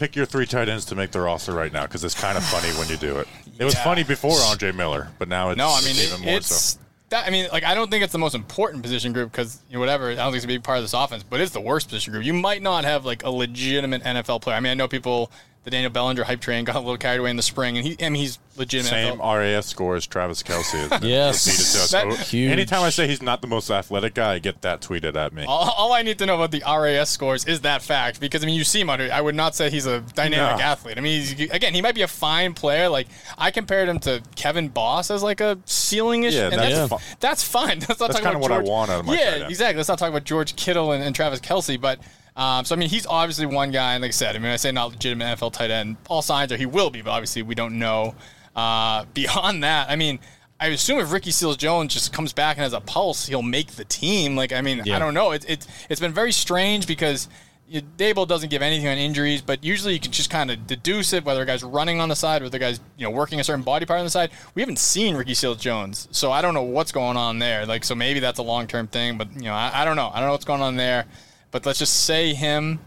Pick 0.00 0.16
your 0.16 0.24
three 0.24 0.46
tight 0.46 0.70
ends 0.70 0.86
to 0.86 0.94
make 0.94 1.10
their 1.10 1.20
roster 1.22 1.52
right 1.52 1.70
now 1.70 1.82
because 1.82 2.02
it's 2.02 2.18
kind 2.18 2.38
of 2.38 2.42
funny 2.54 2.68
when 2.78 2.88
you 2.88 2.96
do 2.96 3.18
it. 3.18 3.28
It 3.58 3.64
was 3.66 3.74
Yeah. 3.74 3.84
funny 3.84 4.02
before 4.02 4.38
Andre 4.40 4.72
Miller, 4.72 5.08
but 5.18 5.28
now 5.28 5.50
it's 5.50 5.58
No, 5.58 5.68
I 5.68 5.82
mean 5.82 5.94
even 5.96 6.22
it, 6.22 6.24
more 6.24 6.36
it's 6.38 6.46
so. 6.54 6.80
that. 7.10 7.26
I 7.26 7.30
mean, 7.30 7.48
like 7.52 7.64
I 7.64 7.74
don't 7.74 7.90
think 7.90 8.02
it's 8.02 8.12
the 8.14 8.18
most 8.18 8.34
important 8.34 8.82
position 8.82 9.12
group 9.12 9.30
because 9.30 9.58
you 9.68 9.74
know, 9.74 9.80
whatever. 9.80 10.10
I 10.10 10.14
don't 10.14 10.28
think 10.32 10.36
it's 10.36 10.44
a 10.46 10.48
big 10.48 10.62
part 10.62 10.78
of 10.78 10.84
this 10.84 10.94
offense, 10.94 11.22
but 11.22 11.38
it's 11.38 11.52
the 11.52 11.60
worst 11.60 11.88
position 11.90 12.14
group. 12.14 12.24
You 12.24 12.32
might 12.32 12.62
not 12.62 12.84
have 12.86 13.04
like 13.04 13.24
a 13.24 13.30
legitimate 13.30 14.02
NFL 14.02 14.40
player. 14.40 14.56
I 14.56 14.60
mean, 14.60 14.70
I 14.70 14.74
know 14.74 14.88
people. 14.88 15.30
The 15.62 15.70
Daniel 15.70 15.90
Bellinger 15.90 16.24
hype 16.24 16.40
train 16.40 16.64
got 16.64 16.74
a 16.76 16.78
little 16.78 16.96
carried 16.96 17.20
away 17.20 17.28
in 17.28 17.36
the 17.36 17.42
spring, 17.42 17.76
and 17.76 17.86
he. 17.86 17.94
I 18.02 18.08
mean, 18.08 18.22
he's 18.22 18.38
legitimate. 18.56 18.88
Same 18.88 19.18
NFL. 19.18 19.38
RAS 19.38 19.66
score 19.66 19.94
as 19.94 20.06
Travis 20.06 20.42
Kelce. 20.42 20.90
Is. 20.90 21.02
Yes. 21.06 21.44
Beat 21.44 21.52
it 21.54 21.56
to 21.58 21.84
us. 21.84 21.90
That- 21.90 22.26
Huge. 22.28 22.50
Anytime 22.50 22.82
I 22.82 22.88
say 22.88 23.06
he's 23.06 23.20
not 23.20 23.42
the 23.42 23.46
most 23.46 23.70
athletic 23.70 24.14
guy, 24.14 24.34
I 24.34 24.38
get 24.38 24.62
that 24.62 24.80
tweeted 24.80 25.16
at 25.16 25.34
me. 25.34 25.44
All, 25.44 25.70
all 25.76 25.92
I 25.92 26.00
need 26.00 26.18
to 26.18 26.24
know 26.26 26.36
about 26.36 26.50
the 26.50 26.62
RAS 26.66 27.10
scores 27.10 27.44
is 27.44 27.60
that 27.60 27.82
fact 27.82 28.20
because 28.20 28.42
I 28.42 28.46
mean 28.46 28.54
you 28.56 28.64
see 28.64 28.80
him 28.80 28.88
under. 28.88 29.12
I 29.12 29.20
would 29.20 29.34
not 29.34 29.54
say 29.54 29.68
he's 29.68 29.84
a 29.84 30.00
dynamic 30.00 30.56
No. 30.58 30.64
athlete. 30.64 30.96
I 30.96 31.02
mean, 31.02 31.20
he's, 31.20 31.50
again, 31.50 31.74
he 31.74 31.82
might 31.82 31.94
be 31.94 32.02
a 32.02 32.08
fine 32.08 32.54
player. 32.54 32.88
Like 32.88 33.08
I 33.36 33.50
compared 33.50 33.86
him 33.88 33.98
to 34.00 34.22
Kevin 34.36 34.68
Boss 34.68 35.10
as 35.10 35.22
like 35.22 35.42
a 35.42 35.58
ceiling-ish, 35.66 36.34
Yeah, 36.34 36.44
and 36.50 36.54
that's 36.54 36.74
that's, 36.88 36.90
fi- 37.04 37.14
that's 37.20 37.42
fine. 37.42 37.78
That's 37.80 38.00
not 38.00 38.08
That's 38.08 38.20
talking 38.20 38.32
kinda 38.40 38.46
about 38.46 38.62
what 38.62 38.66
I 38.66 38.70
want 38.70 38.90
out 38.90 39.00
of 39.00 39.06
my 39.06 39.14
Yeah, 39.14 39.46
exactly. 39.46 39.76
Let's 39.76 39.90
not 39.90 39.98
talk 39.98 40.08
about 40.08 40.24
George 40.24 40.56
Kittle 40.56 40.92
and, 40.92 41.04
and 41.04 41.14
Travis 41.14 41.40
Kelce, 41.40 41.78
but. 41.78 42.00
Um, 42.40 42.64
so 42.64 42.74
I 42.74 42.78
mean, 42.78 42.88
he's 42.88 43.04
obviously 43.06 43.44
one 43.44 43.70
guy, 43.70 43.92
and 43.92 44.00
like 44.02 44.08
I 44.08 44.12
said, 44.12 44.34
I 44.34 44.38
mean, 44.38 44.50
I 44.50 44.56
say 44.56 44.72
not 44.72 44.92
legitimate 44.92 45.26
NFL 45.26 45.52
tight 45.52 45.70
end. 45.70 45.98
All 46.08 46.22
signs 46.22 46.50
are 46.50 46.56
he 46.56 46.64
will 46.64 46.88
be, 46.88 47.02
but 47.02 47.10
obviously 47.10 47.42
we 47.42 47.54
don't 47.54 47.78
know. 47.78 48.14
Uh, 48.56 49.04
beyond 49.14 49.62
that, 49.62 49.90
I 49.90 49.96
mean, 49.96 50.18
I 50.58 50.68
assume 50.68 51.00
if 51.00 51.12
Ricky 51.12 51.32
Seals 51.32 51.58
Jones 51.58 51.92
just 51.92 52.14
comes 52.14 52.32
back 52.32 52.56
and 52.56 52.62
has 52.62 52.72
a 52.72 52.80
pulse, 52.80 53.26
he'll 53.26 53.42
make 53.42 53.72
the 53.72 53.84
team. 53.84 54.36
Like, 54.36 54.54
I 54.54 54.62
mean, 54.62 54.80
Yeah. 54.86 54.96
I 54.96 54.98
don't 54.98 55.12
know. 55.12 55.32
It, 55.32 55.48
it, 55.50 55.66
it's 55.90 56.00
been 56.00 56.14
very 56.14 56.32
strange 56.32 56.86
because 56.86 57.28
Daboll 57.70 58.26
doesn't 58.26 58.48
give 58.48 58.62
anything 58.62 58.88
on 58.88 58.96
injuries, 58.96 59.42
but 59.42 59.62
usually 59.62 59.92
you 59.92 60.00
can 60.00 60.10
just 60.10 60.30
kind 60.30 60.50
of 60.50 60.66
deduce 60.66 61.12
it, 61.12 61.26
whether 61.26 61.42
a 61.42 61.46
guy's 61.46 61.62
running 61.62 62.00
on 62.00 62.08
the 62.08 62.16
side, 62.16 62.42
whether 62.42 62.56
a 62.56 62.60
guy's 62.60 62.80
you 62.96 63.04
know 63.04 63.10
working 63.10 63.38
a 63.38 63.44
certain 63.44 63.62
body 63.62 63.84
part 63.84 63.98
on 63.98 64.06
the 64.06 64.10
side. 64.10 64.30
We 64.54 64.62
haven't 64.62 64.78
seen 64.78 65.14
Ricky 65.14 65.34
Seals 65.34 65.58
Jones, 65.58 66.08
so 66.10 66.32
I 66.32 66.40
don't 66.40 66.54
know 66.54 66.62
what's 66.62 66.90
going 66.90 67.18
on 67.18 67.38
there. 67.38 67.66
Like, 67.66 67.84
so 67.84 67.94
maybe 67.94 68.18
that's 68.18 68.38
a 68.38 68.42
long 68.42 68.66
term 68.66 68.86
thing, 68.86 69.18
but 69.18 69.30
you 69.34 69.42
know, 69.42 69.54
I, 69.54 69.82
I 69.82 69.84
don't 69.84 69.96
know. 69.96 70.10
I 70.12 70.20
don't 70.20 70.28
know 70.28 70.32
what's 70.32 70.46
going 70.46 70.62
on 70.62 70.76
there. 70.76 71.04
But 71.50 71.66
let's 71.66 71.78
just 71.78 72.04
say 72.04 72.34
him. 72.34 72.80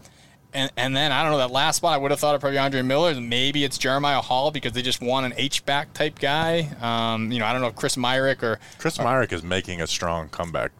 And, 0.52 0.70
and 0.76 0.96
then 0.96 1.10
I 1.10 1.22
don't 1.22 1.32
know 1.32 1.38
that 1.38 1.50
last 1.50 1.76
spot. 1.76 1.94
I 1.94 1.96
would 1.96 2.12
have 2.12 2.20
thought 2.20 2.36
of 2.36 2.40
probably 2.40 2.58
Andre 2.58 2.82
Miller. 2.82 3.20
Maybe 3.20 3.64
it's 3.64 3.76
Jeremiah 3.76 4.20
Hall 4.20 4.52
because 4.52 4.72
they 4.72 4.82
just 4.82 5.00
want 5.00 5.26
an 5.26 5.34
H 5.36 5.66
back 5.66 5.92
type 5.92 6.20
guy. 6.20 6.68
Um, 6.80 7.32
you 7.32 7.40
know, 7.40 7.46
I 7.46 7.52
don't 7.52 7.60
know 7.60 7.66
if 7.68 7.74
Chris 7.74 7.96
Myarick 7.96 8.42
or 8.42 8.60
Chris 8.78 8.96
Myarick 8.98 9.32
is 9.32 9.42
making 9.42 9.80
a 9.80 9.86
strong 9.86 10.28
comeback. 10.28 10.70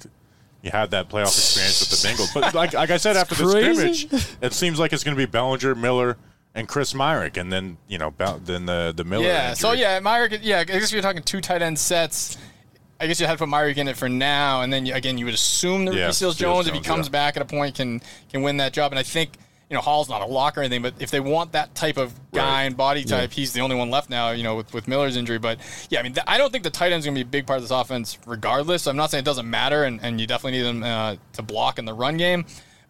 You 0.63 0.71
had 0.71 0.93
that 0.93 1.09
playoff 1.09 1.27
experience 1.27 1.81
with 1.81 1.91
the 1.91 2.09
Bengals, 2.09 2.33
but 2.33 2.55
like, 2.55 2.73
like 2.73 2.91
I 2.91 2.97
said 2.97 3.17
after 3.17 3.35
the 3.35 3.51
scrimmage, 3.51 4.07
it 4.41 4.53
seems 4.53 4.79
like 4.79 4.93
it's 4.93 5.05
going 5.05 5.17
to 5.17 5.21
be 5.21 5.31
Bellinger, 5.31 5.75
Miller, 5.75 6.17
and 6.55 6.69
Chris 6.69 6.93
Myarick, 6.93 7.37
and 7.37 7.53
then 7.53 7.77
you 7.89 7.99
know, 7.99 8.15
then 8.45 8.65
the 8.67 8.95
the 8.97 9.05
Miller. 9.05 9.27
Yeah. 9.27 9.55
So 9.55 9.73
yeah, 9.73 10.01
Myarick. 10.01 10.39
Yeah, 10.43 10.61
I 10.61 10.65
guess 10.65 10.93
you're 10.93 11.03
talking 11.03 11.23
two 11.23 11.41
tight 11.41 11.63
end 11.63 11.79
sets. 11.79 12.39
I 13.01 13.07
guess 13.07 13.19
you 13.21 13.27
had 13.27 13.33
to 13.33 13.39
put 13.39 13.49
Myarick 13.49 13.77
in 13.77 13.89
it 13.89 13.97
for 13.97 14.09
now, 14.09 14.63
and 14.63 14.73
then 14.73 14.87
you, 14.87 14.95
again 14.95 15.19
you 15.19 15.25
would 15.25 15.35
assume 15.35 15.85
that 15.87 15.95
Yeah, 15.95 16.03
Ricky 16.03 16.13
Seals 16.15 16.37
Jones, 16.37 16.67
if 16.69 16.75
he 16.75 16.81
comes 16.81 17.07
yeah. 17.09 17.13
back 17.13 17.37
at 17.37 17.43
a 17.43 17.47
point, 17.47 17.75
can 17.75 18.01
can 18.31 18.43
win 18.43 18.59
that 18.59 18.73
job. 18.73 18.93
And 18.93 18.99
I 18.99 19.03
think 19.03 19.31
you 19.71 19.75
know 19.75 19.81
Hall's 19.81 20.09
not 20.09 20.23
a 20.23 20.27
lock 20.27 20.57
or 20.57 20.61
anything, 20.61 20.83
but 20.83 20.95
if 21.01 21.11
they 21.11 21.21
want 21.21 21.53
that 21.53 21.75
type 21.75 21.97
of 21.97 22.13
guy 22.33 22.43
Right. 22.45 22.63
and 22.65 22.77
body 22.77 23.03
type, 23.05 23.33
he's 23.33 23.53
the 23.53 23.61
only 23.63 23.77
one 23.77 23.91
left 23.91 24.11
now. 24.11 24.31
You 24.31 24.43
know, 24.45 24.57
with, 24.57 24.73
with 24.73 24.87
Miller's 24.87 25.17
injury, 25.17 25.39
but 25.39 25.59
yeah, 25.91 26.01
I 26.01 26.03
mean, 26.03 26.13
th- 26.15 26.25
I 26.29 26.39
don't 26.39 26.53
think 26.53 26.65
the 26.65 26.71
tight 26.71 26.93
end's 26.93 27.05
going 27.05 27.15
to 27.15 27.19
be 27.19 27.23
a 27.29 27.31
big 27.31 27.47
part 27.47 27.57
of 27.57 27.63
this 27.65 27.71
offense, 27.71 28.19
regardless. 28.27 28.83
So 28.85 28.91
I'm 28.91 28.97
not 28.97 29.11
saying 29.11 29.23
it 29.23 29.25
doesn't 29.25 29.49
matter, 29.49 29.85
and, 29.85 30.01
and 30.03 30.21
you 30.21 30.27
definitely 30.27 30.59
need 30.59 30.65
them 30.67 30.83
uh, 30.85 31.17
to 31.33 31.43
block 31.43 31.79
in 31.79 31.85
the 31.87 31.95
run 31.95 32.17
game. 32.17 32.45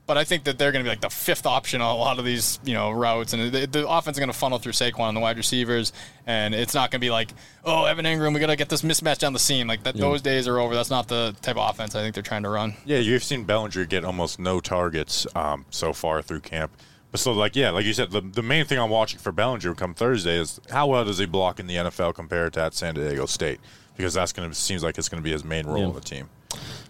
But 0.07 0.19
I 0.19 0.25
think 0.25 0.45
that 0.45 0.59
they're 0.59 0.71
going 0.71 0.85
to 0.85 0.87
be 0.87 0.90
like 0.93 1.01
the 1.01 1.09
fifth 1.09 1.47
option 1.47 1.81
on 1.81 1.90
a 1.95 1.97
lot 1.99 2.19
of 2.19 2.27
these, 2.27 2.59
you 2.62 2.75
know, 2.75 2.90
routes, 2.90 3.33
and 3.33 3.51
the, 3.51 3.67
the 3.67 3.88
offense 3.88 4.17
is 4.17 4.21
going 4.21 4.31
to 4.31 4.37
funnel 4.38 4.59
through 4.59 4.73
Saquon 4.73 5.09
and 5.09 5.17
the 5.17 5.21
wide 5.21 5.38
receivers, 5.38 5.95
and 6.27 6.55
it's 6.55 6.75
not 6.75 6.90
going 6.90 7.01
to 7.01 7.05
be 7.07 7.11
like, 7.11 7.31
oh, 7.64 7.87
Evan 7.87 8.05
Engram, 8.05 8.35
we 8.35 8.40
got 8.40 8.49
to 8.49 8.57
get 8.57 8.69
this 8.69 8.83
mismatch 8.83 9.19
down 9.19 9.33
the 9.33 9.38
seam. 9.38 9.67
Like 9.67 9.83
that, 9.85 9.97
those 9.97 10.21
days 10.21 10.47
are 10.47 10.59
over. 10.59 10.75
That's 10.75 10.90
not 10.90 11.09
the 11.09 11.35
type 11.40 11.57
of 11.57 11.71
offense 11.71 11.95
I 11.95 12.03
think 12.03 12.14
they're 12.14 12.23
trying 12.23 12.43
to 12.43 12.51
run. 12.51 12.75
Yeah, 12.85 12.99
you've 12.99 13.25
seen 13.25 13.45
Bellinger 13.45 13.87
get 13.87 14.05
almost 14.05 14.38
no 14.38 14.61
targets 14.61 15.27
um, 15.35 15.64
so 15.71 15.95
far 15.95 16.21
through 16.21 16.40
camp. 16.40 16.73
But 17.11 17.21
so, 17.21 17.33
like, 17.33 17.57
yeah, 17.57 17.71
like 17.71 17.87
you 17.87 17.95
said, 17.95 18.11
the, 18.11 18.21
the 18.21 18.43
main 18.43 18.67
thing 18.67 18.79
I'm 18.79 18.90
watching 18.90 19.21
for 19.21 19.33
Bellinger 19.33 19.75
come 19.75 19.95
Thursday 19.95 20.37
is 20.38 20.61
how 20.71 20.87
well 20.88 21.07
does 21.07 21.17
he 21.17 21.25
block 21.25 21.59
in 21.61 21.67
the 21.67 21.77
NFL 21.77 22.14
compared 22.14 22.53
to 22.55 22.61
at 22.62 22.75
San 22.75 22.95
Diego 22.95 23.25
State? 23.25 23.59
Because 23.97 24.12
that's 24.12 24.33
going 24.35 24.51
to 24.51 24.55
seems 24.55 24.83
like 24.83 24.99
it's 24.99 25.09
going 25.09 25.23
to 25.23 25.25
be 25.25 25.31
his 25.33 25.45
main 25.45 25.64
role 25.67 25.79
Yeah. 25.79 25.87
on 25.87 25.95
the 25.95 26.01
team. 26.01 26.29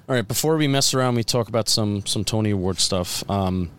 All 0.06 0.14
right, 0.14 0.26
before 0.26 0.56
we 0.56 0.68
mess 0.68 0.92
around, 0.92 1.14
we 1.14 1.24
talk 1.24 1.48
about 1.48 1.66
some 1.68 2.04
some 2.04 2.24
Tony 2.24 2.50
Award 2.50 2.78
stuff. 2.78 3.28
Um, 3.30 3.70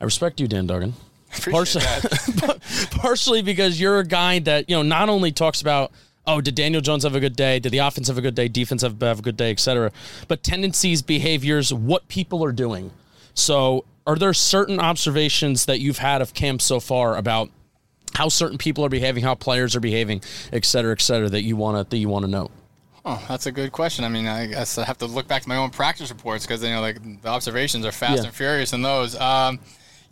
I 0.00 0.04
respect 0.04 0.40
you, 0.40 0.48
Dan 0.48 0.66
Duggan. 0.66 0.94
Partially, 1.30 1.84
that. 1.84 2.88
partially 2.90 3.40
because 3.40 3.80
you're 3.80 4.00
a 4.00 4.06
guy 4.06 4.40
that 4.40 4.68
you 4.68 4.74
know 4.74 4.82
not 4.82 5.08
only 5.08 5.30
talks 5.30 5.60
about 5.60 5.92
oh 6.26 6.40
did 6.40 6.56
Daniel 6.56 6.80
Jones 6.80 7.04
have 7.04 7.14
a 7.14 7.20
good 7.20 7.36
day, 7.36 7.60
did 7.60 7.70
the 7.70 7.78
offense 7.78 8.08
have 8.08 8.18
a 8.18 8.20
good 8.20 8.34
day, 8.34 8.48
defense 8.48 8.82
have, 8.82 9.00
have 9.00 9.20
a 9.20 9.22
good 9.22 9.36
day, 9.36 9.52
etc. 9.52 9.92
But 10.26 10.42
tendencies, 10.42 11.02
behaviors, 11.02 11.72
what 11.72 12.08
people 12.08 12.44
are 12.44 12.52
doing. 12.52 12.90
So, 13.34 13.84
are 14.08 14.16
there 14.16 14.34
certain 14.34 14.80
observations 14.80 15.66
that 15.66 15.78
you've 15.78 15.98
had 15.98 16.20
of 16.20 16.34
camp 16.34 16.60
so 16.60 16.80
far 16.80 17.16
about 17.16 17.48
how 18.14 18.28
certain 18.28 18.58
people 18.58 18.84
are 18.84 18.90
behaving, 18.90 19.22
how 19.22 19.36
players 19.36 19.76
are 19.76 19.80
behaving, 19.80 20.20
et 20.52 20.64
cetera, 20.64 20.92
et 20.92 21.00
cetera, 21.00 21.28
that 21.28 21.42
you 21.42 21.56
want 21.56 21.78
to 21.78 21.88
that 21.88 21.98
you 21.98 22.08
want 22.08 22.24
to 22.24 22.30
know? 22.30 22.50
Oh, 23.04 23.24
that's 23.28 23.46
a 23.46 23.52
good 23.52 23.72
question. 23.72 24.04
I 24.04 24.08
mean, 24.08 24.26
I 24.26 24.46
guess 24.46 24.78
I 24.78 24.84
have 24.84 24.98
to 24.98 25.06
look 25.06 25.26
back 25.26 25.42
to 25.42 25.48
my 25.48 25.56
own 25.56 25.70
practice 25.70 26.08
reports 26.10 26.46
because 26.46 26.62
you 26.62 26.70
know, 26.70 26.80
like 26.80 27.22
the 27.22 27.28
observations 27.28 27.84
are 27.84 27.90
fast 27.92 28.18
Yeah. 28.18 28.26
and 28.26 28.34
furious 28.34 28.72
in 28.72 28.82
those. 28.82 29.16
Um, 29.16 29.58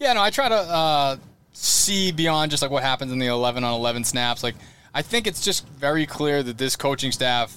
yeah, 0.01 0.13
no, 0.13 0.23
I 0.23 0.31
try 0.31 0.49
to 0.49 0.55
uh, 0.55 1.17
see 1.53 2.11
beyond 2.11 2.51
just 2.51 2.63
like 2.63 2.71
what 2.73 2.83
happens 2.83 3.13
in 3.13 3.19
the 3.19 3.27
11 3.27 3.63
on 3.63 3.75
11 3.75 4.03
snaps. 4.05 4.43
Like, 4.43 4.57
I 4.93 5.03
think 5.03 5.27
it's 5.29 5.41
just 5.45 5.69
very 5.69 6.05
clear 6.05 6.43
that 6.43 6.59
this 6.59 6.75
coaching 6.75 7.13
staff 7.13 7.57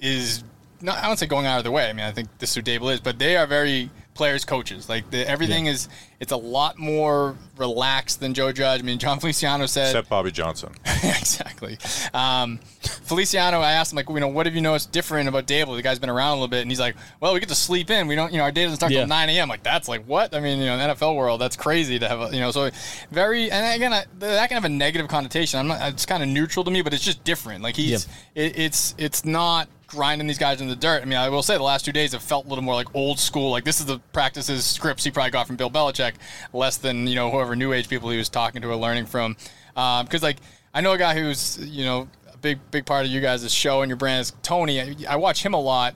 is 0.00 0.42
not. 0.80 0.98
I 0.98 1.06
don't 1.06 1.16
say 1.16 1.26
going 1.26 1.46
out 1.46 1.58
of 1.58 1.64
the 1.64 1.70
way. 1.70 1.88
I 1.88 1.92
mean, 1.92 2.04
I 2.04 2.10
think 2.10 2.28
this 2.38 2.50
is 2.50 2.56
who 2.56 2.62
Daboll 2.62 2.92
is, 2.92 2.98
but 3.00 3.20
they 3.20 3.36
are 3.36 3.46
very 3.46 3.88
players 4.22 4.44
coaches. 4.44 4.88
Like 4.88 5.10
the, 5.10 5.28
everything 5.28 5.66
is, 5.66 5.88
it's 6.20 6.30
a 6.30 6.36
lot 6.36 6.78
more 6.78 7.36
relaxed 7.56 8.20
than 8.20 8.34
Joe 8.34 8.52
Judge. 8.52 8.80
I 8.80 8.84
mean, 8.84 9.00
Jon 9.00 9.18
Feliciano 9.18 9.66
said 9.66 9.86
Except 9.88 10.08
Bobby 10.08 10.30
Johnson. 10.30 10.72
exactly. 11.02 11.76
Um, 12.14 12.60
Feliciano, 13.02 13.58
I 13.58 13.72
asked 13.72 13.92
him 13.92 13.96
like, 13.96 14.08
you 14.08 14.20
know, 14.20 14.28
what 14.28 14.46
have 14.46 14.54
you 14.54 14.60
noticed 14.60 14.92
different 14.92 15.28
about 15.28 15.48
Daboll? 15.48 15.74
The 15.74 15.82
guy's 15.82 15.98
been 15.98 16.08
around 16.08 16.28
a 16.28 16.34
little 16.34 16.46
bit, 16.46 16.62
and 16.62 16.70
he's 16.70 16.78
like, 16.78 16.94
well, 17.18 17.34
we 17.34 17.40
get 17.40 17.48
to 17.48 17.56
sleep 17.56 17.90
in. 17.90 18.06
We 18.06 18.14
don't, 18.14 18.30
you 18.30 18.38
know, 18.38 18.44
our 18.44 18.52
day 18.52 18.62
doesn't 18.62 18.76
start 18.76 18.92
Yeah. 18.92 19.00
till 19.00 19.08
9 19.08 19.28
a.m. 19.30 19.48
Like 19.48 19.64
that's 19.64 19.88
like 19.88 20.04
what? 20.04 20.32
I 20.36 20.38
mean, 20.38 20.60
you 20.60 20.66
know, 20.66 20.74
in 20.74 20.88
the 20.88 20.94
NFL 20.94 21.16
world, 21.16 21.40
that's 21.40 21.56
crazy 21.56 21.98
to 21.98 22.08
have, 22.08 22.20
a, 22.20 22.32
you 22.32 22.38
know, 22.38 22.52
so 22.52 22.70
very. 23.10 23.50
And 23.50 23.74
again, 23.74 23.92
I, 23.92 24.04
that 24.20 24.48
can 24.48 24.54
have 24.54 24.64
a 24.64 24.68
negative 24.68 25.08
connotation. 25.08 25.58
I'm 25.58 25.66
not. 25.66 25.82
It's 25.92 26.06
kind 26.06 26.22
of 26.22 26.28
neutral 26.28 26.64
to 26.64 26.70
me, 26.70 26.82
but 26.82 26.94
it's 26.94 27.02
just 27.04 27.24
different. 27.24 27.64
Like 27.64 27.74
he's, 27.74 28.06
it, 28.36 28.56
it's, 28.56 28.94
it's 28.98 29.24
not 29.24 29.68
grinding 29.92 30.26
these 30.26 30.38
guys 30.38 30.60
in 30.60 30.68
the 30.68 30.76
dirt. 30.76 31.02
I 31.02 31.04
mean, 31.04 31.18
I 31.18 31.28
will 31.28 31.42
say 31.42 31.56
the 31.56 31.62
last 31.62 31.84
two 31.84 31.92
days 31.92 32.12
have 32.12 32.22
felt 32.22 32.46
a 32.46 32.48
little 32.48 32.64
more 32.64 32.74
like 32.74 32.92
old 32.94 33.18
school. 33.18 33.50
Like 33.50 33.64
this 33.64 33.78
is 33.78 33.86
the 33.86 33.98
practices 34.12 34.64
scripts 34.64 35.04
he 35.04 35.10
probably 35.10 35.30
got 35.30 35.46
from 35.46 35.56
Bill 35.56 35.70
Belichick, 35.70 36.14
less 36.52 36.78
than 36.78 37.06
you 37.06 37.14
know 37.14 37.30
whoever 37.30 37.54
new 37.54 37.72
age 37.72 37.88
people 37.88 38.10
he 38.10 38.16
was 38.16 38.28
talking 38.28 38.62
to 38.62 38.68
or 38.68 38.76
learning 38.76 39.06
from. 39.06 39.36
Um, 39.76 40.06
because 40.06 40.22
like 40.22 40.38
I 40.74 40.80
know 40.80 40.92
a 40.92 40.98
guy 40.98 41.14
who's 41.14 41.58
you 41.58 41.84
know 41.84 42.08
a 42.32 42.36
big 42.38 42.58
big 42.70 42.86
part 42.86 43.04
of 43.04 43.12
you 43.12 43.20
guys' 43.20 43.52
show 43.52 43.82
and 43.82 43.90
your 43.90 43.98
brand 43.98 44.22
is 44.22 44.32
Tony. 44.42 44.80
I, 44.80 44.96
I 45.10 45.16
watch 45.16 45.44
him 45.44 45.52
a 45.54 45.60
lot. 45.60 45.94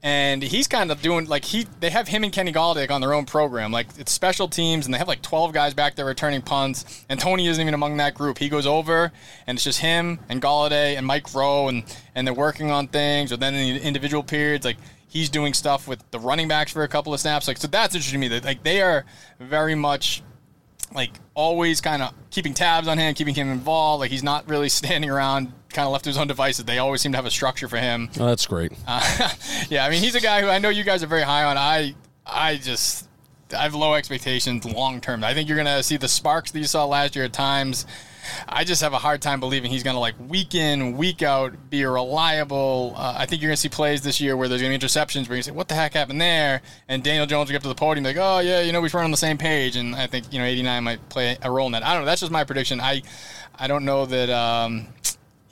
And 0.00 0.44
he's 0.44 0.68
kind 0.68 0.92
of 0.92 1.02
doing 1.02 1.26
like 1.26 1.44
he 1.44 1.66
they 1.80 1.90
have 1.90 2.06
him 2.06 2.22
and 2.22 2.32
Kenny 2.32 2.52
Golladay 2.52 2.88
on 2.88 3.00
their 3.00 3.14
own 3.14 3.24
program. 3.24 3.72
Like 3.72 3.88
it's 3.98 4.12
special 4.12 4.46
teams, 4.46 4.84
and 4.84 4.94
they 4.94 4.98
have 4.98 5.08
like 5.08 5.22
12 5.22 5.52
guys 5.52 5.74
back 5.74 5.96
there 5.96 6.04
returning 6.04 6.40
punts, 6.40 7.04
and 7.08 7.18
Toney 7.18 7.48
isn't 7.48 7.60
even 7.60 7.74
among 7.74 7.96
that 7.96 8.14
group. 8.14 8.38
He 8.38 8.48
goes 8.48 8.64
over, 8.64 9.10
and 9.48 9.56
it's 9.56 9.64
just 9.64 9.80
him 9.80 10.20
and 10.28 10.40
Golladay 10.40 10.96
and 10.96 11.04
Mike 11.04 11.34
Rowe, 11.34 11.66
and 11.66 11.82
and 12.14 12.24
they're 12.24 12.34
working 12.34 12.70
on 12.70 12.86
things. 12.86 13.32
Or 13.32 13.36
then 13.36 13.54
in 13.54 13.74
the 13.74 13.82
individual 13.82 14.22
periods, 14.22 14.64
like 14.64 14.76
he's 15.08 15.28
doing 15.30 15.52
stuff 15.52 15.88
with 15.88 16.08
the 16.12 16.20
running 16.20 16.46
backs 16.46 16.70
for 16.70 16.84
a 16.84 16.88
couple 16.88 17.12
of 17.12 17.18
snaps. 17.18 17.48
Like 17.48 17.56
so, 17.56 17.66
that's 17.66 17.94
interesting 17.96 18.20
to 18.20 18.28
me. 18.28 18.28
That 18.28 18.44
like 18.44 18.62
they 18.62 18.80
are 18.82 19.04
very 19.40 19.74
much 19.74 20.22
like 20.94 21.10
always 21.34 21.80
kind 21.80 22.02
of 22.02 22.14
keeping 22.30 22.54
tabs 22.54 22.86
on 22.88 22.98
him, 22.98 23.14
keeping 23.14 23.34
him 23.34 23.50
involved. 23.50 24.00
Like 24.00 24.10
he's 24.10 24.22
not 24.22 24.48
really 24.48 24.68
standing 24.68 25.10
around 25.10 25.52
kind 25.70 25.86
of 25.86 25.92
left 25.92 26.04
to 26.04 26.10
his 26.10 26.18
own 26.18 26.28
devices. 26.28 26.64
They 26.64 26.78
always 26.78 27.00
seem 27.00 27.12
to 27.12 27.18
have 27.18 27.26
a 27.26 27.30
structure 27.30 27.68
for 27.68 27.78
him. 27.78 28.10
Oh, 28.18 28.26
that's 28.26 28.46
great. 28.46 28.72
Uh, 28.86 29.30
yeah, 29.68 29.84
I 29.84 29.90
mean 29.90 30.02
he's 30.02 30.14
a 30.14 30.20
guy 30.20 30.40
who 30.40 30.48
I 30.48 30.58
know 30.58 30.68
you 30.68 30.84
guys 30.84 31.02
are 31.02 31.08
very 31.08 31.22
high 31.22 31.44
on. 31.44 31.56
I 31.56 31.94
I 32.26 32.56
just 32.56 33.08
I 33.52 33.62
have 33.62 33.74
low 33.74 33.94
expectations 33.94 34.64
long 34.64 35.00
term. 35.00 35.24
I 35.24 35.34
think 35.34 35.48
you're 35.48 35.58
gonna 35.58 35.82
see 35.82 35.96
the 35.96 36.08
sparks 36.08 36.50
that 36.52 36.58
you 36.58 36.66
saw 36.66 36.84
last 36.86 37.16
year 37.16 37.24
at 37.24 37.32
times. 37.32 37.86
I 38.48 38.64
just 38.64 38.82
have 38.82 38.92
a 38.92 38.98
hard 38.98 39.22
time 39.22 39.40
believing 39.40 39.70
he's 39.70 39.82
going 39.82 39.94
to 39.94 40.00
like 40.00 40.14
week 40.28 40.54
in, 40.54 40.96
week 40.96 41.22
out 41.22 41.70
be 41.70 41.82
a 41.82 41.90
reliable. 41.90 42.94
Uh, 42.96 43.14
I 43.16 43.26
think 43.26 43.42
you're 43.42 43.48
going 43.48 43.56
to 43.56 43.60
see 43.60 43.68
plays 43.68 44.02
this 44.02 44.20
year 44.20 44.36
where 44.36 44.48
there's 44.48 44.60
going 44.60 44.72
to 44.72 44.78
be 44.78 44.86
interceptions 44.86 45.28
where 45.28 45.36
you 45.36 45.42
say, 45.42 45.50
"What 45.50 45.68
the 45.68 45.74
heck 45.74 45.94
happened 45.94 46.20
there?" 46.20 46.62
And 46.88 47.02
Daniel 47.02 47.26
Jones 47.26 47.48
will 47.48 47.52
get 47.52 47.56
up 47.56 47.62
to 47.62 47.68
the 47.68 47.74
podium 47.74 48.04
like, 48.04 48.16
"Oh 48.18 48.40
yeah, 48.40 48.60
you 48.60 48.72
know 48.72 48.80
we 48.80 48.90
are 48.90 49.02
on 49.02 49.10
the 49.10 49.16
same 49.16 49.38
page." 49.38 49.76
And 49.76 49.94
I 49.94 50.06
think 50.06 50.32
you 50.32 50.38
know 50.38 50.44
89 50.44 50.84
might 50.84 51.08
play 51.08 51.36
a 51.42 51.50
role 51.50 51.66
in 51.66 51.72
that. 51.72 51.84
I 51.84 51.94
don't 51.94 52.02
know. 52.02 52.06
That's 52.06 52.20
just 52.20 52.32
my 52.32 52.44
prediction. 52.44 52.80
I 52.80 53.02
I 53.54 53.66
don't 53.66 53.84
know 53.84 54.06
that. 54.06 54.30
Um, 54.30 54.88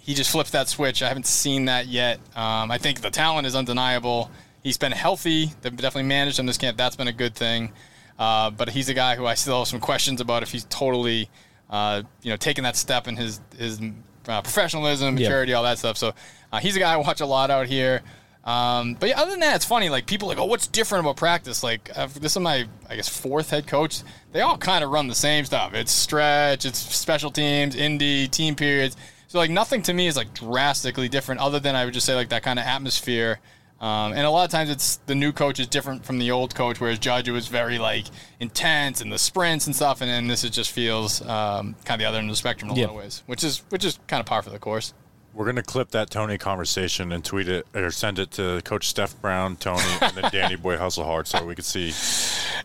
he 0.07 0.15
just 0.15 0.31
flips 0.31 0.51
that 0.51 0.69
switch. 0.69 1.03
I 1.03 1.09
haven't 1.09 1.27
seen 1.27 1.65
that 1.65 1.89
yet. 1.89 2.21
Um, 2.37 2.71
I 2.71 2.79
think 2.79 3.01
the 3.01 3.11
talent 3.11 3.45
is 3.45 3.57
undeniable. 3.57 4.31
He's 4.63 4.79
been 4.79 4.93
healthy. 4.93 5.51
They've 5.63 5.77
definitely 5.77 6.05
managed 6.05 6.39
him 6.39 6.47
this 6.47 6.59
camp. 6.59 6.77
That's 6.77 6.95
been 6.95 7.09
a 7.09 7.13
good 7.13 7.35
thing. 7.35 7.73
Uh, 8.17 8.51
but 8.51 8.69
he's 8.69 8.89
a 8.89 8.95
guy 8.95 9.17
who 9.17 9.27
I 9.27 9.35
still 9.35 9.59
have 9.59 9.67
some 9.67 9.81
questions 9.81 10.21
about 10.21 10.45
if 10.45 10.53
he's 10.53 10.63
totally, 10.67 11.29
uh, 11.69 12.05
you 12.23 12.31
know, 12.31 12.37
taking 12.37 12.63
that 12.63 12.77
step 12.77 13.09
in 13.09 13.17
his 13.17 13.41
his 13.59 13.81
uh, 14.29 14.43
professionalism, 14.43 15.17
maturity, 15.17 15.55
all 15.55 15.65
that 15.65 15.79
stuff. 15.79 15.97
So 15.97 16.15
uh, 16.53 16.61
he's 16.61 16.77
a 16.77 16.79
guy 16.79 16.93
I 16.93 16.99
watch 16.99 17.21
a 17.21 17.27
lot 17.27 17.51
out 17.51 17.67
here. 17.67 18.03
Um, 18.45 18.95
but 18.95 19.09
yeah, 19.09 19.21
other 19.21 19.33
than 19.33 19.41
that, 19.41 19.57
it's 19.57 19.65
funny. 19.65 19.89
Like 19.89 20.07
people 20.07 20.29
are 20.29 20.37
like, 20.37 20.39
oh, 20.39 20.45
what's 20.45 20.69
different 20.69 21.05
about 21.05 21.17
practice? 21.17 21.65
Like 21.65 21.91
uh, 21.97 22.07
this 22.07 22.37
is 22.37 22.39
my, 22.39 22.69
I 22.89 22.95
guess, 22.95 23.09
fourth 23.09 23.51
head 23.51 23.67
coach. 23.67 24.03
They 24.31 24.41
all 24.41 24.57
kind 24.57 24.85
of 24.85 24.91
run 24.91 25.09
the 25.09 25.17
same 25.17 25.45
stuff. 25.45 25.75
It's 25.75 25.91
stretch, 25.91 26.65
it's 26.65 26.79
special 26.79 27.33
teams, 27.33 27.75
indie, 27.75 28.31
team 28.31 28.55
periods. 28.55 28.97
So 29.37 29.41
like 29.41 29.51
nothing 29.51 29.83
to 29.83 29.93
me 29.93 30.07
is 30.07 30.17
like 30.17 30.33
drastically 30.33 31.11
different, 31.11 31.43
other 31.43 31.61
than 31.61 31.77
I 31.77 31.85
would 31.85 31.93
just 31.93 32.07
say 32.07 32.15
like 32.15 32.31
that 32.31 32.43
kind 32.43 32.59
of 32.59 32.65
atmosphere. 32.65 33.39
Um, 33.83 34.13
and 34.15 34.21
a 34.21 34.31
lot 34.31 34.47
of 34.47 34.51
times 34.51 34.71
it's 34.71 34.97
the 35.05 35.15
new 35.15 35.31
coach 35.31 35.61
is 35.61 35.67
different 35.67 36.07
from 36.07 36.19
the 36.19 36.31
old 36.31 36.55
coach, 36.55 36.81
whereas 36.81 36.99
Judge 36.99 37.29
it 37.29 37.33
was 37.33 37.47
very 37.47 37.77
like 37.77 38.07
intense 38.41 39.03
and 39.03 39.13
the 39.13 39.19
sprints 39.19 39.67
and 39.67 39.77
stuff, 39.77 40.01
and 40.01 40.09
then 40.09 40.27
this 40.27 40.43
is 40.43 40.53
just 40.53 40.71
feels 40.71 41.21
um, 41.21 41.77
kind 41.85 41.91
of 41.91 41.99
the 41.99 42.05
other 42.07 42.17
end 42.17 42.31
of 42.31 42.33
the 42.33 42.37
spectrum 42.39 42.71
in 42.71 42.79
a 42.79 42.81
Yeah. 42.81 42.87
lot 42.87 42.93
of 42.93 42.97
ways, 42.97 43.23
which 43.27 43.45
is 43.45 43.63
which 43.69 43.85
is 43.85 43.99
kind 44.07 44.21
of 44.21 44.27
par 44.27 44.41
for 44.41 44.49
the 44.49 44.59
course. 44.59 44.95
We're 45.37 45.45
gonna 45.45 45.63
clip 45.63 45.91
that 45.91 46.09
Toney 46.09 46.39
conversation 46.39 47.13
and 47.13 47.23
tweet 47.23 47.47
it 47.47 47.67
or 47.75 47.91
send 47.91 48.19
it 48.19 48.31
to 48.33 48.63
Coach 48.65 48.89
Steph 48.89 49.21
Brown, 49.21 49.57
Tony, 49.57 49.83
and 50.01 50.17
then 50.17 50.31
Danny 50.33 50.57
Boy 50.63 50.79
Hustle 50.79 51.05
Hard, 51.05 51.27
so 51.27 51.45
we 51.45 51.55
could 51.55 51.67
see. 51.67 51.93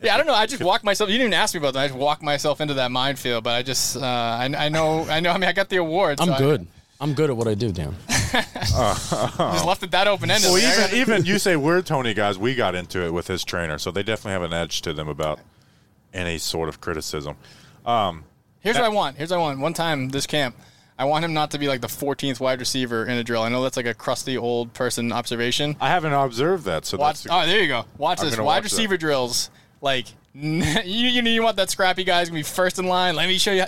Yeah, 0.01 0.15
I 0.15 0.17
don't 0.17 0.25
know. 0.25 0.33
I 0.33 0.45
just 0.45 0.63
walked 0.63 0.85
myself. 0.85 1.09
You 1.09 1.17
didn't 1.17 1.33
even 1.33 1.39
ask 1.41 1.53
me 1.53 1.57
about 1.57 1.73
that. 1.73 1.81
I 1.81 1.87
just 1.87 1.99
walked 1.99 2.23
myself 2.23 2.61
into 2.61 2.75
that 2.75 2.89
minefield. 2.89 3.43
But 3.43 3.55
I 3.55 3.63
just, 3.63 3.97
uh, 3.97 3.99
I, 3.99 4.49
I 4.57 4.69
know, 4.69 5.03
I 5.09 5.19
know. 5.19 5.31
I 5.31 5.37
mean, 5.37 5.49
I 5.49 5.51
got 5.51 5.67
the 5.67 5.77
award. 5.77 6.21
I'm 6.21 6.29
so 6.29 6.37
good. 6.37 6.65
I'm 7.01 7.13
good 7.13 7.29
at 7.29 7.35
what 7.35 7.49
I 7.49 7.55
do, 7.55 7.73
Dan. 7.73 7.93
just 8.07 9.65
left 9.65 9.83
it 9.83 9.91
that 9.91 10.07
open 10.07 10.31
ended. 10.31 10.49
Well, 10.49 10.59
even 10.59 10.95
even 10.97 11.25
you 11.25 11.39
say 11.39 11.57
we're 11.57 11.81
Toney 11.81 12.13
guys, 12.13 12.37
we 12.37 12.55
got 12.55 12.73
into 12.73 13.03
it 13.03 13.11
with 13.11 13.27
his 13.27 13.43
trainer, 13.43 13.79
so 13.79 13.91
they 13.91 14.03
definitely 14.03 14.31
have 14.31 14.43
an 14.43 14.53
edge 14.53 14.81
to 14.83 14.93
them 14.93 15.09
about 15.09 15.41
any 16.13 16.37
sort 16.37 16.69
of 16.69 16.79
criticism. 16.79 17.35
Here's 18.61 18.75
what 18.77 18.85
I 18.85 18.89
want. 18.89 19.17
Here's 19.17 19.31
what 19.31 19.37
I 19.37 19.41
want. 19.41 19.59
One 19.59 19.73
time 19.73 20.09
this 20.09 20.25
camp, 20.25 20.55
I 21.01 21.05
want 21.05 21.25
him 21.25 21.33
not 21.33 21.49
to 21.51 21.57
be 21.57 21.67
like 21.67 21.81
the 21.81 21.87
14th 21.87 22.39
wide 22.39 22.59
receiver 22.59 23.07
in 23.07 23.17
a 23.17 23.23
drill. 23.23 23.41
I 23.41 23.49
know 23.49 23.63
that's 23.63 23.75
like 23.75 23.87
a 23.87 23.93
crusty 23.95 24.37
old 24.37 24.71
person 24.73 25.11
observation. 25.11 25.75
I 25.81 25.89
haven't 25.89 26.13
observed 26.13 26.65
that, 26.65 26.85
so 26.85 26.95
Watch. 26.99 27.23
that's 27.23 27.33
Oh, 27.33 27.43
there 27.47 27.59
you 27.59 27.67
go. 27.67 27.85
Watch 27.97 28.19
I'm 28.19 28.29
this. 28.29 28.37
Wide 28.37 28.45
watch 28.45 28.57
that. 28.57 28.63
receiver 28.65 28.97
drills. 28.97 29.49
Like 29.81 30.05
you, 30.35 30.61
you, 30.83 31.23
you 31.23 31.41
want 31.41 31.57
that 31.57 31.71
scrappy 31.71 32.03
guy's 32.03 32.29
gonna 32.29 32.37
be 32.37 32.43
first 32.43 32.77
in 32.77 32.85
line. 32.85 33.15
Let 33.15 33.27
me 33.27 33.39
show 33.39 33.51
you. 33.51 33.65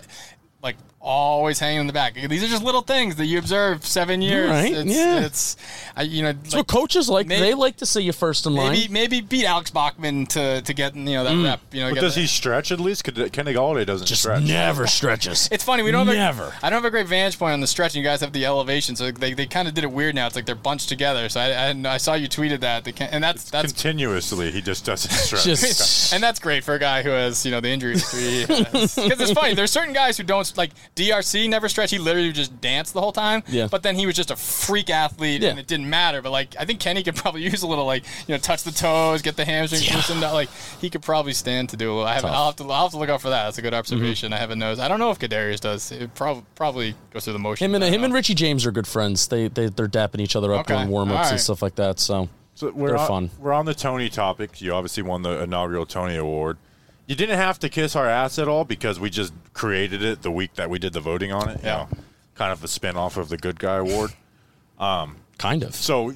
Like 0.62 0.76
always 1.04 1.60
hanging 1.60 1.82
in 1.82 1.88
the 1.88 1.94
back. 1.94 2.14
These 2.16 2.44
are 2.44 2.48
just 2.48 2.64
little 2.64 2.82
things 2.82 3.18
that 3.18 3.26
you 3.26 3.38
observe 3.38 3.86
seven 3.86 4.22
years. 4.22 4.50
right, 4.50 4.72
It's, 4.72 4.86
yeah. 4.96 5.20
It's, 5.26 5.58
I, 5.96 6.04
you 6.04 6.24
know, 6.24 6.32
That's 6.32 6.56
what 6.56 6.68
coaches 6.68 7.10
like. 7.10 7.28
Maybe- 7.28 7.42
they 7.42 7.54
like 7.54 7.78
to 7.78 7.86
see 7.86 8.02
you 8.02 8.14
first 8.14 8.46
in 8.46 8.56
line. 8.56 8.72
maybe 8.72 8.94
maybe 8.94 9.22
beat 9.22 9.46
Alex 9.46 9.70
Bachman 9.70 10.26
to 10.28 10.62
to 10.62 10.74
get 10.74 10.96
you 10.96 11.04
know 11.04 11.24
that 11.26 11.34
mm. 11.34 11.44
rep. 11.44 11.60
You 11.72 11.82
know, 11.82 11.90
But 11.94 12.00
does 12.00 12.16
that- 12.16 12.22
he 12.22 12.28
stretch 12.28 12.72
at 12.72 12.80
least? 12.80 13.04
Could, 13.04 13.32
Kenny 13.34 13.54
Golladay 13.54 13.86
doesn't 13.86 14.08
Just 14.08 14.22
stretch. 14.22 14.44
never 14.44 14.88
stretches. 14.88 15.50
It's 15.52 15.64
funny 15.64 15.84
we 15.84 15.92
don't 15.92 16.08
have 16.08 16.16
Never. 16.16 16.46
A, 16.46 16.66
I 16.66 16.70
don't 16.70 16.78
have 16.78 16.86
a 16.86 16.90
great 16.90 17.08
vantage 17.08 17.38
point 17.38 17.54
on 17.54 17.60
the 17.60 17.68
stretch. 17.68 17.96
and 17.96 18.04
You 18.04 18.10
guys 18.10 18.22
have 18.22 18.32
the 18.34 18.46
elevation, 18.46 18.96
so 18.96 19.12
they, 19.12 19.34
they 19.34 19.46
kind 19.46 19.68
of 19.68 19.74
did 19.74 19.84
it 19.84 19.92
weird 19.92 20.16
now. 20.16 20.26
It's 20.26 20.36
like 20.36 20.46
they're 20.46 20.56
bunched 20.56 20.90
together. 20.90 21.28
So 21.30 21.42
I 21.42 21.70
I, 21.70 21.94
I 21.94 21.98
saw 21.98 22.14
you 22.14 22.28
tweeted 22.28 22.62
that, 22.62 22.86
they 22.86 22.92
can, 22.94 23.10
and 23.12 23.24
that's 23.24 23.50
that's 23.52 23.72
Continuously, 23.72 24.52
he 24.52 24.62
just 24.62 24.86
doesn't 24.86 25.12
stretch. 25.12 25.44
Just 25.44 26.14
and 26.14 26.24
that's 26.24 26.40
great 26.40 26.64
for 26.64 26.76
a 26.76 26.80
guy 26.80 27.04
who 27.04 27.10
has 27.10 27.46
you 27.46 27.52
know 27.52 27.60
the 27.60 27.70
injury 27.70 27.94
history. 27.94 28.46
Because 28.46 28.98
it's 28.98 29.32
funny, 29.34 29.54
there's 29.54 29.72
certain 29.72 29.94
guys 29.94 30.18
who 30.18 30.24
don't 30.24 30.56
like 30.58 30.72
DRC 30.96 31.50
never 31.50 31.68
stretched. 31.70 31.92
He 31.92 31.98
literally 31.98 32.32
just 32.32 32.62
danced 32.62 32.94
the 32.94 33.02
whole 33.02 33.12
time. 33.12 33.42
Yeah. 33.48 33.68
But 33.70 33.82
then 33.84 33.96
he 33.96 34.06
was 34.06 34.16
just 34.16 34.30
a 34.30 34.36
freak 34.36 34.90
athlete, 34.90 35.42
Yeah. 35.42 35.50
and 35.50 35.60
it 35.60 35.66
didn't 35.66 35.90
matter. 35.90 36.22
But 36.22 36.32
like 36.32 36.56
I 36.60 36.66
think 36.66 36.80
Kenny 36.80 37.02
could 37.04 37.16
probably 37.16 37.42
use 37.50 37.64
a 37.64 37.68
little 37.68 37.86
like 37.86 38.04
you 38.28 38.34
know 38.36 38.38
touch 38.38 38.64
the 38.64 38.72
toes, 38.72 39.22
get 39.22 39.36
the 39.36 39.46
hamstrings 39.46 39.92
loosened 39.94 40.24
up. 40.24 40.34
Like 40.34 40.50
he 40.80 40.90
could 40.90 41.02
probably 41.02 41.34
stand 41.34 41.70
to 41.70 41.78
do 41.78 41.92
a 41.92 41.94
little. 41.94 42.08
I 42.08 42.14
haven't. 42.14 42.30
I'll 42.32 42.46
have 42.48 42.56
to. 42.58 42.64
I'll 42.66 42.84
have 42.84 42.92
to 42.92 42.98
look 42.98 43.10
out 43.10 43.22
for 43.22 43.30
that. 43.30 43.46
That's 43.46 43.58
a 43.58 43.62
good 43.64 43.74
observation. 43.74 44.28
Mm-hmm. 44.28 44.34
I 44.36 44.38
haven't 44.38 44.60
noticed. 44.60 44.82
I 44.82 44.88
don't 44.88 45.00
know 45.00 45.10
if 45.12 45.20
Kadarius 45.20 45.60
does. 45.62 45.92
It 45.92 46.14
prob- 46.14 46.44
probably 46.56 46.96
goes 47.12 47.24
through 47.24 47.34
the 47.34 47.40
motion. 47.40 47.66
him 47.66 47.76
and 47.82 47.84
him 47.94 48.04
and 48.04 48.14
Richie 48.14 48.36
James 48.36 48.66
are 48.66 48.72
good 48.72 48.88
friends. 48.88 49.28
They 49.28 49.48
they 49.48 49.70
they're 49.70 49.88
dapping 49.88 50.20
each 50.20 50.36
other 50.36 50.54
up 50.54 50.62
Okay. 50.62 50.76
doing 50.76 50.90
warm 50.90 51.10
ups 51.10 51.18
All 51.18 51.24
right. 51.24 51.32
and 51.32 51.42
stuff 51.42 51.62
like 51.64 51.76
that. 51.76 52.00
So, 52.00 52.30
So 52.56 52.72
we're 52.72 52.90
They're 52.90 52.98
on, 52.98 53.08
fun. 53.08 53.30
We're 53.40 53.54
on 53.54 53.66
the 53.66 53.74
Toney 53.74 54.10
topic. 54.10 54.62
You 54.62 54.74
obviously 54.74 55.02
won 55.04 55.24
the 55.24 55.42
inaugural 55.42 55.86
Toney 55.88 56.18
Award. 56.18 56.58
You 57.06 57.16
didn't 57.16 57.38
have 57.38 57.60
to 57.60 57.70
kiss 57.70 57.96
our 57.96 58.08
ass 58.08 58.40
at 58.40 58.48
all 58.48 58.64
because 58.64 59.00
we 59.00 59.10
just 59.10 59.34
created 59.54 60.02
it 60.02 60.22
the 60.22 60.32
week 60.32 60.54
that 60.56 60.70
we 60.70 60.80
did 60.80 60.94
the 60.94 61.02
voting 61.02 61.32
on 61.32 61.50
it. 61.50 61.60
you 61.62 61.66
Yeah. 61.68 61.76
know, 61.92 61.98
kind 62.36 62.52
of 62.54 62.64
a 62.64 62.68
spin 62.68 62.96
off 62.96 63.18
of 63.18 63.30
the 63.30 63.38
Good 63.38 63.60
Guy 63.60 63.76
Award. 63.78 64.14
kind 65.38 65.64
of. 65.64 65.76
So 65.76 66.14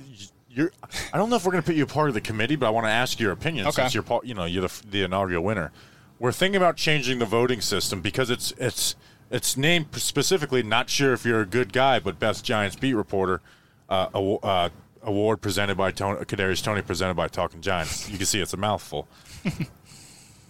you're. 0.50 0.72
I 1.14 1.18
don't 1.18 1.30
know 1.30 1.36
if 1.36 1.46
we're 1.46 1.52
going 1.52 1.64
to 1.64 1.68
put 1.68 1.76
you 1.76 1.84
a 1.84 1.88
part 1.88 2.08
of 2.08 2.14
the 2.14 2.22
committee, 2.22 2.56
but 2.56 2.68
I 2.68 2.70
want 2.70 2.86
to 2.86 2.92
ask 2.92 3.20
your 3.20 3.32
opinion 3.32 3.68
Okay. 3.68 3.82
since 3.84 3.94
you're 3.94 4.04
part. 4.04 4.26
You 4.26 4.34
know, 4.34 4.46
you're 4.46 4.68
the, 4.68 4.82
the 4.90 5.04
inaugural 5.04 5.44
winner. 5.44 5.72
We're 6.20 6.32
thinking 6.32 6.56
about 6.58 6.78
changing 6.78 7.20
the 7.20 7.26
voting 7.26 7.62
system 7.62 8.02
because 8.02 8.30
it's 8.30 8.54
it's 8.58 8.96
it's 9.30 9.58
named 9.58 9.88
specifically. 9.94 10.64
Not 10.64 10.90
sure 10.90 11.14
if 11.14 11.26
you're 11.26 11.42
a 11.42 11.46
good 11.46 11.74
guy, 11.74 12.00
but 12.00 12.18
best 12.18 12.44
Giants 12.46 12.76
beat 12.76 12.94
reporter. 12.94 13.42
Uh, 13.90 14.08
uh, 14.44 14.70
award 15.04 15.40
presented 15.42 15.78
by 15.78 15.92
Toney, 15.92 16.20
Kadarius 16.26 16.62
Toney, 16.64 16.82
presented 16.82 17.14
by 17.14 17.28
Talking 17.28 17.62
Giants. 17.62 18.10
You 18.10 18.18
can 18.18 18.26
see 18.26 18.40
it's 18.42 18.54
a 18.54 18.58
mouthful. 18.58 19.08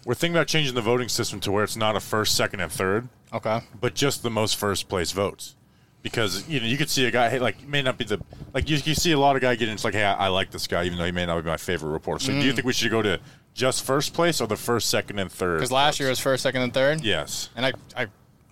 We're 0.07 0.13
thinking 0.13 0.37
about 0.37 0.47
changing 0.47 0.73
the 0.73 0.81
voting 0.81 1.09
system 1.09 1.41
to 1.41 1.51
where 1.51 1.65
it's 1.65 1.75
not 1.75 1.97
a 1.97 1.99
first, 1.99 2.33
second, 2.35 2.61
and 2.61 2.71
third, 2.71 3.09
Okay. 3.33 3.59
but 3.81 3.93
just 3.93 4.23
the 4.23 4.29
most 4.29 4.55
first 4.55 4.87
place 4.87 5.11
votes. 5.11 5.55
Because 6.01 6.47
you 6.47 6.61
know 6.61 6.65
you 6.65 6.77
could 6.77 6.89
see 6.89 7.03
a 7.05 7.11
guy 7.11 7.27
hey, 7.29 7.39
like 7.39 7.67
may 7.67 7.81
not 7.81 7.97
be 7.97 8.05
the 8.05 8.21
like 8.53 8.69
you, 8.69 8.77
you 8.85 8.95
see 8.95 9.11
a 9.11 9.19
lot 9.19 9.35
of 9.35 9.41
guy 9.41 9.55
getting 9.55 9.73
it's 9.73 9.83
like 9.83 9.93
hey 9.93 10.05
I, 10.05 10.13
I 10.13 10.27
like 10.29 10.49
this 10.51 10.65
guy 10.65 10.85
even 10.85 10.97
though 10.97 11.03
he 11.03 11.11
may 11.11 11.25
not 11.25 11.43
be 11.43 11.47
my 11.49 11.57
favorite 11.57 11.89
reporter. 11.89 12.23
So 12.23 12.31
do 12.31 12.39
you 12.39 12.53
think 12.53 12.65
we 12.65 12.71
should 12.71 12.89
go 12.89 13.01
to 13.01 13.19
just 13.53 13.83
first 13.83 14.13
place 14.13 14.39
or 14.39 14.47
the 14.47 14.55
first, 14.55 14.89
second, 14.89 15.19
and 15.19 15.29
third? 15.29 15.57
Because 15.57 15.73
last 15.73 15.99
year 15.99 16.07
was 16.07 16.19
first, 16.19 16.43
second, 16.43 16.61
and 16.61 16.73
third. 16.73 17.03
yes, 17.03 17.49
And 17.57 17.65
I 17.65 17.73
I 17.97 18.07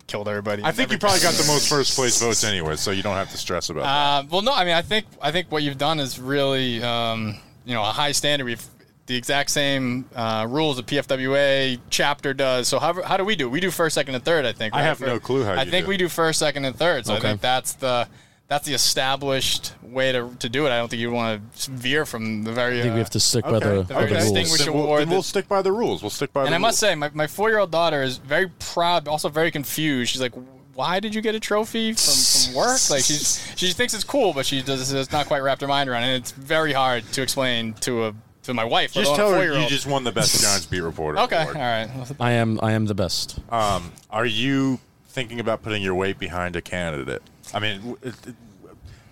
killed 0.08 0.28
everybody. 0.28 0.62
I 0.64 0.72
think 0.74 0.88
Every- 0.88 0.96
you 0.96 1.00
probably 1.00 1.22
got 1.22 1.36
the 1.36 1.46
most 1.48 1.70
first 1.70 1.96
place 1.96 2.20
votes 2.20 2.44
anyway, 2.44 2.76
so 2.76 2.92
you 2.92 3.02
don't 3.04 3.16
have 3.16 3.32
to 3.32 3.38
stress 3.38 3.70
about 3.70 3.84
that. 3.84 4.26
Uh, 4.26 4.28
well, 4.30 4.42
no, 4.42 4.52
I 4.54 4.66
mean, 4.66 4.74
I 4.74 4.82
think 4.82 5.06
I 5.22 5.32
think 5.32 5.50
what 5.50 5.64
you've 5.64 5.78
done 5.78 6.02
is 6.02 6.20
really, 6.20 6.84
um, 6.84 7.38
you 7.64 7.74
know, 7.74 7.84
a 7.84 7.94
high 7.94 8.12
standard. 8.12 8.44
We've 8.44 8.66
the 9.08 9.16
exact 9.16 9.52
same 9.52 10.06
uh, 10.16 10.48
rules 10.50 10.78
the 10.78 10.84
PFWA 10.84 11.80
chapter 11.90 12.34
does. 12.34 12.68
So 12.68 12.80
how, 12.80 13.02
how 13.04 13.18
do 13.18 13.26
we 13.26 13.36
do? 13.36 13.50
We 13.50 13.60
do 13.60 13.70
first, 13.72 13.96
second, 13.96 14.16
and 14.16 14.24
third. 14.24 14.46
I 14.46 14.54
think. 14.54 14.74
I 14.74 14.80
right? 14.80 14.84
have 14.86 15.02
no 15.02 15.20
clue 15.20 15.44
how 15.44 15.54
I 15.54 15.64
you 15.64 15.72
think 15.72 15.86
do. 15.86 15.90
we 15.90 15.98
do 15.98 16.10
first, 16.10 16.40
second, 16.40 16.66
and 16.66 16.76
third. 16.76 17.06
So 17.06 17.16
I 17.16 17.20
think 17.20 17.42
that's 17.42 17.74
the 17.74 18.08
that's 18.48 18.68
the 18.68 18.74
established 18.74 19.74
way 19.82 20.12
to, 20.12 20.30
to 20.40 20.50
do 20.50 20.68
it. 20.68 20.72
I 20.72 20.78
don't 20.78 20.90
think 20.90 21.00
you 21.00 21.12
want 21.12 21.56
to 21.62 21.72
veer 21.72 22.06
from 22.06 22.44
the 22.44 22.52
very. 22.52 22.80
I 22.80 22.84
think 22.84 22.94
we 22.94 23.00
uh, 23.00 23.04
have 23.04 23.10
to 23.12 23.20
stick 23.20 23.44
by 23.44 23.60
the, 23.60 23.84
The 23.84 23.94
by 23.94 24.06
very 24.06 24.08
the 24.08 24.16
rules. 24.16 24.58
Then 24.58 24.74
we'll, 24.74 24.96
then 24.98 25.10
we'll 25.10 25.22
stick 25.24 25.48
by 25.48 25.62
the 25.62 25.72
rules. 25.72 26.02
We'll 26.02 26.10
stick 26.10 26.34
by 26.34 26.42
the 26.42 26.48
and 26.48 26.56
I 26.56 26.58
rules. 26.58 26.68
must 26.68 26.80
say, 26.80 26.96
my, 26.96 27.10
my 27.14 27.28
four 27.28 27.50
year 27.50 27.60
old 27.60 27.72
daughter 27.72 28.02
is 28.04 28.18
very 28.18 28.48
proud, 28.60 29.06
but 29.06 29.12
also 29.12 29.30
very 29.30 29.52
confused. 29.52 30.12
She's 30.12 30.22
like, 30.22 30.34
"Why 30.74 31.00
did 31.00 31.16
you 31.16 31.22
get 31.22 31.36
a 31.36 31.40
trophy 31.40 31.94
from, 31.94 32.54
from 32.54 32.56
work?" 32.56 32.80
Like 32.90 33.04
she's 33.04 33.54
she 33.56 33.72
thinks 33.72 33.94
it's 33.94 34.04
cool, 34.04 34.34
but 34.34 34.46
she 34.46 34.62
does 34.62 34.92
has 34.92 35.12
not 35.12 35.28
quite 35.28 35.42
wrapped 35.42 35.62
her 35.62 35.68
mind 35.68 35.90
around 35.90 36.04
it. 36.04 36.08
And 36.08 36.16
it's 36.24 36.32
very 36.32 36.74
hard 36.74 37.04
to 37.14 37.22
explain 37.22 37.74
to 37.82 38.06
a 38.06 38.16
to 38.46 38.54
my 38.54 38.64
wife. 38.64 38.94
just 38.94 39.16
tell 39.16 39.32
her 39.34 39.60
you 39.60 39.68
just 39.68 39.86
won 39.88 40.04
the 40.04 40.12
best 40.12 40.42
Giants 40.44 40.66
beat 40.66 40.82
reporter. 40.82 41.20
okay. 41.20 41.42
award. 41.44 41.56
All 41.58 41.62
right. 41.62 41.90
I 42.20 42.32
am 42.32 42.60
I 42.64 42.72
am 42.74 42.86
the 42.86 42.96
best. 42.96 43.40
Um, 43.52 43.92
are 44.10 44.26
you 44.26 44.80
thinking 45.10 45.40
about 45.40 45.62
putting 45.62 45.82
your 45.82 45.96
weight 45.96 46.20
behind 46.20 46.56
a 46.56 46.62
candidate? 46.62 47.22
I 47.54 47.60
mean, 47.60 47.78
w- 47.78 47.98
it- 48.02 48.28
it- 48.28 48.36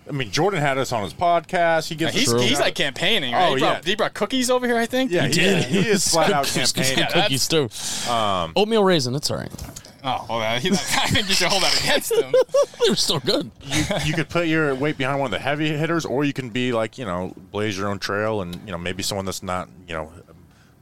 I 0.06 0.12
mean, 0.12 0.30
Jordan 0.30 0.60
had 0.60 0.76
us 0.76 0.92
on 0.92 1.02
his 1.02 1.14
podcast. 1.14 1.88
He 1.88 1.94
gets 1.94 2.14
He's, 2.14 2.30
us- 2.30 2.42
he's 2.42 2.60
like 2.60 2.74
campaigning. 2.74 3.32
Right? 3.32 3.48
Oh, 3.48 3.54
he, 3.54 3.60
brought, 3.60 3.76
yeah. 3.86 3.88
he 3.90 3.96
brought 3.96 4.12
cookies 4.12 4.50
over 4.50 4.66
here, 4.66 4.76
I 4.76 4.84
think. 4.84 5.10
yeah, 5.10 5.26
he, 5.28 5.32
did. 5.32 5.64
He 5.64 5.78
is 5.88 6.06
flat 6.12 6.30
out 6.30 6.44
campaigning. 6.44 7.06
Cookies 7.10 7.48
too. 7.48 7.70
Oatmeal 8.54 8.84
raisin. 8.84 9.14
That's 9.14 9.30
all 9.30 9.38
right. 9.38 9.50
Oh, 10.06 10.26
well, 10.28 10.60
he, 10.60 10.68
I 10.70 10.74
think 11.08 11.28
you 11.28 11.34
should 11.34 11.48
hold 11.48 11.62
that 11.62 11.80
against 11.80 12.12
him. 12.12 12.32
They 12.84 12.90
were 12.90 12.96
still 12.96 13.20
good. 13.20 13.50
you, 13.62 13.84
you 14.04 14.12
could 14.12 14.28
put 14.28 14.46
your 14.46 14.74
weight 14.74 14.98
behind 14.98 15.18
one 15.18 15.28
of 15.28 15.30
the 15.30 15.38
heavy 15.38 15.68
hitters, 15.74 16.04
or 16.04 16.24
you 16.24 16.34
can 16.34 16.50
be 16.50 16.72
like 16.72 16.98
you 16.98 17.06
know 17.06 17.32
blaze 17.50 17.78
your 17.78 17.88
own 17.88 17.98
trail, 17.98 18.42
and 18.42 18.54
you 18.66 18.72
know 18.72 18.78
maybe 18.78 19.02
someone 19.02 19.24
that's 19.24 19.42
not 19.42 19.68
you 19.88 19.94
know 19.94 20.12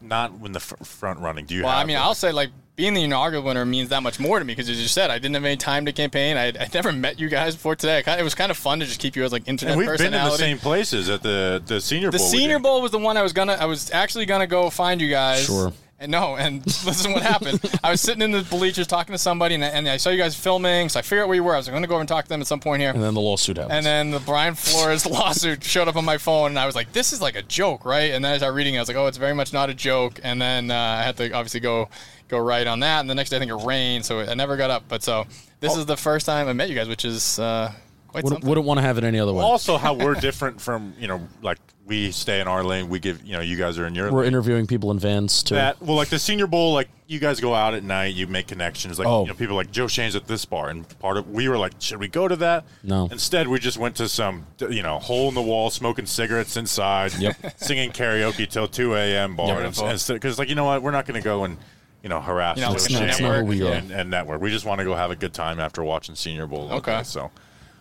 not 0.00 0.32
in 0.44 0.50
the 0.52 0.58
f- 0.58 0.74
front 0.84 1.20
running. 1.20 1.44
Do 1.44 1.54
you? 1.54 1.62
Well, 1.62 1.70
have 1.70 1.80
I 1.80 1.84
mean, 1.84 1.96
I'll 1.96 2.14
say 2.16 2.32
like 2.32 2.50
being 2.74 2.94
the 2.94 3.04
inaugural 3.04 3.42
winner 3.44 3.64
means 3.64 3.90
that 3.90 4.02
much 4.02 4.18
more 4.18 4.38
to 4.40 4.44
me 4.44 4.52
because 4.54 4.68
as 4.68 4.80
you 4.80 4.88
said, 4.88 5.10
I 5.10 5.18
didn't 5.18 5.34
have 5.34 5.44
any 5.44 5.56
time 5.56 5.86
to 5.86 5.92
campaign. 5.92 6.36
I 6.36 6.48
I 6.48 6.68
never 6.74 6.90
met 6.90 7.20
you 7.20 7.28
guys 7.28 7.54
before 7.54 7.76
today. 7.76 7.98
I 7.98 8.02
kinda, 8.02 8.18
it 8.18 8.24
was 8.24 8.34
kind 8.34 8.50
of 8.50 8.56
fun 8.56 8.80
to 8.80 8.86
just 8.86 8.98
keep 8.98 9.14
you 9.14 9.22
as 9.22 9.30
like 9.30 9.46
internet 9.46 9.72
and 9.74 9.78
we've 9.78 9.98
been 9.98 10.06
in 10.06 10.24
the 10.24 10.30
same 10.36 10.58
places 10.58 11.08
at 11.08 11.22
the 11.22 11.62
the 11.64 11.80
senior 11.80 12.10
The 12.10 12.18
bowl. 12.18 12.30
we 12.32 12.38
Senior. 12.38 12.58
Bowl 12.58 12.82
was 12.82 12.90
the 12.90 12.98
one 12.98 13.16
I 13.16 13.22
was 13.22 13.32
gonna. 13.32 13.52
I 13.52 13.66
was 13.66 13.92
actually 13.92 14.26
gonna 14.26 14.48
go 14.48 14.70
find 14.70 15.00
you 15.00 15.08
guys. 15.08 15.44
Sure. 15.44 15.72
And 16.02 16.10
no, 16.10 16.36
and 16.36 16.62
this 16.64 17.00
is 17.00 17.06
what 17.06 17.22
happened. 17.22 17.60
I 17.82 17.92
was 17.92 18.00
sitting 18.00 18.22
in 18.22 18.32
the 18.32 18.42
bleachers 18.42 18.88
talking 18.88 19.12
to 19.12 19.18
somebody, 19.18 19.54
and 19.54 19.64
I, 19.64 19.68
and 19.68 19.88
I 19.88 19.98
saw 19.98 20.10
you 20.10 20.18
guys 20.18 20.34
filming, 20.34 20.88
so 20.88 20.98
I 20.98 21.02
figured 21.02 21.22
out 21.22 21.28
where 21.28 21.36
you 21.36 21.44
were. 21.44 21.54
I 21.54 21.58
was 21.58 21.68
going 21.68 21.82
to 21.82 21.88
go 21.88 21.94
over 21.94 22.00
and 22.00 22.08
talk 22.08 22.24
to 22.24 22.28
them 22.28 22.40
at 22.40 22.48
some 22.48 22.58
point 22.58 22.82
here. 22.82 22.90
And 22.90 23.02
then 23.02 23.14
the 23.14 23.20
lawsuit 23.20 23.56
happens. 23.56 23.72
And 23.72 23.86
then 23.86 24.10
the 24.10 24.18
Brian 24.18 24.56
Flores 24.56 25.06
lawsuit 25.10 25.62
showed 25.62 25.86
up 25.86 25.94
on 25.94 26.04
my 26.04 26.18
phone, 26.18 26.50
and 26.50 26.58
I 26.58 26.66
was 26.66 26.74
like, 26.74 26.92
"This 26.92 27.12
is 27.12 27.22
like 27.22 27.36
a 27.36 27.42
joke, 27.42 27.84
right?" 27.84 28.10
And 28.10 28.24
then 28.24 28.30
I 28.30 28.44
was 28.44 28.54
reading, 28.54 28.74
it, 28.74 28.78
I 28.78 28.80
was 28.80 28.88
like, 28.88 28.96
"Oh, 28.96 29.06
it's 29.06 29.16
very 29.16 29.34
much 29.34 29.52
not 29.52 29.70
a 29.70 29.74
joke." 29.74 30.18
And 30.24 30.42
then 30.42 30.72
uh, 30.72 30.74
I 30.74 31.02
had 31.02 31.16
to 31.18 31.30
obviously 31.32 31.60
go 31.60 31.88
go 32.28 32.38
right 32.38 32.66
on 32.66 32.80
that. 32.80 33.00
And 33.00 33.08
the 33.08 33.14
next 33.14 33.30
day, 33.30 33.36
I 33.36 33.38
think 33.38 33.52
it 33.52 33.64
rained, 33.64 34.04
so 34.04 34.20
I 34.20 34.34
never 34.34 34.56
got 34.56 34.70
up. 34.70 34.84
But 34.88 35.04
so 35.04 35.26
this 35.60 35.76
is 35.76 35.86
the 35.86 35.96
first 35.96 36.26
time 36.26 36.48
I 36.48 36.52
met 36.52 36.68
you 36.68 36.74
guys, 36.74 36.88
which 36.88 37.04
is 37.04 37.38
uh, 37.38 37.72
quite 38.12 38.24
wouldn't, 38.24 38.44
wouldn't 38.44 38.66
want 38.66 38.78
to 38.78 38.82
have 38.82 38.98
it 38.98 39.04
any 39.04 39.18
other 39.18 39.32
way. 39.32 39.42
Also, 39.42 39.76
how 39.76 39.94
we're 39.94 40.14
different 40.14 40.60
from 40.60 40.94
you 40.98 41.08
know 41.08 41.26
like 41.42 41.58
we 41.84 42.12
stay 42.12 42.40
in 42.40 42.46
our 42.48 42.62
lane. 42.62 42.88
We 42.88 43.00
give 43.00 43.24
you 43.24 43.32
know 43.32 43.40
you 43.40 43.56
guys 43.56 43.78
are 43.78 43.86
in 43.86 43.94
your 43.94 44.12
We're 44.12 44.20
lane. 44.20 44.28
interviewing 44.28 44.66
people 44.66 44.90
in 44.92 44.98
vans 44.98 45.42
too. 45.42 45.56
that 45.56 45.80
well 45.82 45.96
like 45.96 46.08
the 46.08 46.18
senior 46.18 46.46
bowl 46.46 46.72
like 46.72 46.88
you 47.08 47.18
guys 47.18 47.40
go 47.40 47.54
out 47.54 47.74
at 47.74 47.82
night 47.82 48.14
you 48.14 48.26
make 48.26 48.46
connections 48.46 48.98
like 48.98 49.06
Oh. 49.08 49.22
you 49.22 49.28
know 49.28 49.34
people 49.34 49.54
like 49.56 49.70
joe 49.70 49.86
shane's 49.86 50.16
at 50.16 50.26
this 50.28 50.44
bar 50.46 50.70
and 50.70 50.88
part 51.00 51.18
of 51.18 51.28
we 51.28 51.46
were 51.48 51.58
like 51.58 51.72
should 51.78 51.98
we 51.98 52.08
go 52.08 52.26
to 52.26 52.36
that 52.36 52.64
No. 52.82 53.06
instead 53.12 53.48
we 53.48 53.58
just 53.58 53.76
went 53.76 53.96
to 53.96 54.08
some 54.08 54.46
you 54.70 54.82
know 54.82 54.98
hole 54.98 55.28
in 55.28 55.34
the 55.34 55.42
wall 55.42 55.68
smoking 55.68 56.06
cigarettes 56.06 56.56
inside 56.56 57.12
Yep. 57.18 57.36
singing 57.60 57.90
karaoke 57.90 58.48
till 58.48 58.66
2 58.68 58.94
a.m 58.94 59.36
bar 59.36 59.56
Beautiful. 59.60 59.88
because 60.14 60.38
like 60.38 60.48
you 60.48 60.54
know 60.54 60.64
what 60.64 60.82
we're 60.82 60.90
not 60.92 61.04
going 61.04 61.20
to 61.20 61.24
go 61.24 61.44
and 61.44 61.58
you 62.02 62.08
know 62.08 62.20
harass 62.20 62.56
You 62.56 62.62
know, 62.62 62.68
Joe 62.70 62.74
it's 62.76 62.90
not- 62.90 63.02
it's 63.02 63.20
not 63.20 63.38
who 63.40 63.44
we 63.44 63.62
are. 63.66 63.72
and, 63.72 63.90
and 63.90 64.08
network 64.10 64.40
we 64.40 64.50
just 64.50 64.64
want 64.64 64.78
to 64.78 64.84
go 64.84 64.94
have 64.94 65.10
a 65.10 65.16
good 65.16 65.34
time 65.34 65.60
after 65.60 65.82
watching 65.84 66.14
senior 66.14 66.46
bowl 66.46 66.72
Okay. 66.72 66.98
day, 66.98 67.02
so 67.02 67.30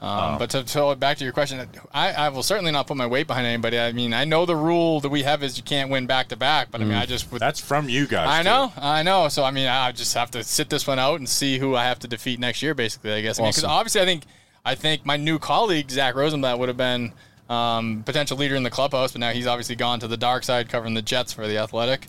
Um, 0.01 0.39
but 0.39 0.49
to 0.49 0.89
it 0.89 0.99
back 0.99 1.17
to 1.19 1.23
your 1.23 1.31
question, 1.31 1.67
I, 1.93 2.11
I 2.11 2.29
will 2.29 2.41
certainly 2.41 2.71
not 2.71 2.87
put 2.87 2.97
my 2.97 3.05
weight 3.05 3.27
behind 3.27 3.45
anybody. 3.45 3.77
I 3.79 3.91
mean, 3.91 4.13
I 4.15 4.25
know 4.25 4.47
the 4.47 4.55
rule 4.55 4.99
that 5.01 5.09
we 5.09 5.21
have 5.21 5.43
is 5.43 5.57
you 5.57 5.63
can't 5.63 5.91
win 5.91 6.07
back 6.07 6.29
to 6.29 6.35
back, 6.35 6.71
but 6.71 6.81
I 6.81 6.85
mean, 6.85 6.95
I 6.95 7.05
just 7.05 7.31
would. 7.31 7.39
that's 7.39 7.59
from 7.59 7.87
you 7.87 8.07
guys 8.07 8.27
I 8.27 8.39
too. 8.41 8.49
know, 8.49 8.73
I 8.77 9.03
know. 9.03 9.27
So 9.27 9.43
I 9.43 9.51
mean, 9.51 9.67
I 9.67 9.91
just 9.91 10.15
have 10.15 10.31
to 10.31 10.43
sit 10.43 10.71
this 10.71 10.87
one 10.87 10.97
out 10.97 11.19
and 11.19 11.29
see 11.29 11.59
who 11.59 11.75
I 11.75 11.83
have 11.83 11.99
to 11.99 12.07
defeat 12.07 12.39
next 12.39 12.63
year. 12.63 12.73
Basically, 12.73 13.13
I 13.13 13.21
guess 13.21 13.37
because 13.37 13.59
Awesome. 13.59 13.69
obviously, 13.69 14.01
I 14.01 14.05
think 14.05 14.23
I 14.65 14.73
think 14.73 15.05
my 15.05 15.17
new 15.17 15.37
colleague 15.37 15.91
Zach 15.91 16.15
Rosenblatt 16.15 16.57
would 16.57 16.69
have 16.69 16.77
been 16.77 17.13
um, 17.47 18.01
potential 18.03 18.37
leader 18.37 18.55
in 18.55 18.63
the 18.63 18.71
clubhouse, 18.71 19.11
but 19.11 19.19
now 19.19 19.29
he's 19.31 19.45
obviously 19.45 19.75
gone 19.75 19.99
to 19.99 20.07
the 20.07 20.17
dark 20.17 20.43
side, 20.43 20.67
covering 20.67 20.95
the 20.95 21.01
Jets 21.03 21.31
for 21.31 21.45
the 21.47 21.59
Athletic. 21.59 22.07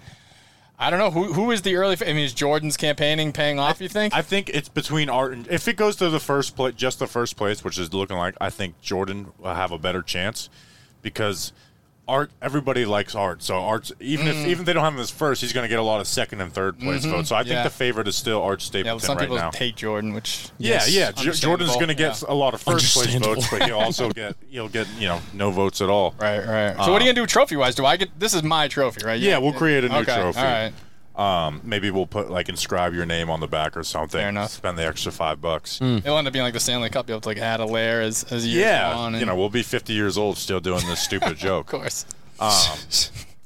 I 0.82 0.90
don't 0.90 0.98
know 0.98 1.12
who 1.12 1.32
who 1.32 1.52
is 1.52 1.62
the 1.62 1.76
early. 1.76 1.96
I 2.00 2.06
mean, 2.06 2.24
is 2.24 2.34
Jordan's 2.34 2.76
campaigning 2.76 3.32
paying 3.32 3.60
off? 3.60 3.80
You 3.80 3.88
think? 3.88 4.12
I 4.12 4.20
think 4.20 4.48
it's 4.48 4.68
between 4.68 5.08
Art 5.08 5.32
and 5.32 5.46
if 5.46 5.68
it 5.68 5.76
goes 5.76 5.94
to 5.96 6.10
the 6.10 6.18
first 6.18 6.56
place, 6.56 6.74
just 6.74 6.98
the 6.98 7.06
first 7.06 7.36
place, 7.36 7.62
which 7.62 7.78
is 7.78 7.94
looking 7.94 8.16
like 8.16 8.34
I 8.40 8.50
think 8.50 8.80
Jordan 8.80 9.32
will 9.38 9.54
have 9.54 9.70
a 9.70 9.78
better 9.78 10.02
chance 10.02 10.50
because 11.00 11.52
Art 12.08 12.32
everybody 12.42 12.84
likes 12.84 13.14
Art. 13.14 13.42
So 13.44 13.54
Art's 13.56 13.92
even 14.00 14.26
if 14.26 14.34
even 14.36 14.60
if 14.60 14.64
they 14.66 14.72
don't 14.72 14.82
have 14.82 14.92
him 14.94 14.98
as 15.00 15.10
first, 15.10 15.40
he's 15.40 15.52
going 15.52 15.62
to 15.64 15.68
get 15.68 15.78
a 15.78 15.82
lot 15.82 16.00
of 16.00 16.06
second 16.08 16.40
and 16.40 16.52
third 16.52 16.78
place 16.78 17.04
votes. 17.04 17.28
So 17.28 17.36
I 17.36 17.40
think 17.44 17.50
Mm-hmm. 17.52 17.56
Yeah. 17.58 17.62
the 17.64 17.70
favorite 17.70 18.08
is 18.08 18.16
still 18.16 18.42
Art 18.42 18.60
yeah, 18.60 18.66
Stapleton 18.66 19.00
some 19.00 19.16
right 19.16 19.22
people 19.22 19.36
now. 19.36 19.50
hate 19.52 19.76
Jordan, 19.76 20.12
which 20.12 20.48
Yeah, 20.58 20.74
yes, 20.74 20.90
yeah. 20.94 21.12
J- 21.12 21.30
Jordan's 21.30 21.70
understandable. 21.70 21.74
going 21.74 21.88
to 21.88 21.94
get 21.94 22.22
Yeah. 22.22 22.32
a 22.32 22.34
lot 22.34 22.54
of 22.54 22.60
first 22.60 22.92
place 22.94 23.06
Understandable. 23.14 23.34
votes, 23.42 23.50
but 23.50 23.62
he'll 23.68 23.78
also 23.78 24.10
get 24.10 24.36
he'll 24.50 24.68
get 24.68 24.88
you 24.98 25.06
know 25.06 25.20
no 25.32 25.50
votes 25.52 25.80
at 25.80 25.88
all. 25.88 26.14
Right, 26.18 26.44
right. 26.44 26.74
So 26.84 26.90
what 26.92 27.00
are 27.00 27.04
you 27.04 27.12
gonna 27.12 27.24
do 27.24 27.26
trophy 27.26 27.54
wise? 27.56 27.74
Do 27.76 27.86
I 27.86 27.96
get 27.96 28.18
this 28.18 28.34
is 28.34 28.42
my 28.42 28.66
trophy, 28.68 29.06
right? 29.06 29.20
Yeah, 29.20 29.38
we'll 29.38 29.52
create 29.52 29.84
a 29.84 29.88
new 29.88 29.94
okay, 29.98 30.16
trophy. 30.20 30.38
All 30.40 30.44
right. 30.44 30.72
Um, 31.14 31.60
maybe 31.62 31.90
we'll 31.90 32.06
put 32.06 32.30
like 32.30 32.48
inscribe 32.48 32.94
your 32.94 33.04
name 33.06 33.28
on 33.28 33.40
the 33.40 33.46
back 33.46 33.76
or 33.76 33.84
something. 33.84 34.18
Fair 34.20 34.28
enough. 34.30 34.50
Spend 34.52 34.78
the 34.78 34.86
extra 34.86 35.12
five 35.12 35.40
bucks. 35.40 35.80
It'll 35.80 36.16
end 36.16 36.26
up 36.26 36.32
being 36.32 36.42
like 36.44 36.54
the 36.54 36.60
Stanley 36.60 36.88
Cup. 36.88 37.08
You'll 37.08 37.16
have 37.16 37.22
to 37.22 37.28
like 37.28 37.38
add 37.38 37.60
a 37.60 37.66
layer 37.66 38.00
as 38.00 38.24
as 38.32 38.46
years 38.46 38.64
go 38.64 38.70
Yeah, 38.70 38.94
on. 38.96 39.14
you 39.18 39.26
know, 39.26 39.36
we'll 39.36 39.50
be 39.50 39.62
50 39.62 39.92
years 39.92 40.16
old 40.16 40.38
still 40.38 40.60
doing 40.60 40.86
this 40.86 41.00
stupid 41.02 41.36
joke. 41.38 41.72
of 41.72 41.80
course. 41.80 42.06
Um, 42.40 42.78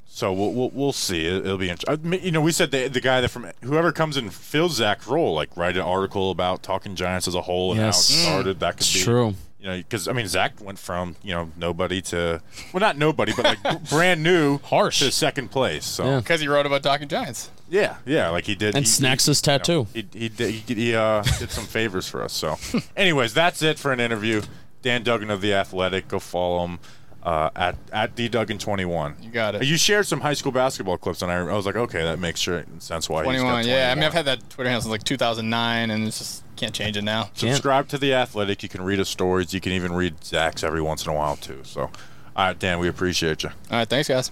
So 0.09 0.33
we'll 0.33 0.53
we'll, 0.53 0.71
we'll 0.71 0.93
see. 0.95 1.27
It, 1.27 1.43
will 1.45 1.59
be 1.59 1.69
interesting. 1.69 2.12
You 2.23 2.31
know, 2.31 2.41
we 2.41 2.51
said 2.53 2.71
the, 2.71 2.89
the 2.89 3.01
guy 3.03 3.21
that 3.21 3.29
from 3.29 3.49
whoever 3.62 3.93
comes 3.93 4.17
and 4.17 4.33
fills 4.33 4.77
Zach's 4.77 5.07
role, 5.07 5.35
like 5.35 5.55
write 5.57 5.77
an 5.77 5.83
article 5.83 6.31
about 6.31 6.62
talking 6.62 6.95
Giants 6.95 7.29
as 7.29 7.35
a 7.35 7.43
whole 7.43 7.73
and 7.73 7.81
Yes. 7.81 8.09
how 8.09 8.17
it 8.17 8.23
started. 8.31 8.61
That 8.61 8.73
could 8.75 8.81
It's 8.87 8.95
be 8.95 9.03
true. 9.03 9.35
You 9.67 9.73
know, 9.73 9.79
because 9.79 10.07
I 10.07 10.12
mean, 10.12 10.29
Zach 10.29 10.61
went 10.61 10.79
from 10.79 11.17
you 11.25 11.33
know 11.35 11.51
nobody 11.57 12.01
to 12.03 12.41
well, 12.73 12.81
not 12.81 12.97
nobody, 12.97 13.33
but 13.37 13.45
like 13.64 13.89
brand 13.91 14.23
new, 14.23 14.59
Harsh. 14.59 15.01
to 15.01 15.11
second 15.11 15.51
place. 15.51 15.85
So 15.85 16.05
Yeah. 16.05 16.11
yeah, 16.11 16.19
Because 16.21 16.41
he 16.41 16.47
wrote 16.47 16.67
about 16.67 16.85
talking 16.85 17.09
Giants. 17.09 17.51
yeah, 17.69 17.97
yeah, 18.07 18.29
like 18.29 18.45
he 18.45 18.55
did. 18.55 18.77
And 18.77 18.85
he, 18.85 18.89
snacks 18.89 19.25
he, 19.27 19.31
his 19.31 19.43
tattoo. 19.43 19.89
He 19.93 20.07
he 20.12 20.29
did, 20.29 20.51
he, 20.53 20.75
he 20.75 20.95
uh, 20.95 21.25
did 21.41 21.51
some 21.51 21.64
favors 21.64 22.07
for 22.07 22.23
us. 22.23 22.33
So, 22.33 22.57
anyways, 22.97 23.35
that's 23.35 23.61
it 23.61 23.77
for 23.81 23.93
an 23.93 23.99
interview. 23.99 24.43
Dan 24.83 25.03
Duggan 25.03 25.33
of 25.33 25.41
the 25.41 25.53
Athletic. 25.55 26.07
Go 26.07 26.21
follow 26.21 26.64
him. 26.64 26.79
Uh, 27.25 27.51
at 27.57 27.75
at 27.93 28.14
d 28.14 28.29
Duggan 28.29 28.59
twenty 28.59 28.85
one. 28.85 29.17
You 29.21 29.31
got 29.31 29.57
it. 29.57 29.64
You 29.64 29.77
shared 29.77 30.07
some 30.07 30.21
high 30.21 30.35
school 30.35 30.53
basketball 30.53 30.97
clips, 30.97 31.23
and 31.23 31.33
I, 31.33 31.39
I 31.39 31.55
was 31.57 31.67
like, 31.67 31.75
okay, 31.75 32.05
that 32.05 32.21
makes 32.21 32.39
sure 32.39 32.64
sense 32.79 33.09
why 33.09 33.25
he's 33.25 33.43
got 33.43 33.49
21. 33.49 33.62
21. 33.64 33.67
Yeah, 33.67 33.91
I 33.91 33.95
mean, 33.97 34.05
I've 34.05 34.12
had 34.12 34.27
that 34.27 34.49
Twitter 34.49 34.71
handle 34.71 34.83
since 34.83 34.93
like 34.93 35.03
2009, 35.03 35.91
and 35.91 36.07
it's 36.07 36.19
just 36.19 36.45
can't 36.57 36.74
change 36.74 36.96
it 36.96 37.02
now. 37.04 37.30
Subscribe 37.34 37.88
to 37.88 37.98
the 37.98 38.12
Athletic. 38.14 38.62
You 38.62 38.68
can 38.68 38.82
read 38.82 38.98
his 38.98 39.09
stories. 39.09 39.52
You 39.54 39.61
can 39.61 39.72
even 39.72 39.92
read 39.92 40.24
Zach's 40.24 40.64
every 40.64 40.82
once 40.82 41.04
in 41.07 41.12
a 41.12 41.14
while 41.14 41.36
too. 41.36 41.61
So, 41.64 41.82
all 41.82 41.90
right, 42.36 42.59
Dan, 42.59 42.78
we 42.80 42.88
appreciate 42.88 43.42
you. 43.42 43.50
All 43.70 43.78
right, 43.78 43.88
thanks, 43.88 44.09
guys. 44.09 44.30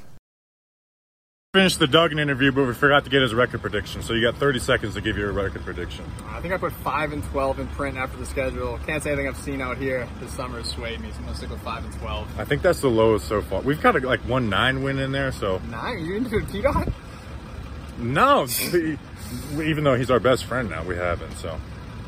Finished 1.52 1.78
the 1.78 1.86
Duggan 1.86 2.18
interview, 2.18 2.50
but 2.50 2.66
we 2.66 2.74
forgot 2.74 3.04
to 3.04 3.10
get 3.10 3.22
his 3.22 3.32
record 3.32 3.60
prediction. 3.60 4.02
So 4.02 4.12
you 4.12 4.20
got 4.28 4.40
30 4.40 4.58
seconds 4.58 4.94
to 4.94 5.00
give 5.00 5.16
your 5.16 5.30
record 5.30 5.64
prediction. 5.64 6.04
I 6.26 6.40
think 6.40 6.52
I 6.52 6.56
put 6.56 6.72
five 6.72 7.12
and 7.12 7.22
twelve 7.26 7.60
in 7.60 7.68
print 7.68 7.96
after 7.96 8.16
the 8.16 8.26
schedule. 8.26 8.76
Can't 8.84 9.00
say 9.04 9.12
anything 9.12 9.28
I've 9.28 9.36
seen 9.36 9.60
out 9.60 9.78
here 9.78 10.08
this 10.18 10.32
summer 10.32 10.58
has 10.58 10.68
swayed 10.70 11.00
me, 11.00 11.10
so 11.12 11.18
I'm 11.18 11.24
gonna 11.26 11.36
stick 11.36 11.50
with 11.50 11.60
five 11.60 11.84
and 11.84 11.94
twelve. 11.94 12.28
I 12.40 12.44
think 12.44 12.62
that's 12.62 12.80
the 12.80 12.88
lowest 12.90 13.28
so 13.28 13.40
far. 13.40 13.60
We've 13.60 13.80
got 13.80 13.94
a, 13.94 14.00
like 14.00 14.18
one 14.22 14.48
nine 14.50 14.82
win 14.82 14.98
in 14.98 15.12
there, 15.12 15.30
so 15.30 15.58
Nine? 15.70 16.04
You 16.04 16.16
into 16.16 16.38
a 16.38 16.42
T 16.42 16.60
dot? 16.60 16.88
no. 17.98 18.48
we- 18.72 18.98
even 19.64 19.84
though 19.84 19.94
he's 19.96 20.10
our 20.10 20.20
best 20.20 20.44
friend 20.46 20.70
now, 20.70 20.82
we 20.84 20.96
haven't. 20.96 21.36
So, 21.36 21.58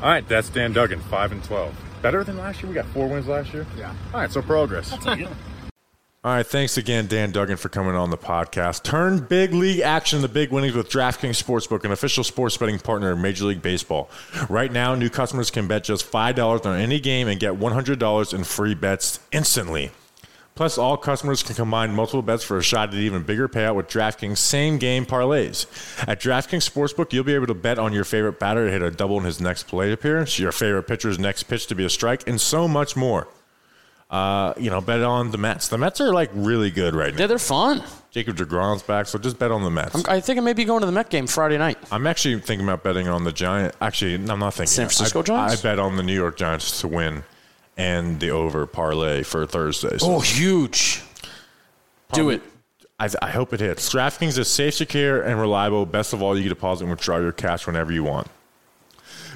all 0.01 0.09
right, 0.09 0.27
that's 0.27 0.49
Dan 0.49 0.73
Duggan, 0.73 0.99
five 1.01 1.31
and 1.31 1.43
twelve. 1.43 1.75
Better 2.01 2.23
than 2.23 2.37
last 2.37 2.61
year. 2.61 2.69
We 2.69 2.75
got 2.75 2.85
four 2.87 3.07
wins 3.07 3.27
last 3.27 3.53
year. 3.53 3.65
Yeah. 3.77 3.93
All 4.13 4.19
right, 4.19 4.31
so 4.31 4.41
progress. 4.41 4.93
All 6.23 6.33
right, 6.33 6.45
thanks 6.45 6.77
again, 6.77 7.07
Dan 7.07 7.31
Duggan, 7.31 7.57
for 7.57 7.69
coming 7.69 7.95
on 7.95 8.09
the 8.09 8.17
podcast. 8.17 8.83
Turn 8.83 9.19
big 9.19 9.53
league 9.53 9.79
action 9.79 10.21
the 10.21 10.27
big 10.27 10.51
winnings 10.51 10.75
with 10.75 10.89
DraftKings 10.89 11.41
Sportsbook, 11.41 11.85
an 11.85 11.91
official 11.91 12.23
sports 12.23 12.57
betting 12.57 12.79
partner 12.79 13.11
of 13.11 13.19
Major 13.19 13.45
League 13.45 13.61
Baseball. 13.61 14.09
Right 14.49 14.71
now, 14.71 14.93
new 14.93 15.09
customers 15.09 15.49
can 15.51 15.67
bet 15.67 15.85
just 15.85 16.11
$5 16.11 16.65
on 16.65 16.79
any 16.79 16.99
game 16.99 17.27
and 17.27 17.39
get 17.39 17.53
$100 17.53 18.33
in 18.33 18.43
free 18.43 18.75
bets 18.75 19.21
instantly. 19.31 19.91
Plus, 20.57 20.79
all 20.79 20.97
customers 20.97 21.43
can 21.43 21.55
combine 21.55 21.93
multiple 21.93 22.23
bets 22.23 22.43
for 22.43 22.57
a 22.57 22.63
shot 22.63 22.89
at 22.89 22.95
an 22.95 23.01
even 23.01 23.21
bigger 23.21 23.47
payout 23.47 23.75
with 23.75 23.87
DraftKings 23.87 24.39
same 24.39 24.79
game 24.79 25.05
parlays. 25.05 25.67
At 26.07 26.19
DraftKings 26.19 26.67
Sportsbook, 26.67 27.13
you'll 27.13 27.23
be 27.23 27.35
able 27.35 27.45
to 27.45 27.53
bet 27.53 27.77
on 27.77 27.93
your 27.93 28.03
favorite 28.03 28.39
batter 28.39 28.65
to 28.65 28.71
hit 28.71 28.81
a 28.81 28.89
double 28.89 29.19
in 29.19 29.23
his 29.25 29.39
next 29.39 29.67
plate 29.67 29.93
appearance, 29.93 30.39
your 30.39 30.51
favorite 30.51 30.83
pitcher's 30.87 31.19
next 31.19 31.43
pitch 31.43 31.67
to 31.67 31.75
be 31.75 31.85
a 31.85 31.91
strike, 31.91 32.27
and 32.27 32.41
so 32.41 32.67
much 32.67 32.95
more. 32.95 33.27
Uh, 34.09 34.55
you 34.57 34.71
know, 34.71 34.81
bet 34.81 35.03
on 35.03 35.29
the 35.29 35.37
Mets. 35.37 35.67
The 35.67 35.77
Mets 35.77 36.01
are 36.01 36.11
like 36.11 36.31
really 36.33 36.71
good 36.71 36.95
right 36.95 37.13
now. 37.13 37.19
Yeah, 37.19 37.27
they're 37.27 37.37
fun. 37.37 37.83
Jacob 38.09 38.37
DeGrom's 38.37 38.81
back, 38.81 39.05
so 39.05 39.19
just 39.19 39.37
bet 39.37 39.51
on 39.51 39.63
the 39.63 39.69
Mets. 39.69 39.93
I'm, 39.93 40.01
I 40.07 40.21
think 40.21 40.39
I 40.39 40.41
may 40.41 40.53
be 40.53 40.65
going 40.65 40.79
to 40.79 40.87
the 40.87 40.91
Met 40.91 41.11
game 41.11 41.27
Friday 41.27 41.59
night. 41.59 41.77
I'm 41.91 42.07
actually 42.07 42.39
thinking 42.39 42.67
about 42.67 42.83
betting 42.83 43.07
on 43.07 43.25
the 43.25 43.31
Giant. 43.31 43.75
Actually, 43.79 44.15
I'm 44.15 44.39
not 44.39 44.55
thinking. 44.55 44.71
San 44.71 44.87
Francisco 44.87 45.19
I, 45.19 45.21
Giants? 45.21 45.59
I 45.59 45.69
bet 45.69 45.77
on 45.77 45.97
the 45.97 46.03
New 46.03 46.15
York 46.15 46.35
Giants 46.35 46.81
to 46.81 46.87
win 46.87 47.23
and 47.77 48.19
the 48.19 48.31
over 48.31 48.65
parlay 48.65 49.23
for 49.23 49.45
Thursday. 49.45 49.97
So 49.97 50.15
Oh, 50.15 50.19
huge. 50.19 51.01
Do 52.13 52.29
it. 52.29 52.41
I, 52.99 53.09
I 53.21 53.29
hope 53.29 53.53
it 53.53 53.59
hits. 53.59 53.93
DraftKings 53.93 54.37
is 54.39 54.47
safe, 54.47 54.73
secure, 54.73 55.21
and 55.21 55.39
reliable. 55.39 55.85
Best 55.85 56.13
of 56.13 56.21
all, 56.23 56.35
you 56.35 56.43
can 56.43 56.49
deposit 56.49 56.85
and 56.85 56.91
withdraw 56.91 57.17
your 57.17 57.31
cash 57.31 57.67
whenever 57.67 57.91
you 57.91 58.03
want. 58.03 58.27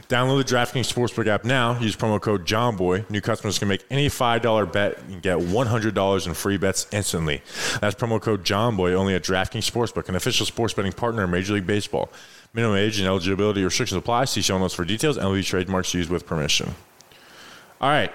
Download 0.10 0.46
the 0.46 0.56
DraftKings 0.56 0.92
Sportsbook 0.92 1.28
app 1.28 1.46
now. 1.46 1.80
Use 1.80 1.96
promo 1.96 2.20
code 2.20 2.46
JOHNBOY. 2.46 3.10
New 3.10 3.22
customers 3.22 3.58
can 3.60 3.70
make 3.70 3.86
any 3.89 4.10
$5 4.10 4.74
bet 4.74 4.98
and 5.04 5.22
get 5.22 5.38
$100 5.38 6.28
in 6.28 6.34
free 6.34 6.58
bets 6.58 6.86
instantly. 6.92 7.42
That's 7.80 7.96
promo 7.96 8.20
code 8.22 8.44
JOHNBOY 8.44 8.94
only 8.94 9.14
at 9.16 9.24
DraftKings 9.24 9.70
Sportsbook, 9.72 10.10
an 10.10 10.16
official 10.16 10.46
sports 10.46 10.74
betting 10.74 10.92
partner 10.92 11.24
of 11.24 11.30
Major 11.30 11.54
League 11.54 11.68
Baseball. 11.68 12.10
Minimum 12.54 12.76
age 12.76 13.00
and 13.00 13.08
eligibility 13.08 13.64
restrictions 13.64 13.98
apply. 13.98 14.26
See 14.26 14.42
show 14.42 14.58
notes 14.58 14.74
for 14.74 14.84
details. 14.84 15.18
MLB 15.18 15.46
trademarks 15.46 15.94
used 15.94 16.10
with 16.10 16.26
permission. 16.26 16.74
All 17.80 17.89
right. 17.89 18.12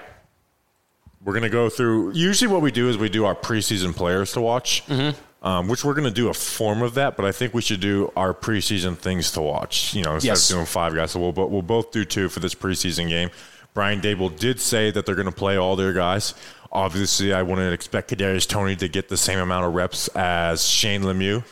We're 1.23 1.33
going 1.33 1.43
to 1.43 1.49
go 1.49 1.69
through. 1.69 2.13
Usually, 2.13 2.51
what 2.51 2.61
we 2.61 2.71
do 2.71 2.89
is 2.89 2.97
we 2.97 3.09
do 3.09 3.25
our 3.25 3.35
preseason 3.35 3.95
players 3.95 4.31
to 4.33 4.41
watch, 4.41 4.83
um, 5.41 5.67
which 5.67 5.83
we're 5.83 5.93
going 5.93 6.05
to 6.07 6.11
do 6.13 6.29
a 6.29 6.33
form 6.33 6.81
of 6.81 6.93
that. 6.93 7.17
But 7.17 7.25
I 7.25 7.31
think 7.31 7.53
we 7.53 7.61
should 7.61 7.79
do 7.79 8.11
our 8.15 8.33
preseason 8.33 8.95
things 8.97 9.31
to 9.31 9.41
watch. 9.41 9.93
You 9.93 10.03
know, 10.03 10.13
instead 10.15 10.27
Yes. 10.29 10.49
of 10.49 10.55
doing 10.55 10.65
five 10.65 10.93
guys, 10.95 11.11
so 11.11 11.19
we'll 11.19 11.31
bo- 11.33 11.47
we'll 11.47 11.61
both 11.63 11.91
do 11.91 12.05
two 12.05 12.29
for 12.29 12.39
this 12.39 12.53
preseason 12.55 13.09
game. 13.09 13.29
Brian 13.73 13.99
Daboll 14.01 14.35
did 14.37 14.59
say 14.59 14.89
that 14.91 15.05
they're 15.05 15.15
going 15.15 15.25
to 15.27 15.31
play 15.31 15.57
all 15.57 15.75
their 15.75 15.93
guys. 15.93 16.33
Obviously, 16.71 17.33
I 17.33 17.41
wouldn't 17.43 17.73
expect 17.73 18.11
Kadarius 18.11 18.47
Toney 18.47 18.75
to 18.77 18.87
get 18.87 19.09
the 19.09 19.17
same 19.17 19.39
amount 19.39 19.65
of 19.65 19.73
reps 19.73 20.07
as 20.09 20.65
Shane 20.65 21.01
Lemieux. 21.03 21.43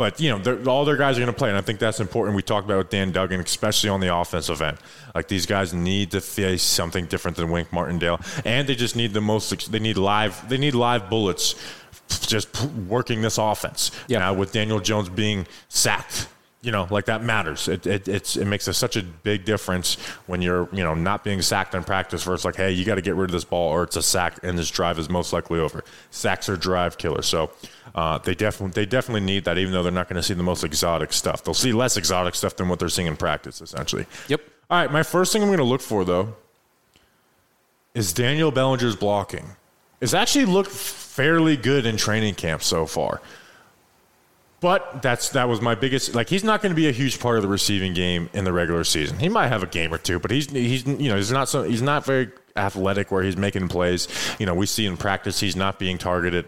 But 0.00 0.18
you 0.18 0.30
know, 0.30 0.62
all 0.66 0.86
their 0.86 0.96
guys 0.96 1.18
are 1.18 1.20
going 1.20 1.30
to 1.30 1.38
play, 1.38 1.50
and 1.50 1.58
I 1.58 1.60
think 1.60 1.78
that's 1.78 2.00
important. 2.00 2.34
We 2.34 2.40
talked 2.40 2.64
about 2.64 2.78
with 2.78 2.88
Dan 2.88 3.12
Duggan, 3.12 3.38
especially 3.38 3.90
on 3.90 4.00
the 4.00 4.16
offensive 4.16 4.62
end. 4.62 4.78
Like 5.14 5.28
these 5.28 5.44
guys 5.44 5.74
need 5.74 6.12
to 6.12 6.22
face 6.22 6.62
something 6.62 7.04
different 7.04 7.36
than 7.36 7.50
Wink 7.50 7.70
Martindale, 7.70 8.18
and 8.46 8.66
they 8.66 8.76
just 8.76 8.96
need 8.96 9.12
the 9.12 9.20
most. 9.20 9.70
They 9.70 9.78
need 9.78 9.98
live. 9.98 10.48
They 10.48 10.56
need 10.56 10.74
live 10.74 11.10
bullets, 11.10 11.54
just 12.22 12.64
working 12.88 13.20
this 13.20 13.36
offense. 13.36 13.90
Yeah. 14.08 14.20
Now 14.20 14.32
with 14.32 14.52
Daniel 14.52 14.80
Jones 14.80 15.10
being 15.10 15.46
sacked, 15.68 16.28
you 16.62 16.72
know, 16.72 16.86
like 16.88 17.04
that 17.04 17.22
matters. 17.22 17.68
It 17.68 17.86
it 17.86 18.08
it's, 18.08 18.36
it 18.38 18.46
makes 18.46 18.68
a, 18.68 18.72
such 18.72 18.96
a 18.96 19.02
big 19.02 19.44
difference 19.44 19.96
when 20.24 20.40
you're 20.40 20.66
you 20.72 20.82
know 20.82 20.94
not 20.94 21.24
being 21.24 21.42
sacked 21.42 21.74
in 21.74 21.84
practice. 21.84 22.22
Versus 22.22 22.46
like, 22.46 22.56
hey, 22.56 22.72
you 22.72 22.86
got 22.86 22.94
to 22.94 23.02
get 23.02 23.16
rid 23.16 23.28
of 23.28 23.32
this 23.32 23.44
ball, 23.44 23.70
or 23.70 23.82
it's 23.82 23.96
a 23.96 24.02
sack, 24.02 24.38
and 24.42 24.58
this 24.58 24.70
drive 24.70 24.98
is 24.98 25.10
most 25.10 25.34
likely 25.34 25.60
over. 25.60 25.84
Sacks 26.10 26.48
are 26.48 26.56
drive 26.56 26.96
killers. 26.96 27.26
So. 27.26 27.50
Uh, 27.94 28.18
they 28.18 28.34
definitely 28.34 28.72
they 28.72 28.86
definitely 28.86 29.20
need 29.20 29.44
that, 29.44 29.58
even 29.58 29.72
though 29.72 29.82
they're 29.82 29.92
not 29.92 30.08
going 30.08 30.16
to 30.16 30.22
see 30.22 30.34
the 30.34 30.42
most 30.42 30.64
exotic 30.64 31.12
stuff. 31.12 31.42
They'll 31.44 31.54
see 31.54 31.72
less 31.72 31.96
exotic 31.96 32.34
stuff 32.34 32.56
than 32.56 32.68
what 32.68 32.78
they're 32.78 32.88
seeing 32.88 33.08
in 33.08 33.16
practice, 33.16 33.60
essentially. 33.60 34.06
Yep. 34.28 34.40
All 34.70 34.80
right, 34.80 34.92
my 34.92 35.02
first 35.02 35.32
thing 35.32 35.42
I'm 35.42 35.48
going 35.48 35.58
to 35.58 35.64
look 35.64 35.80
for 35.80 36.04
though 36.04 36.34
is 37.94 38.12
Daniel 38.12 38.50
Bellinger's 38.52 38.96
blocking. 38.96 39.44
It's 40.00 40.14
actually 40.14 40.46
looked 40.46 40.70
fairly 40.70 41.56
good 41.56 41.86
in 41.86 41.96
training 41.96 42.34
camp 42.34 42.62
so 42.62 42.86
far. 42.86 43.20
But 44.60 45.00
that's 45.00 45.30
that 45.30 45.48
was 45.48 45.62
my 45.62 45.74
biggest 45.74 46.14
like 46.14 46.28
he's 46.28 46.44
not 46.44 46.60
going 46.60 46.70
to 46.70 46.76
be 46.76 46.88
a 46.88 46.92
huge 46.92 47.18
part 47.18 47.36
of 47.36 47.42
the 47.42 47.48
receiving 47.48 47.94
game 47.94 48.28
in 48.34 48.44
the 48.44 48.52
regular 48.52 48.84
season. 48.84 49.18
He 49.18 49.28
might 49.28 49.48
have 49.48 49.62
a 49.62 49.66
game 49.66 49.92
or 49.92 49.98
two, 49.98 50.18
but 50.18 50.30
he's 50.30 50.50
he's 50.50 50.86
you 50.86 51.08
know 51.08 51.16
he's 51.16 51.32
not 51.32 51.48
so 51.48 51.62
he's 51.62 51.80
not 51.80 52.04
very 52.04 52.30
athletic 52.56 53.10
where 53.10 53.22
he's 53.22 53.38
making 53.38 53.68
plays. 53.68 54.06
You 54.38 54.44
know 54.44 54.54
we 54.54 54.66
see 54.66 54.84
in 54.84 54.98
practice 54.98 55.40
he's 55.40 55.56
not 55.56 55.78
being 55.78 55.96
targeted 55.96 56.46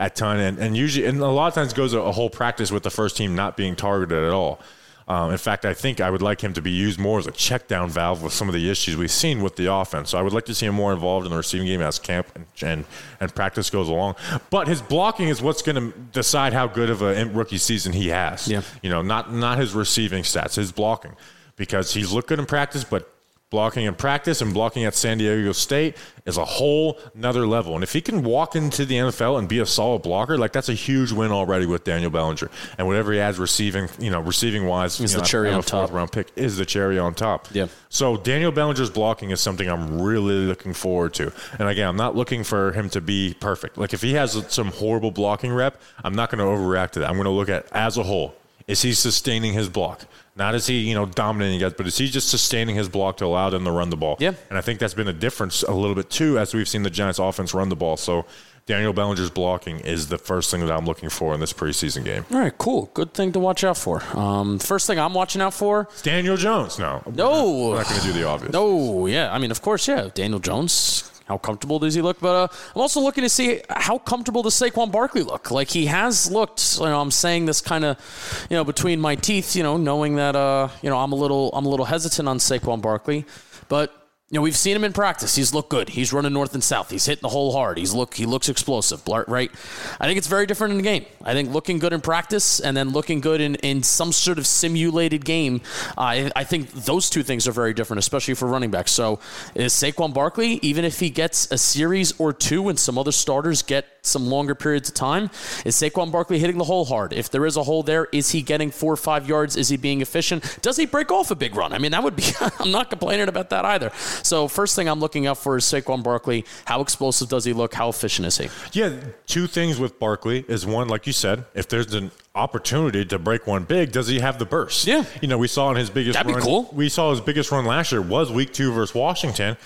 at 0.00 0.16
ton 0.16 0.40
and, 0.40 0.58
and 0.58 0.76
usually 0.76 1.06
and 1.06 1.20
a 1.20 1.26
lot 1.26 1.46
of 1.46 1.54
times 1.54 1.72
goes 1.74 1.92
a, 1.92 2.00
a 2.00 2.10
whole 2.10 2.30
practice 2.30 2.72
with 2.72 2.82
the 2.82 2.90
first 2.90 3.16
team 3.16 3.36
not 3.36 3.56
being 3.56 3.76
targeted 3.76 4.24
at 4.24 4.32
all. 4.32 4.58
Um, 5.06 5.32
in 5.32 5.38
fact, 5.38 5.64
I 5.64 5.74
think 5.74 6.00
I 6.00 6.08
would 6.08 6.22
like 6.22 6.40
him 6.40 6.52
to 6.52 6.62
be 6.62 6.70
used 6.70 6.98
more 6.98 7.18
as 7.18 7.26
a 7.26 7.32
check 7.32 7.66
down 7.66 7.90
valve 7.90 8.22
with 8.22 8.32
some 8.32 8.48
of 8.48 8.54
the 8.54 8.70
issues 8.70 8.96
we've 8.96 9.10
seen 9.10 9.42
with 9.42 9.56
the 9.56 9.66
offense. 9.72 10.10
So 10.10 10.18
I 10.18 10.22
would 10.22 10.32
like 10.32 10.44
to 10.44 10.54
see 10.54 10.66
him 10.66 10.76
more 10.76 10.92
involved 10.92 11.26
in 11.26 11.32
the 11.32 11.36
receiving 11.36 11.66
game 11.66 11.82
as 11.82 11.98
camp 11.98 12.28
and 12.34 12.46
and, 12.62 12.84
and 13.18 13.34
practice 13.34 13.68
goes 13.70 13.88
along. 13.88 14.14
But 14.50 14.68
his 14.68 14.80
blocking 14.80 15.28
is 15.28 15.42
what's 15.42 15.62
going 15.62 15.92
to 15.92 15.98
decide 16.12 16.52
how 16.52 16.66
good 16.68 16.90
of 16.90 17.02
a 17.02 17.24
rookie 17.26 17.58
season 17.58 17.92
he 17.92 18.08
has. 18.08 18.48
Yeah. 18.48 18.62
You 18.82 18.88
know, 18.90 19.02
not 19.02 19.32
not 19.32 19.58
his 19.58 19.74
receiving 19.74 20.22
stats, 20.22 20.54
his 20.54 20.72
blocking, 20.72 21.16
because 21.56 21.92
he's 21.92 22.12
looked 22.12 22.28
good 22.28 22.38
in 22.38 22.46
practice, 22.46 22.84
but 22.84 23.12
blocking 23.50 23.84
in 23.84 23.94
practice 23.94 24.40
and 24.40 24.54
blocking 24.54 24.84
at 24.84 24.94
San 24.94 25.18
Diego 25.18 25.50
State 25.52 25.96
is 26.24 26.36
a 26.36 26.44
whole 26.44 26.98
nother 27.14 27.46
level. 27.46 27.74
And 27.74 27.82
if 27.82 27.92
he 27.92 28.00
can 28.00 28.22
walk 28.22 28.54
into 28.54 28.84
the 28.86 28.94
NFL 28.94 29.38
and 29.38 29.48
be 29.48 29.58
a 29.58 29.66
solid 29.66 30.02
blocker, 30.02 30.38
like 30.38 30.52
that's 30.52 30.68
a 30.68 30.74
huge 30.74 31.10
win 31.10 31.32
already 31.32 31.66
with 31.66 31.82
Daniel 31.82 32.10
Bellinger. 32.10 32.48
And 32.78 32.86
whatever 32.86 33.12
he 33.12 33.18
adds 33.18 33.38
receiving, 33.38 33.88
you 33.98 34.10
know, 34.10 34.20
receiving 34.20 34.66
wise, 34.66 35.00
Is 35.00 35.12
the 35.12 35.18
know, 35.18 35.24
cherry 35.24 35.50
on 35.50 35.62
top. 35.62 35.92
round 35.92 36.12
pick 36.12 36.28
is 36.36 36.56
the 36.56 36.64
cherry 36.64 36.98
on 36.98 37.14
top. 37.14 37.48
Yeah. 37.52 37.66
So 37.88 38.16
Daniel 38.16 38.52
Bellinger's 38.52 38.90
blocking 38.90 39.30
is 39.30 39.40
something 39.40 39.68
I'm 39.68 40.00
really 40.00 40.46
looking 40.46 40.72
forward 40.72 41.14
to. 41.14 41.32
And 41.58 41.68
again, 41.68 41.88
I'm 41.88 41.96
not 41.96 42.14
looking 42.14 42.44
for 42.44 42.70
him 42.72 42.88
to 42.90 43.00
be 43.00 43.34
perfect. 43.40 43.76
Like 43.76 43.92
if 43.92 44.00
he 44.02 44.14
has 44.14 44.44
some 44.48 44.68
horrible 44.68 45.10
blocking 45.10 45.52
rep, 45.52 45.80
I'm 46.04 46.14
not 46.14 46.30
going 46.30 46.38
to 46.38 46.44
overreact 46.44 46.90
to 46.92 47.00
that. 47.00 47.08
I'm 47.08 47.16
going 47.16 47.24
to 47.24 47.30
look 47.30 47.48
at 47.48 47.66
as 47.72 47.96
a 47.96 48.04
whole. 48.04 48.36
Is 48.68 48.82
he 48.82 48.92
sustaining 48.92 49.54
his 49.54 49.68
block? 49.68 50.02
Not 50.40 50.54
is 50.54 50.66
he, 50.66 50.78
you 50.78 50.94
know, 50.94 51.04
dominating 51.04 51.60
guys, 51.60 51.74
but 51.74 51.86
is 51.86 51.98
he 51.98 52.08
just 52.08 52.30
sustaining 52.30 52.74
his 52.74 52.88
block 52.88 53.18
to 53.18 53.26
allow 53.26 53.50
them 53.50 53.66
to 53.66 53.70
run 53.70 53.90
the 53.90 53.96
ball? 53.98 54.16
Yeah. 54.18 54.32
And 54.48 54.56
I 54.56 54.62
think 54.62 54.80
that's 54.80 54.94
been 54.94 55.06
a 55.06 55.12
difference 55.12 55.62
a 55.62 55.74
little 55.74 55.94
bit 55.94 56.08
too 56.08 56.38
as 56.38 56.54
we've 56.54 56.66
seen 56.66 56.82
the 56.82 56.88
Giants 56.88 57.18
offense 57.18 57.52
run 57.52 57.68
the 57.68 57.76
ball. 57.76 57.98
So 57.98 58.24
Daniel 58.64 58.94
Bellinger's 58.94 59.28
blocking 59.28 59.80
is 59.80 60.08
the 60.08 60.16
first 60.16 60.50
thing 60.50 60.60
that 60.60 60.72
I'm 60.72 60.86
looking 60.86 61.10
for 61.10 61.34
in 61.34 61.40
this 61.40 61.52
preseason 61.52 62.06
game. 62.06 62.24
All 62.30 62.38
right, 62.38 62.56
cool. 62.56 62.90
Good 62.94 63.12
thing 63.12 63.32
to 63.32 63.38
watch 63.38 63.64
out 63.64 63.76
for. 63.76 64.02
Um, 64.16 64.58
first 64.58 64.86
thing 64.86 64.98
I'm 64.98 65.12
watching 65.12 65.42
out 65.42 65.52
for. 65.52 65.88
It's 65.90 66.00
Daniel 66.00 66.38
Jones. 66.38 66.78
No. 66.78 67.02
No. 67.14 67.68
We're 67.68 67.76
not 67.76 67.88
going 67.90 68.00
to 68.00 68.06
do 68.06 68.12
the 68.14 68.26
obvious. 68.26 68.54
No, 68.54 69.06
yeah. 69.06 69.30
I 69.34 69.36
mean, 69.36 69.50
of 69.50 69.60
course, 69.60 69.86
yeah. 69.88 70.08
Daniel 70.14 70.40
Jones. 70.40 71.19
How 71.30 71.38
comfortable 71.38 71.78
does 71.78 71.94
he 71.94 72.02
look? 72.02 72.18
But 72.18 72.34
uh, 72.34 72.48
I'm 72.74 72.80
also 72.80 73.00
looking 73.00 73.22
to 73.22 73.28
see 73.28 73.60
how 73.70 73.98
comfortable 73.98 74.42
does 74.42 74.54
Saquon 74.54 74.90
Barkley 74.90 75.22
look. 75.22 75.52
Like 75.52 75.70
he 75.70 75.86
has 75.86 76.28
looked. 76.28 76.78
You 76.80 76.86
know, 76.86 77.00
I'm 77.00 77.12
saying 77.12 77.46
this 77.46 77.60
kind 77.60 77.84
of, 77.84 78.46
you 78.50 78.56
know, 78.56 78.64
between 78.64 78.98
my 78.98 79.14
teeth. 79.14 79.54
You 79.54 79.62
know, 79.62 79.76
knowing 79.76 80.16
that, 80.16 80.34
uh, 80.34 80.70
you 80.82 80.90
know, 80.90 80.98
I'm 80.98 81.12
a 81.12 81.14
little, 81.14 81.50
I'm 81.52 81.66
a 81.66 81.68
little 81.68 81.86
hesitant 81.86 82.28
on 82.28 82.38
Saquon 82.38 82.82
Barkley, 82.82 83.24
but. 83.68 83.96
You 84.32 84.38
know, 84.38 84.42
we've 84.42 84.56
seen 84.56 84.76
him 84.76 84.84
in 84.84 84.92
practice. 84.92 85.34
He's 85.34 85.52
looked 85.52 85.70
good. 85.70 85.88
He's 85.88 86.12
running 86.12 86.32
north 86.32 86.54
and 86.54 86.62
south. 86.62 86.90
He's 86.90 87.04
hitting 87.04 87.22
the 87.22 87.30
hole 87.30 87.50
hard. 87.50 87.78
He's 87.78 87.92
look 87.92 88.14
he 88.14 88.26
looks 88.26 88.48
explosive, 88.48 89.02
right? 89.08 89.50
I 89.98 90.06
think 90.06 90.18
it's 90.18 90.28
very 90.28 90.46
different 90.46 90.70
in 90.70 90.76
the 90.76 90.84
game. 90.84 91.04
I 91.24 91.32
think 91.32 91.50
looking 91.50 91.80
good 91.80 91.92
in 91.92 92.00
practice 92.00 92.60
and 92.60 92.76
then 92.76 92.90
looking 92.90 93.20
good 93.20 93.40
in, 93.40 93.56
in 93.56 93.82
some 93.82 94.12
sort 94.12 94.38
of 94.38 94.46
simulated 94.46 95.24
game, 95.24 95.62
I 95.98 96.30
I 96.36 96.44
think 96.44 96.70
those 96.70 97.10
two 97.10 97.24
things 97.24 97.48
are 97.48 97.52
very 97.52 97.74
different, 97.74 97.98
especially 97.98 98.34
for 98.34 98.46
running 98.46 98.70
backs. 98.70 98.92
So 98.92 99.18
is 99.56 99.72
Saquon 99.72 100.14
Barkley, 100.14 100.60
even 100.62 100.84
if 100.84 101.00
he 101.00 101.10
gets 101.10 101.50
a 101.50 101.58
series 101.58 102.12
or 102.20 102.32
two 102.32 102.68
and 102.68 102.78
some 102.78 102.98
other 102.98 103.10
starters 103.10 103.62
get 103.62 103.86
some 104.02 104.26
longer 104.26 104.54
periods 104.54 104.88
of 104.88 104.94
time, 104.94 105.24
is 105.64 105.74
Saquon 105.74 106.12
Barkley 106.12 106.38
hitting 106.38 106.56
the 106.56 106.64
hole 106.64 106.84
hard? 106.84 107.12
If 107.12 107.30
there 107.30 107.44
is 107.46 107.56
a 107.56 107.64
hole 107.64 107.82
there, 107.82 108.06
is 108.12 108.30
he 108.30 108.42
getting 108.42 108.70
four 108.70 108.92
or 108.92 108.96
five 108.96 109.28
yards? 109.28 109.56
Is 109.56 109.68
he 109.68 109.76
being 109.76 110.00
efficient? 110.00 110.58
Does 110.62 110.76
he 110.76 110.86
break 110.86 111.10
off 111.10 111.32
a 111.32 111.34
big 111.34 111.56
run? 111.56 111.72
I 111.72 111.78
mean, 111.78 111.90
that 111.90 112.02
would 112.02 112.16
be, 112.16 112.24
I'm 112.60 112.70
not 112.70 112.90
complaining 112.90 113.28
about 113.28 113.50
that 113.50 113.64
either. 113.64 113.90
So, 114.22 114.48
first 114.48 114.76
thing 114.76 114.88
I'm 114.88 115.00
looking 115.00 115.26
out 115.26 115.38
for 115.38 115.56
is 115.56 115.64
Saquon 115.64 116.02
Barkley. 116.02 116.44
How 116.64 116.80
explosive 116.80 117.28
does 117.28 117.44
he 117.44 117.52
look? 117.52 117.74
How 117.74 117.88
efficient 117.88 118.26
is 118.26 118.38
he? 118.38 118.48
Yeah, 118.72 118.94
two 119.26 119.46
things 119.46 119.78
with 119.78 119.98
Barkley 119.98 120.44
is 120.48 120.66
one, 120.66 120.88
like 120.88 121.06
you 121.06 121.12
said, 121.12 121.44
if 121.54 121.68
there's 121.68 121.92
an 121.94 122.10
opportunity 122.34 123.04
to 123.04 123.18
break 123.18 123.46
one 123.46 123.64
big, 123.64 123.92
does 123.92 124.08
he 124.08 124.20
have 124.20 124.38
the 124.38 124.46
burst? 124.46 124.86
Yeah. 124.86 125.04
You 125.20 125.28
know, 125.28 125.38
we 125.38 125.48
saw 125.48 125.70
in 125.70 125.76
his 125.76 125.90
biggest 125.90 126.14
That'd 126.14 126.28
be 126.28 126.34
run, 126.34 126.42
cool. 126.42 126.70
We 126.72 126.88
saw 126.88 127.10
his 127.10 127.20
biggest 127.20 127.50
run 127.50 127.64
last 127.64 127.92
year 127.92 128.02
was 128.02 128.30
week 128.30 128.52
two 128.52 128.72
versus 128.72 128.94
Washington. 128.94 129.56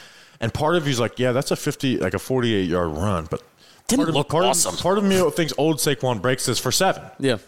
And 0.40 0.52
part 0.52 0.76
of 0.76 0.86
you's 0.86 1.00
like, 1.00 1.18
yeah, 1.18 1.32
that's 1.32 1.50
a 1.50 1.56
50, 1.56 1.98
like 1.98 2.14
a 2.14 2.18
48 2.18 2.68
yard 2.68 2.90
run. 2.90 3.26
But 3.30 3.42
Didn't 3.88 3.98
part 4.00 4.08
of, 4.08 4.14
look 4.14 4.28
part 4.28 4.44
awesome. 4.44 4.74
Of, 4.74 4.80
part 4.80 4.98
of 4.98 5.04
me 5.04 5.30
thinks 5.30 5.52
old 5.56 5.76
Saquon 5.78 6.20
breaks 6.20 6.46
this 6.46 6.58
for 6.58 6.72
seven. 6.72 7.02
Yeah. 7.18 7.38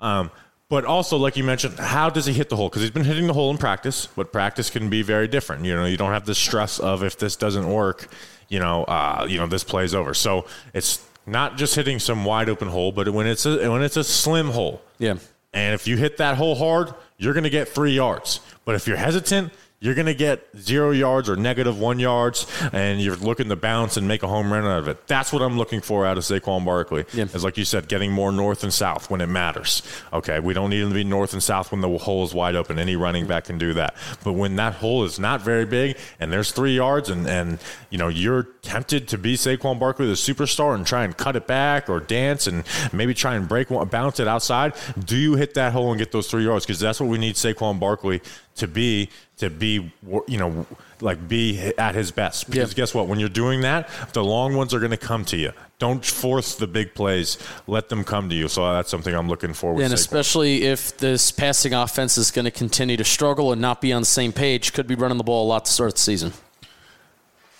Um, 0.00 0.30
but 0.68 0.84
also, 0.84 1.16
like 1.16 1.36
you 1.36 1.44
mentioned, 1.44 1.78
how 1.78 2.10
does 2.10 2.26
he 2.26 2.32
hit 2.32 2.48
the 2.50 2.56
hole? 2.56 2.68
Because 2.68 2.82
he's 2.82 2.90
been 2.90 3.04
hitting 3.04 3.26
the 3.26 3.32
hole 3.32 3.50
in 3.50 3.56
practice, 3.58 4.06
but 4.06 4.32
practice 4.32 4.68
can 4.68 4.90
be 4.90 5.02
very 5.02 5.26
different. 5.26 5.64
You 5.64 5.74
know, 5.74 5.86
you 5.86 5.96
don't 5.96 6.12
have 6.12 6.26
the 6.26 6.34
stress 6.34 6.78
of 6.78 7.02
if 7.02 7.18
this 7.18 7.36
doesn't 7.36 7.68
work, 7.70 8.08
you 8.48 8.58
know, 8.58 8.84
uh, 8.84 9.26
you 9.28 9.38
know, 9.38 9.46
this 9.46 9.64
play's 9.64 9.94
over. 9.94 10.12
So 10.12 10.44
it's 10.74 11.04
not 11.26 11.56
just 11.56 11.74
hitting 11.74 11.98
some 11.98 12.24
wide 12.24 12.48
open 12.50 12.68
hole, 12.68 12.92
but 12.92 13.08
when 13.08 13.26
it's 13.26 13.46
a 13.46 13.70
when 13.70 13.82
it's 13.82 13.96
a 13.96 14.04
slim 14.04 14.48
hole, 14.50 14.82
Yeah. 14.98 15.14
and 15.54 15.74
if 15.74 15.86
you 15.86 15.96
hit 15.96 16.18
that 16.18 16.36
hole 16.36 16.54
hard, 16.54 16.92
you're 17.16 17.32
going 17.34 17.44
to 17.44 17.50
get 17.50 17.68
three 17.68 17.92
yards. 17.92 18.40
But 18.66 18.74
if 18.74 18.86
you're 18.86 18.96
hesitant, 18.98 19.52
you're 19.80 19.94
going 19.94 20.06
to 20.06 20.14
get 20.14 20.44
zero 20.56 20.90
yards 20.90 21.28
or 21.28 21.36
negative 21.36 21.78
one 21.78 22.00
yards, 22.00 22.46
and 22.72 23.00
you're 23.00 23.16
looking 23.16 23.48
to 23.48 23.56
bounce 23.56 23.96
and 23.96 24.08
make 24.08 24.24
a 24.24 24.26
home 24.26 24.52
run 24.52 24.64
out 24.64 24.80
of 24.80 24.88
it. 24.88 25.06
That's 25.06 25.32
what 25.32 25.40
I'm 25.40 25.56
looking 25.56 25.80
for 25.80 26.04
out 26.04 26.18
of 26.18 26.24
Saquon 26.24 26.64
Barkley. 26.64 27.04
Yeah. 27.12 27.24
Is 27.24 27.44
like 27.44 27.56
you 27.56 27.64
said, 27.64 27.88
getting 27.88 28.10
more 28.10 28.32
north 28.32 28.64
and 28.64 28.72
south 28.72 29.08
when 29.08 29.20
it 29.20 29.28
matters. 29.28 29.82
Okay, 30.12 30.40
we 30.40 30.52
don't 30.52 30.70
need 30.70 30.82
him 30.82 30.88
to 30.88 30.94
be 30.94 31.04
north 31.04 31.32
and 31.32 31.42
south 31.42 31.70
when 31.70 31.80
the 31.80 31.98
hole 31.98 32.24
is 32.24 32.34
wide 32.34 32.56
open. 32.56 32.78
Any 32.78 32.96
running 32.96 33.28
back 33.28 33.44
can 33.44 33.58
do 33.58 33.74
that. 33.74 33.94
But 34.24 34.32
when 34.32 34.56
that 34.56 34.74
hole 34.74 35.04
is 35.04 35.18
not 35.20 35.42
very 35.42 35.64
big 35.64 35.96
and 36.18 36.32
there's 36.32 36.50
three 36.50 36.74
yards, 36.74 37.08
and 37.08 37.28
and 37.28 37.58
you 37.90 37.98
know 37.98 38.08
you're 38.08 38.44
tempted 38.62 39.06
to 39.08 39.18
be 39.18 39.34
Saquon 39.34 39.78
Barkley, 39.78 40.06
the 40.06 40.14
superstar, 40.14 40.74
and 40.74 40.84
try 40.84 41.04
and 41.04 41.16
cut 41.16 41.36
it 41.36 41.46
back 41.46 41.88
or 41.88 42.00
dance 42.00 42.48
and 42.48 42.64
maybe 42.92 43.14
try 43.14 43.36
and 43.36 43.46
break 43.46 43.70
one, 43.70 43.86
bounce 43.88 44.18
it 44.18 44.26
outside. 44.26 44.74
Do 44.98 45.16
you 45.16 45.36
hit 45.36 45.54
that 45.54 45.72
hole 45.72 45.90
and 45.92 45.98
get 46.00 46.10
those 46.10 46.28
three 46.28 46.44
yards? 46.44 46.66
Because 46.66 46.80
that's 46.80 46.98
what 46.98 47.08
we 47.08 47.18
need 47.18 47.36
Saquon 47.36 47.78
Barkley 47.78 48.20
to 48.58 48.68
be 48.68 49.08
to 49.38 49.48
be 49.50 49.92
you 50.26 50.36
know 50.38 50.66
like 51.00 51.28
be 51.28 51.58
at 51.78 51.94
his 51.94 52.10
best 52.10 52.50
because 52.50 52.70
Yeah. 52.72 52.76
guess 52.76 52.94
what 52.94 53.06
when 53.06 53.18
you're 53.20 53.28
doing 53.28 53.60
that 53.62 53.88
the 54.12 54.22
long 54.24 54.54
ones 54.54 54.74
are 54.74 54.78
going 54.80 54.90
to 54.90 54.96
come 54.96 55.24
to 55.26 55.36
you 55.36 55.52
don't 55.78 56.04
force 56.04 56.56
the 56.56 56.66
big 56.66 56.92
plays 56.94 57.38
let 57.68 57.88
them 57.88 58.02
come 58.04 58.28
to 58.28 58.34
you 58.34 58.48
so 58.48 58.72
that's 58.72 58.90
something 58.90 59.14
i'm 59.14 59.28
looking 59.28 59.52
for 59.54 59.74
with 59.74 59.84
And 59.84 59.92
Saquon. 59.94 59.96
especially 59.96 60.64
if 60.64 60.96
this 60.98 61.30
passing 61.30 61.72
offense 61.72 62.18
is 62.18 62.30
going 62.32 62.44
to 62.46 62.50
continue 62.50 62.96
to 62.96 63.04
struggle 63.04 63.52
and 63.52 63.60
not 63.62 63.80
be 63.80 63.92
on 63.92 64.02
the 64.02 64.06
same 64.06 64.32
page, 64.32 64.72
could 64.72 64.86
be 64.88 64.94
running 64.96 65.18
the 65.18 65.24
ball 65.24 65.46
a 65.46 65.48
lot 65.48 65.64
to 65.66 65.72
start 65.72 65.94
the 65.94 66.00
season. 66.00 66.32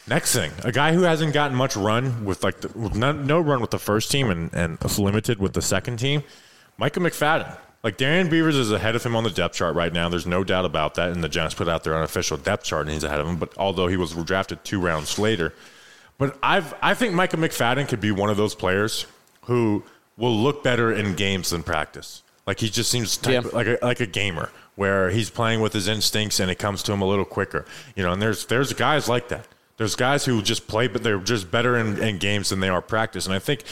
Next 0.08 0.32
thing, 0.34 0.50
a 0.64 0.72
guy 0.72 0.94
who 0.94 1.02
hasn't 1.02 1.34
gotten 1.34 1.54
much 1.56 1.76
run 1.76 2.24
with 2.24 2.42
like 2.42 2.62
the, 2.62 2.68
with 2.78 2.94
no, 2.96 3.12
no 3.12 3.38
run 3.40 3.60
with 3.60 3.70
the 3.70 3.78
first 3.78 4.10
team 4.10 4.30
and, 4.30 4.52
and 4.54 4.98
limited 4.98 5.38
with 5.38 5.52
the 5.52 5.60
second 5.62 5.98
team, 5.98 6.22
Micah 6.78 6.98
McFadden. 7.00 7.56
Like 7.84 7.96
Darrian 7.96 8.28
Beavers 8.28 8.56
is 8.56 8.72
ahead 8.72 8.96
of 8.96 9.04
him 9.04 9.14
on 9.14 9.22
the 9.24 9.30
depth 9.30 9.54
chart 9.54 9.74
right 9.76 9.92
now. 9.92 10.08
There's 10.08 10.26
no 10.26 10.42
doubt 10.42 10.64
about 10.64 10.94
that. 10.96 11.10
And 11.10 11.22
the 11.22 11.28
Giants 11.28 11.54
put 11.54 11.68
out 11.68 11.84
their 11.84 11.94
unofficial 11.96 12.36
depth 12.36 12.64
chart 12.64 12.82
and 12.86 12.92
he's 12.92 13.04
ahead 13.04 13.20
of 13.20 13.26
him. 13.28 13.36
But 13.36 13.52
although 13.56 13.86
he 13.86 13.96
was 13.96 14.12
drafted 14.14 14.64
two 14.64 14.80
rounds 14.80 15.18
later, 15.18 15.54
But 16.18 16.36
I've 16.42 16.74
I 16.82 16.94
think 16.94 17.14
Micah 17.14 17.36
McFadden 17.36 17.86
could 17.88 18.00
be 18.00 18.10
one 18.10 18.30
of 18.30 18.36
those 18.36 18.54
players 18.56 19.06
who 19.42 19.84
will 20.16 20.34
look 20.36 20.64
better 20.64 20.92
in 20.92 21.14
games 21.14 21.50
than 21.50 21.62
practice. 21.62 22.22
Like 22.46 22.58
he 22.58 22.68
just 22.68 22.90
seems 22.90 23.16
type, 23.16 23.44
Yeah. 23.44 23.50
like 23.52 23.66
a, 23.68 23.78
like 23.80 24.00
a 24.00 24.06
gamer 24.06 24.50
where 24.74 25.10
he's 25.10 25.30
playing 25.30 25.60
with 25.60 25.72
his 25.72 25.86
instincts 25.86 26.40
and 26.40 26.50
it 26.50 26.56
comes 26.58 26.82
to 26.84 26.92
him 26.92 27.00
a 27.00 27.06
little 27.06 27.24
quicker. 27.24 27.64
You 27.94 28.02
know, 28.02 28.12
and 28.12 28.20
there's 28.20 28.46
there's 28.46 28.72
guys 28.72 29.08
like 29.08 29.28
that. 29.28 29.46
There's 29.76 29.94
guys 29.94 30.24
who 30.24 30.42
just 30.42 30.66
play, 30.66 30.88
but 30.88 31.04
they're 31.04 31.18
just 31.20 31.52
better 31.52 31.76
in, 31.76 32.02
in 32.02 32.18
games 32.18 32.48
than 32.48 32.58
they 32.58 32.68
are 32.68 32.82
practice. 32.82 33.26
And 33.26 33.34
I 33.34 33.38
think 33.38 33.62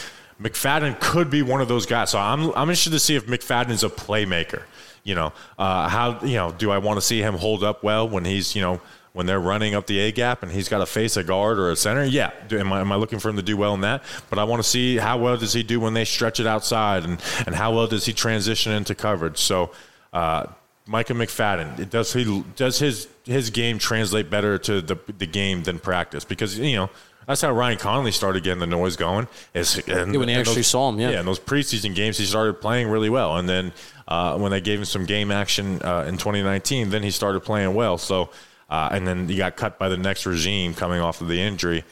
McFadden 0.40 1.00
could 1.00 1.30
be 1.30 1.42
one 1.42 1.60
of 1.60 1.68
those 1.68 1.86
guys. 1.86 2.10
So 2.10 2.18
I'm 2.18 2.50
I'm 2.50 2.68
interested 2.68 2.90
to 2.90 2.98
see 2.98 3.16
if 3.16 3.26
McFadden 3.26 3.70
is 3.70 3.84
a 3.84 3.88
playmaker. 3.88 4.62
You 5.02 5.14
know, 5.14 5.32
uh, 5.58 5.88
how 5.88 6.20
you 6.22 6.34
know 6.34 6.52
do 6.52 6.70
I 6.70 6.78
want 6.78 6.98
to 6.98 7.00
see 7.00 7.20
him 7.22 7.34
hold 7.34 7.62
up 7.64 7.82
well 7.82 8.08
when 8.08 8.24
he's 8.24 8.54
you 8.54 8.62
know 8.62 8.80
when 9.12 9.24
they're 9.24 9.40
running 9.40 9.74
up 9.74 9.86
the 9.86 9.98
A 10.00 10.12
gap 10.12 10.42
and 10.42 10.52
he's 10.52 10.68
got 10.68 10.78
to 10.80 10.86
face 10.86 11.16
a 11.16 11.24
guard 11.24 11.58
or 11.58 11.70
a 11.70 11.76
center? 11.76 12.04
Yeah, 12.04 12.32
am 12.50 12.72
I 12.72 12.80
am 12.80 12.92
I 12.92 12.96
looking 12.96 13.18
for 13.18 13.30
him 13.30 13.36
to 13.36 13.42
do 13.42 13.56
well 13.56 13.72
in 13.74 13.80
that? 13.80 14.02
But 14.28 14.38
I 14.38 14.44
want 14.44 14.62
to 14.62 14.68
see 14.68 14.96
how 14.98 15.16
well 15.16 15.38
does 15.38 15.54
he 15.54 15.62
do 15.62 15.80
when 15.80 15.94
they 15.94 16.04
stretch 16.04 16.38
it 16.38 16.46
outside 16.46 17.04
and 17.04 17.20
and 17.46 17.54
how 17.54 17.74
well 17.74 17.86
does 17.86 18.04
he 18.04 18.12
transition 18.12 18.72
into 18.72 18.94
coverage. 18.94 19.38
So. 19.38 19.72
Uh, 20.12 20.46
Micah 20.88 21.14
McFadden, 21.14 21.90
does 21.90 22.12
he 22.12 22.44
does 22.54 22.78
his 22.78 23.08
his 23.24 23.50
game 23.50 23.76
translate 23.76 24.30
better 24.30 24.56
to 24.56 24.80
the 24.80 24.96
the 25.18 25.26
game 25.26 25.64
than 25.64 25.80
practice? 25.80 26.24
Because 26.24 26.56
you 26.60 26.76
know 26.76 26.90
that's 27.26 27.40
how 27.40 27.52
Ryan 27.52 27.78
Connelly 27.78 28.12
started 28.12 28.42
getting 28.42 28.60
the 28.60 28.66
noise 28.66 28.96
going. 28.96 29.26
Is 29.52 29.76
and, 29.88 30.12
Yeah, 30.12 30.18
when 30.18 30.28
they 30.28 30.34
and 30.34 30.40
actually 30.40 30.62
saw 30.62 30.88
him, 30.88 31.00
yeah. 31.00 31.10
yeah, 31.10 31.20
in 31.20 31.26
those 31.26 31.40
preseason 31.40 31.94
games, 31.94 32.18
he 32.18 32.24
started 32.24 32.60
playing 32.60 32.88
really 32.88 33.10
well, 33.10 33.36
and 33.36 33.48
then 33.48 33.72
uh, 34.08 34.38
when 34.38 34.52
they 34.52 34.60
gave 34.60 34.78
him 34.78 34.84
some 34.84 35.04
game 35.04 35.30
action 35.30 35.82
uh, 35.82 36.04
in 36.06 36.14
2019, 36.14 36.90
then 36.90 37.02
he 37.02 37.10
started 37.10 37.40
playing 37.40 37.74
well. 37.74 37.98
So, 37.98 38.30
uh, 38.70 38.90
and 38.92 39.06
then 39.06 39.28
he 39.28 39.36
got 39.36 39.56
cut 39.56 39.78
by 39.78 39.88
the 39.88 39.96
next 39.96 40.24
regime 40.26 40.74
coming 40.74 41.00
off 41.00 41.20
of 41.20 41.28
the 41.28 41.40
injury 41.40 41.84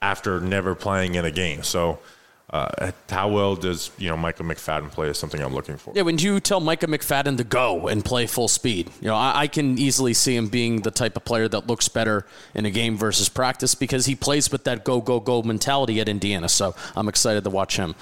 after 0.00 0.40
never 0.40 0.74
playing 0.74 1.14
in 1.14 1.24
a 1.24 1.30
game. 1.30 1.62
So. 1.62 1.98
Uh, 2.52 2.92
how 3.08 3.30
well 3.30 3.56
does 3.56 3.90
you 3.96 4.10
know 4.10 4.16
Michael 4.16 4.44
McFadden 4.44 4.90
play 4.90 5.08
is 5.08 5.18
something 5.18 5.40
I'm 5.40 5.54
looking 5.54 5.78
for. 5.78 5.94
Yeah, 5.96 6.02
when 6.02 6.18
you 6.18 6.38
tell 6.38 6.60
Micah 6.60 6.86
McFadden 6.86 7.38
to 7.38 7.44
go 7.44 7.88
and 7.88 8.04
play 8.04 8.26
full 8.26 8.48
speed, 8.48 8.90
you 9.00 9.08
know, 9.08 9.14
I, 9.14 9.42
I 9.42 9.46
can 9.46 9.78
easily 9.78 10.12
see 10.12 10.36
him 10.36 10.48
being 10.48 10.82
the 10.82 10.90
type 10.90 11.16
of 11.16 11.24
player 11.24 11.48
that 11.48 11.66
looks 11.66 11.88
better 11.88 12.26
in 12.54 12.66
a 12.66 12.70
game 12.70 12.98
versus 12.98 13.30
practice 13.30 13.74
because 13.74 14.04
he 14.04 14.14
plays 14.14 14.52
with 14.52 14.64
that 14.64 14.84
go, 14.84 15.00
go, 15.00 15.18
go 15.18 15.42
mentality 15.42 15.98
at 16.00 16.10
Indiana. 16.10 16.46
So 16.48 16.74
I'm 16.94 17.08
excited 17.08 17.44
to 17.44 17.50
watch 17.50 17.76
him. 17.76 17.94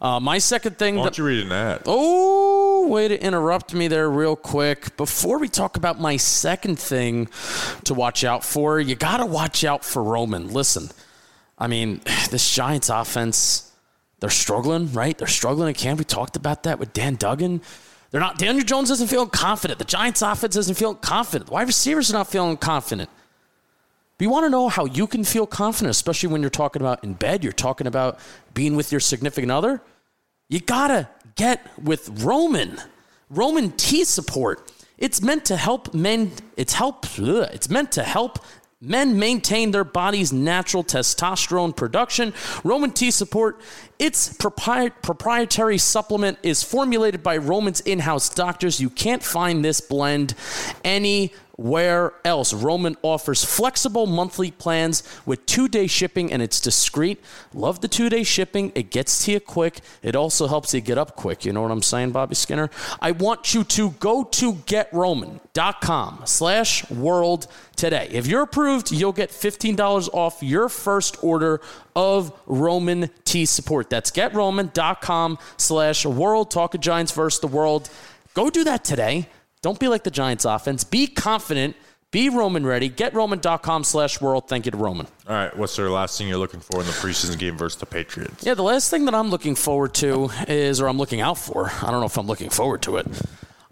Uh, 0.00 0.18
my 0.18 0.38
second 0.38 0.78
thing 0.78 0.96
Why 0.96 1.04
don't 1.04 1.16
you 1.18 1.24
read 1.24 1.46
an 1.46 1.52
ad? 1.52 1.82
Oh, 1.86 2.88
way 2.88 3.06
to 3.06 3.22
interrupt 3.22 3.72
me 3.72 3.86
there, 3.86 4.10
real 4.10 4.34
quick. 4.34 4.96
Before 4.96 5.38
we 5.38 5.48
talk 5.48 5.76
about 5.76 6.00
my 6.00 6.16
second 6.16 6.76
thing 6.76 7.28
to 7.84 7.94
watch 7.94 8.24
out 8.24 8.42
for, 8.42 8.80
you 8.80 8.96
got 8.96 9.18
to 9.18 9.26
watch 9.26 9.62
out 9.62 9.84
for 9.84 10.02
Roman. 10.02 10.52
Listen, 10.52 10.88
I 11.56 11.68
mean, 11.68 12.00
this 12.32 12.52
Giants 12.52 12.88
offense, 12.88 13.71
they're 14.22 14.30
struggling, 14.30 14.92
right? 14.92 15.18
They're 15.18 15.26
struggling 15.26 15.68
at 15.68 15.74
camp. 15.74 15.98
We 15.98 16.04
talked 16.04 16.36
about 16.36 16.62
that 16.62 16.78
with 16.78 16.92
Dan 16.92 17.16
Duggan. 17.16 17.60
They're 18.12 18.20
not. 18.20 18.38
Daniel 18.38 18.64
Jones 18.64 18.88
isn't 18.92 19.10
feeling 19.10 19.30
confident. 19.30 19.80
The 19.80 19.84
Giants 19.84 20.22
offense 20.22 20.54
isn't 20.54 20.78
feeling 20.78 20.98
confident. 20.98 21.48
The 21.48 21.54
wide 21.54 21.66
receivers 21.66 22.08
are 22.08 22.12
not 22.12 22.28
feeling 22.28 22.56
confident. 22.56 23.10
But 24.16 24.24
you 24.24 24.30
want 24.30 24.46
to 24.46 24.50
know 24.50 24.68
how 24.68 24.84
you 24.84 25.08
can 25.08 25.24
feel 25.24 25.44
confident, 25.44 25.90
especially 25.90 26.28
when 26.28 26.40
you're 26.40 26.50
talking 26.50 26.80
about 26.80 27.02
in 27.02 27.14
bed, 27.14 27.42
you're 27.42 27.52
talking 27.52 27.88
about 27.88 28.20
being 28.54 28.76
with 28.76 28.92
your 28.92 29.00
significant 29.00 29.50
other? 29.50 29.82
You 30.48 30.60
gotta 30.60 31.08
get 31.34 31.66
with 31.82 32.08
Roman. 32.22 32.78
Roman 33.28 33.72
T 33.72 34.04
support. 34.04 34.70
It's 34.98 35.20
meant 35.20 35.44
to 35.46 35.56
help 35.56 35.94
men. 35.94 36.30
It's 36.56 36.74
help. 36.74 37.06
It's 37.18 37.68
meant 37.68 37.90
to 37.90 38.04
help 38.04 38.38
men 38.82 39.16
maintain 39.16 39.70
their 39.70 39.84
body's 39.84 40.32
natural 40.32 40.82
testosterone 40.82 41.74
production. 41.74 42.34
Roman 42.64 42.90
T 42.90 43.12
support. 43.12 43.60
Its 43.98 44.36
propri- 44.36 44.92
proprietary 45.02 45.78
supplement 45.78 46.36
is 46.42 46.64
formulated 46.64 47.22
by 47.22 47.36
Roman's 47.36 47.78
in-house 47.80 48.28
doctors. 48.28 48.80
You 48.80 48.90
can't 48.90 49.22
find 49.22 49.64
this 49.64 49.80
blend 49.80 50.34
anywhere 51.58 52.12
else. 52.24 52.52
Roman 52.52 52.96
offers 53.02 53.44
flexible 53.44 54.06
monthly 54.06 54.50
plans 54.50 55.02
with 55.26 55.44
two-day 55.46 55.86
shipping, 55.86 56.32
and 56.32 56.42
it's 56.42 56.60
discreet. 56.60 57.22
Love 57.52 57.80
the 57.80 57.88
two-day 57.88 58.22
shipping. 58.22 58.72
It 58.74 58.90
gets 58.90 59.24
to 59.24 59.32
you 59.32 59.40
quick. 59.40 59.80
It 60.02 60.16
also 60.16 60.46
helps 60.46 60.74
you 60.74 60.80
get 60.80 60.98
up 60.98 61.16
quick. 61.16 61.44
You 61.44 61.52
know 61.52 61.62
what 61.62 61.70
I'm 61.70 61.82
saying, 61.82 62.12
Bobby 62.12 62.34
Skinner? 62.34 62.70
I 63.00 63.12
want 63.12 63.54
you 63.54 63.64
to 63.64 63.90
go 63.92 64.24
to 64.24 64.52
getroman.com 64.54 66.22
slash 66.24 66.90
world 66.90 67.46
today. 67.76 68.08
If 68.10 68.26
you're 68.26 68.42
approved, 68.42 68.90
you'll 68.90 69.12
get 69.12 69.30
$15 69.30 70.08
off 70.12 70.42
your 70.42 70.68
first 70.68 71.22
order 71.22 71.60
of 71.94 72.32
Roman 72.46 73.10
T 73.24 73.44
support. 73.44 73.90
That's 73.90 74.10
getroman.com 74.10 75.38
slash 75.56 76.06
world. 76.06 76.50
Talk 76.50 76.74
of 76.74 76.80
Giants 76.80 77.12
versus 77.12 77.40
the 77.40 77.46
world. 77.46 77.90
Go 78.34 78.48
do 78.48 78.64
that 78.64 78.82
today. 78.82 79.28
Don't 79.62 79.78
be 79.78 79.88
like 79.88 80.04
the 80.04 80.10
Giants 80.10 80.44
offense. 80.44 80.84
Be 80.84 81.06
confident. 81.06 81.76
Be 82.10 82.28
Roman 82.28 82.66
ready. 82.66 82.90
GetRoman.com 82.90 83.84
slash 83.84 84.20
world. 84.20 84.46
Thank 84.46 84.66
you 84.66 84.72
to 84.72 84.76
Roman. 84.76 85.06
All 85.26 85.34
right, 85.34 85.56
what's 85.56 85.76
the 85.76 85.88
last 85.88 86.18
thing 86.18 86.28
you're 86.28 86.36
looking 86.36 86.60
for 86.60 86.80
in 86.80 86.86
the 86.86 86.92
preseason 86.92 87.38
game 87.38 87.56
versus 87.56 87.80
the 87.80 87.86
Patriots? 87.86 88.44
Yeah, 88.44 88.52
the 88.52 88.62
last 88.62 88.90
thing 88.90 89.06
that 89.06 89.14
I'm 89.14 89.30
looking 89.30 89.54
forward 89.54 89.94
to 89.94 90.28
is, 90.46 90.80
or 90.80 90.88
I'm 90.88 90.98
looking 90.98 91.22
out 91.22 91.38
for, 91.38 91.70
I 91.80 91.90
don't 91.90 92.00
know 92.00 92.06
if 92.06 92.18
I'm 92.18 92.26
looking 92.26 92.50
forward 92.50 92.82
to 92.82 92.98
it. 92.98 93.06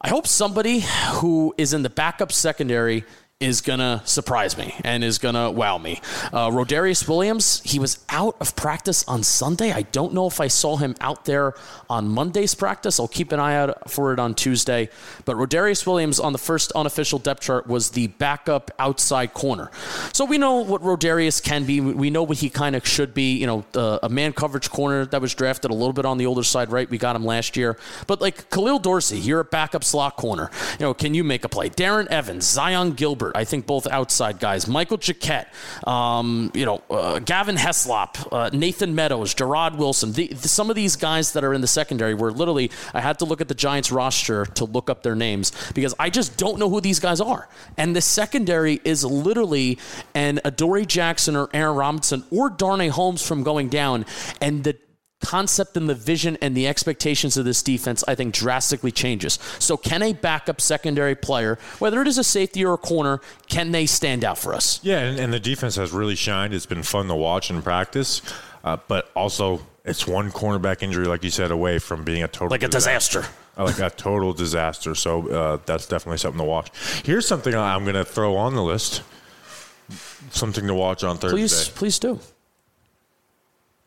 I 0.01 0.09
hope 0.09 0.27
somebody 0.27 0.85
who 1.15 1.55
is 1.59 1.75
in 1.75 1.83
the 1.83 1.91
backup 1.91 2.33
secondary 2.33 3.05
is 3.41 3.63
going 3.63 3.79
to 3.79 4.03
surprise 4.05 4.59
me 4.59 4.75
and 4.85 5.03
is 5.03 5.17
going 5.17 5.35
to 5.35 5.51
wow 5.51 5.79
me. 5.79 5.99
Uh, 6.31 6.51
Rodarius 6.51 7.09
Williams, 7.09 7.63
he 7.65 7.79
was 7.79 8.05
out 8.11 8.37
of 8.39 8.55
practice 8.55 9.03
on 9.09 9.23
Sunday. 9.23 9.73
I 9.73 9.81
don't 9.81 10.13
know 10.13 10.27
if 10.27 10.43
I 10.43 10.49
saw 10.49 10.77
him 10.77 10.95
out 11.01 11.25
there 11.25 11.55
on 11.89 12.07
Monday's 12.07 12.55
practice. 12.55 13.01
I'll 13.01 13.09
keep 13.09 13.33
an 13.33 13.41
eye 13.41 13.57
out 13.57 13.91
for 13.91 14.13
it 14.13 14.19
on 14.19 14.35
Tuesday. 14.35 14.91
But 15.25 15.37
Rodarius 15.37 15.87
Williams 15.87 16.21
on 16.21 16.35
the 16.35 16.39
first 16.39 16.71
unofficial 16.73 17.19
depth 17.19 17.41
chart 17.41 17.67
was 17.67 17.93
the 17.93 18.09
backup 18.09 18.71
outside 18.79 19.33
corner. 19.33 19.71
So 20.13 20.27
we 20.27 20.37
know 20.37 20.57
what 20.57 20.83
Rodarius 20.83 21.43
can 21.43 21.65
be. 21.65 21.81
We 21.81 22.11
know 22.11 22.25
what 22.25 22.37
he 22.37 22.51
kind 22.51 22.77
of 22.77 22.87
should 22.87 23.15
be. 23.15 23.39
You 23.39 23.47
know, 23.47 23.65
uh, 23.75 24.01
a 24.03 24.11
man 24.11 24.35
coverage 24.35 24.69
corner 24.69 25.07
that 25.07 25.23
was 25.23 25.35
drafted 25.35 25.71
a 25.71 25.75
little 25.75 25.95
bit 25.95 26.05
on 26.05 26.19
the 26.19 26.27
older 26.27 26.43
side, 26.43 26.71
right? 26.71 26.91
We 26.91 26.99
got 26.99 27.17
him 27.17 27.25
last 27.25 27.57
year. 27.57 27.79
But 28.07 28.21
like 28.21 28.51
Khalil 28.51 28.81
Dorsey, 28.81 29.19
you're 29.19 29.41
a 29.41 29.45
backup 29.47 29.83
slot 29.83 30.17
corner. 30.17 30.51
You 30.79 30.85
know, 30.85 30.93
can 30.93 31.15
you 31.15 31.25
make 31.25 31.47
a 31.47 31.49
play? 31.49 31.71
Darren 31.71 32.07
Evans, 32.09 32.45
Zyon 32.45 32.95
Gilbert, 32.95 33.30
I 33.35 33.45
think 33.45 33.67
both 33.67 33.87
outside 33.87 34.39
guys. 34.39 34.67
Michael 34.67 34.99
Jacquet, 34.99 35.47
um, 35.87 36.51
you 36.55 36.65
know, 36.67 36.83
uh, 36.91 37.19
Gavin 37.21 37.57
Heslop, 37.57 38.29
uh, 38.33 38.51
Nathan 38.53 38.95
Meadows, 38.95 39.35
Gerard 39.35 39.77
Wilson. 39.77 40.13
The, 40.13 40.29
the- 40.29 40.49
some 40.49 40.71
of 40.71 40.77
these 40.77 40.97
guys 40.97 41.33
that 41.33 41.45
are 41.45 41.55
in 41.55 41.61
the 41.61 41.67
secondary 41.67 42.15
were 42.15 42.33
literally, 42.33 42.71
I 42.95 43.01
had 43.01 43.19
to 43.21 43.25
look 43.25 43.41
at 43.41 43.49
the 43.49 43.55
Giants 43.55 43.91
roster 43.93 44.45
to 44.47 44.65
look 44.65 44.91
up 44.91 45.03
their 45.03 45.15
names 45.15 45.53
because 45.75 45.95
I 45.99 46.11
just 46.11 46.37
don't 46.37 46.59
know 46.59 46.69
who 46.69 46.81
these 46.81 46.99
guys 47.01 47.21
are. 47.21 47.49
And 47.77 47.95
the 47.97 48.01
secondary 48.01 48.81
is 48.85 49.05
literally 49.05 49.79
an 50.15 50.41
Adoree 50.45 50.87
Jackson 50.87 51.37
or 51.37 51.49
Aaron 51.53 51.77
Robinson 51.77 52.25
or 52.31 52.51
Darnay 52.51 52.89
Holmes 52.89 53.27
from 53.27 53.43
going 53.43 53.69
down. 53.69 54.05
And 54.41 54.65
the 54.65 54.77
concept 55.21 55.77
and 55.77 55.89
the 55.89 55.95
vision 55.95 56.37
and 56.41 56.57
the 56.57 56.67
expectations 56.67 57.37
of 57.37 57.45
this 57.45 57.63
defense, 57.63 58.03
I 58.09 58.15
think, 58.15 58.35
drastically 58.35 58.91
changes. 58.91 59.39
So, 59.59 59.77
can 59.77 60.03
a 60.03 60.13
backup 60.13 60.61
secondary 60.61 61.15
player, 61.15 61.59
whether 61.79 62.01
it 62.03 62.09
is 62.09 62.19
a 62.19 62.25
safety 62.25 62.65
or 62.65 62.75
a 62.75 62.79
corner, 62.79 63.21
can 63.49 63.73
they 63.73 63.87
stand 63.87 64.25
out 64.25 64.39
for 64.39 64.55
us? 64.55 64.81
Yeah, 64.83 65.01
and, 65.01 65.19
and 65.19 65.33
the 65.33 65.41
defense 65.41 65.77
has 65.77 65.93
really 65.93 66.17
shined. 66.17 66.55
It's 66.55 66.67
been 66.67 66.83
fun 66.83 67.09
to 67.09 67.15
watch 67.15 67.51
in 67.51 67.63
practice, 67.63 68.23
uh, 68.65 68.79
but 68.89 69.11
also 69.15 69.61
it's 69.85 70.07
one 70.07 70.31
cornerback 70.31 70.83
injury, 70.83 71.07
like 71.07 71.25
you 71.25 71.31
said, 71.31 71.51
away 71.51 71.79
from 71.79 72.05
being 72.05 72.23
a 72.23 72.29
total 72.29 72.49
Like 72.49 72.63
a 72.63 72.69
disaster. 72.69 73.25
Uh, 73.59 73.65
Like 73.65 73.79
a 73.81 73.91
total 73.91 74.33
disaster. 74.33 74.95
So 74.95 75.29
uh, 75.29 75.59
that's 75.67 75.87
definitely 75.87 76.19
something 76.19 76.39
to 76.39 76.45
watch. 76.45 76.71
Here's 77.05 77.27
something 77.27 77.55
I'm 77.55 77.83
going 77.85 77.95
to 77.95 78.05
throw 78.05 78.37
on 78.37 78.55
the 78.55 78.63
list. 78.63 79.03
Something 80.31 80.67
to 80.67 80.75
watch 80.75 81.03
on 81.03 81.19
Thursday. 81.19 81.37
Please, 81.37 81.69
please 81.71 81.99
do. 81.99 82.21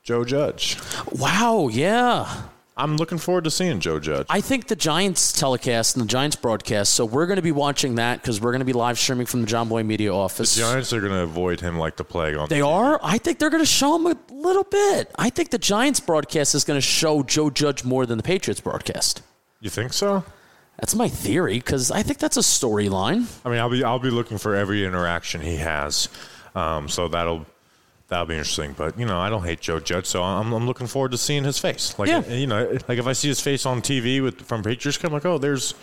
Joe 0.03 0.25
Judge. 0.25 0.77
Wow, 1.13 1.69
yeah. 1.71 2.43
I'm 2.75 2.97
looking 2.97 3.19
forward 3.19 3.45
to 3.45 3.51
seeing 3.51 3.79
Joe 3.79 3.99
Judge. 3.99 4.25
I 4.29 4.41
think 4.41 4.67
the 4.67 4.75
Giants 4.75 5.31
telecast 5.31 5.95
and 5.95 6.03
the 6.03 6.09
Giants 6.09 6.35
broadcast, 6.35 6.93
so 6.93 7.05
we're 7.05 7.25
going 7.25 7.37
to 7.37 7.43
be 7.43 7.53
watching 7.53 7.95
that 7.95 8.21
because 8.21 8.41
we're 8.41 8.51
going 8.51 8.59
to 8.59 8.65
be 8.65 8.73
live 8.73 8.99
streaming 8.99 9.27
from 9.27 9.41
the 9.41 9.47
John 9.47 9.69
Boy 9.69 9.83
Media 9.83 10.13
office. 10.13 10.55
the 10.55 10.61
Giants 10.61 10.91
are 10.91 10.99
going 10.99 11.13
to 11.13 11.21
avoid 11.21 11.61
him 11.61 11.77
like 11.77 11.95
the 11.95 12.03
plague 12.03 12.35
on 12.35 12.49
They 12.49 12.59
are. 12.61 12.99
I 13.01 13.17
think 13.17 13.39
they're 13.39 13.49
going 13.51 13.63
to 13.63 13.65
show 13.65 13.95
him 13.95 14.07
a 14.07 14.17
little 14.33 14.65
bit. 14.65 15.09
I 15.17 15.29
think 15.29 15.51
the 15.51 15.57
Giants 15.57 16.01
broadcast 16.01 16.53
is 16.53 16.65
going 16.65 16.77
to 16.77 16.81
show 16.81 17.23
Joe 17.23 17.49
Judge 17.49 17.85
more 17.85 18.05
than 18.05 18.17
the 18.17 18.23
Patriots 18.23 18.59
broadcast. 18.59 19.21
You 19.61 19.69
think 19.69 19.93
so? 19.93 20.25
That's 20.79 20.95
my 20.95 21.07
theory 21.07 21.59
because 21.59 21.91
I 21.91 22.01
think 22.01 22.17
that's 22.17 22.35
a 22.35 22.41
storyline. 22.41 23.31
I 23.45 23.49
mean, 23.49 23.59
I'll 23.59 23.69
be 23.69 23.83
I'll 23.85 23.99
be 23.99 24.09
looking 24.09 24.37
for 24.39 24.55
every 24.55 24.83
interaction 24.83 25.39
he 25.39 25.57
has. 25.57 26.09
Um, 26.55 26.89
so 26.89 27.07
that'll 27.07 27.45
That'll 28.13 28.27
be 28.27 28.35
interesting, 28.35 28.73
but 28.77 28.99
you 28.99 29.07
know, 29.07 29.19
I 29.19 29.31
don't 29.31 29.43
hate 29.43 29.59
Joe 29.59 29.79
Judge, 29.79 30.05
so 30.05 30.21
I'm, 30.21 30.53
I'm 30.53 30.67
looking 30.67 30.85
forward 30.85 31.09
to 31.13 31.17
seeing 31.17 31.43
his 31.43 31.57
face. 31.57 31.97
Like, 31.97 32.09
Yeah. 32.09 32.23
you 32.27 32.45
know, 32.45 32.77
like 32.87 32.99
if 32.99 33.07
I 33.07 33.13
see 33.13 33.27
his 33.27 33.41
face 33.41 33.65
on 33.65 33.81
TV 33.81 34.21
with 34.21 34.43
from 34.43 34.61
Patriots, 34.61 35.03
I'm 35.03 35.11
like, 35.11 35.25
oh, 35.25 35.39
there's, 35.39 35.73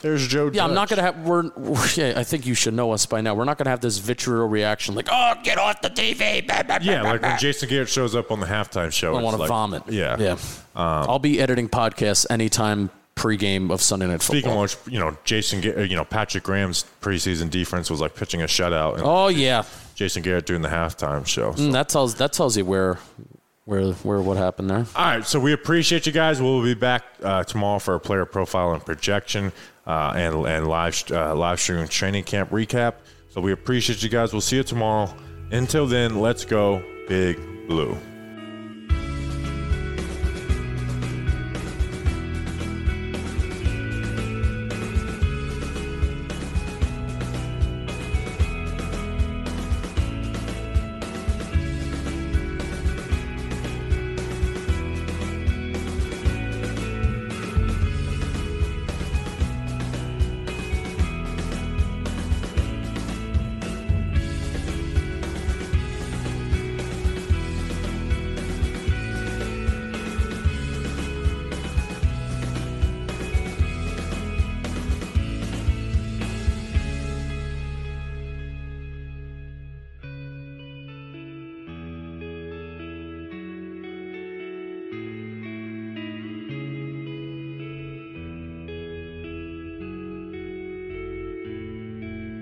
there's 0.00 0.26
Joe. 0.26 0.50
Yeah, 0.50 0.64
I'm 0.64 0.72
not 0.72 0.88
gonna 0.88 1.02
have. 1.02 1.18
We're, 1.18 1.50
we're- 1.56 1.88
yeah, 1.96 2.14
I 2.16 2.24
think 2.24 2.46
you 2.46 2.54
should 2.54 2.72
know 2.72 2.92
us 2.92 3.04
by 3.04 3.20
now. 3.20 3.34
We're 3.34 3.44
not 3.44 3.58
gonna 3.58 3.68
have 3.68 3.80
this 3.80 3.98
vitriol 3.98 4.48
reaction 4.48 4.94
like, 4.94 5.08
"Oh, 5.12 5.34
get 5.44 5.58
off 5.58 5.82
the 5.82 5.90
TV!" 5.90 6.46
Blah, 6.46 6.62
blah, 6.62 6.78
Yeah, 6.80 7.02
blah, 7.02 7.10
like 7.12 7.22
when. 7.22 7.38
Jason 7.38 7.68
Garrett 7.68 7.90
shows 7.90 8.14
up 8.14 8.30
on 8.32 8.40
the 8.40 8.46
halftime 8.46 8.90
show, 8.90 9.14
I 9.14 9.20
want 9.22 9.34
to 9.36 9.40
like- 9.42 9.48
vomit. 9.50 9.82
Yeah, 9.88 10.16
yeah. 10.18 10.32
Um, 10.74 11.06
I'll 11.08 11.18
be 11.18 11.38
editing 11.38 11.68
podcasts 11.68 12.24
anytime 12.30 12.88
pregame 13.16 13.70
of 13.70 13.80
Sunday 13.80 14.06
Night 14.06 14.22
Football. 14.22 14.36
Speaking 14.40 14.50
of 14.52 14.86
which, 14.86 14.92
you 14.92 14.98
know, 14.98 15.16
Jason, 15.24 15.58
uh, 15.76 15.82
you 15.82 15.96
know, 15.96 16.04
Patrick 16.04 16.44
Graham's 16.44 16.84
preseason 17.00 17.50
defense 17.50 17.90
was 17.90 18.00
like 18.00 18.14
pitching 18.14 18.42
a 18.42 18.46
shutout, 18.46 18.94
and 18.94 19.02
oh 19.04 19.28
yeah, 19.28 19.64
Jason 19.94 20.22
Garrett 20.22 20.46
doing 20.46 20.62
the 20.62 20.68
halftime 20.68 21.26
show. 21.26 21.52
So. 21.54 21.62
Mm, 21.62 21.72
that 21.72 21.88
tells 21.88 22.16
that 22.16 22.32
tells 22.32 22.56
you 22.56 22.64
where 22.64 22.98
where 23.64 23.92
where 23.92 24.20
what 24.20 24.36
happened 24.36 24.70
there. 24.70 24.86
All 24.96 25.04
right, 25.04 25.26
so 25.26 25.40
we 25.40 25.52
appreciate 25.52 26.06
you 26.06 26.12
guys. 26.12 26.40
We'll 26.40 26.62
be 26.62 26.74
back 26.74 27.04
uh, 27.22 27.44
tomorrow 27.44 27.78
for 27.78 27.94
a 27.94 28.00
player 28.00 28.24
profile 28.24 28.72
and 28.72 28.84
projection 28.84 29.52
uh, 29.86 30.12
and 30.16 30.34
and 30.46 30.68
live 30.68 31.02
uh, 31.10 31.34
live 31.34 31.60
stream 31.60 31.86
training 31.88 32.24
camp 32.24 32.50
recap. 32.50 32.94
So 33.30 33.40
we 33.40 33.52
appreciate 33.52 34.02
you 34.02 34.08
guys. 34.08 34.32
We'll 34.32 34.40
see 34.40 34.56
you 34.56 34.62
tomorrow. 34.62 35.12
Until 35.50 35.86
then, 35.86 36.20
let's 36.20 36.44
go, 36.44 36.82
Big 37.08 37.38
Blue. 37.68 37.96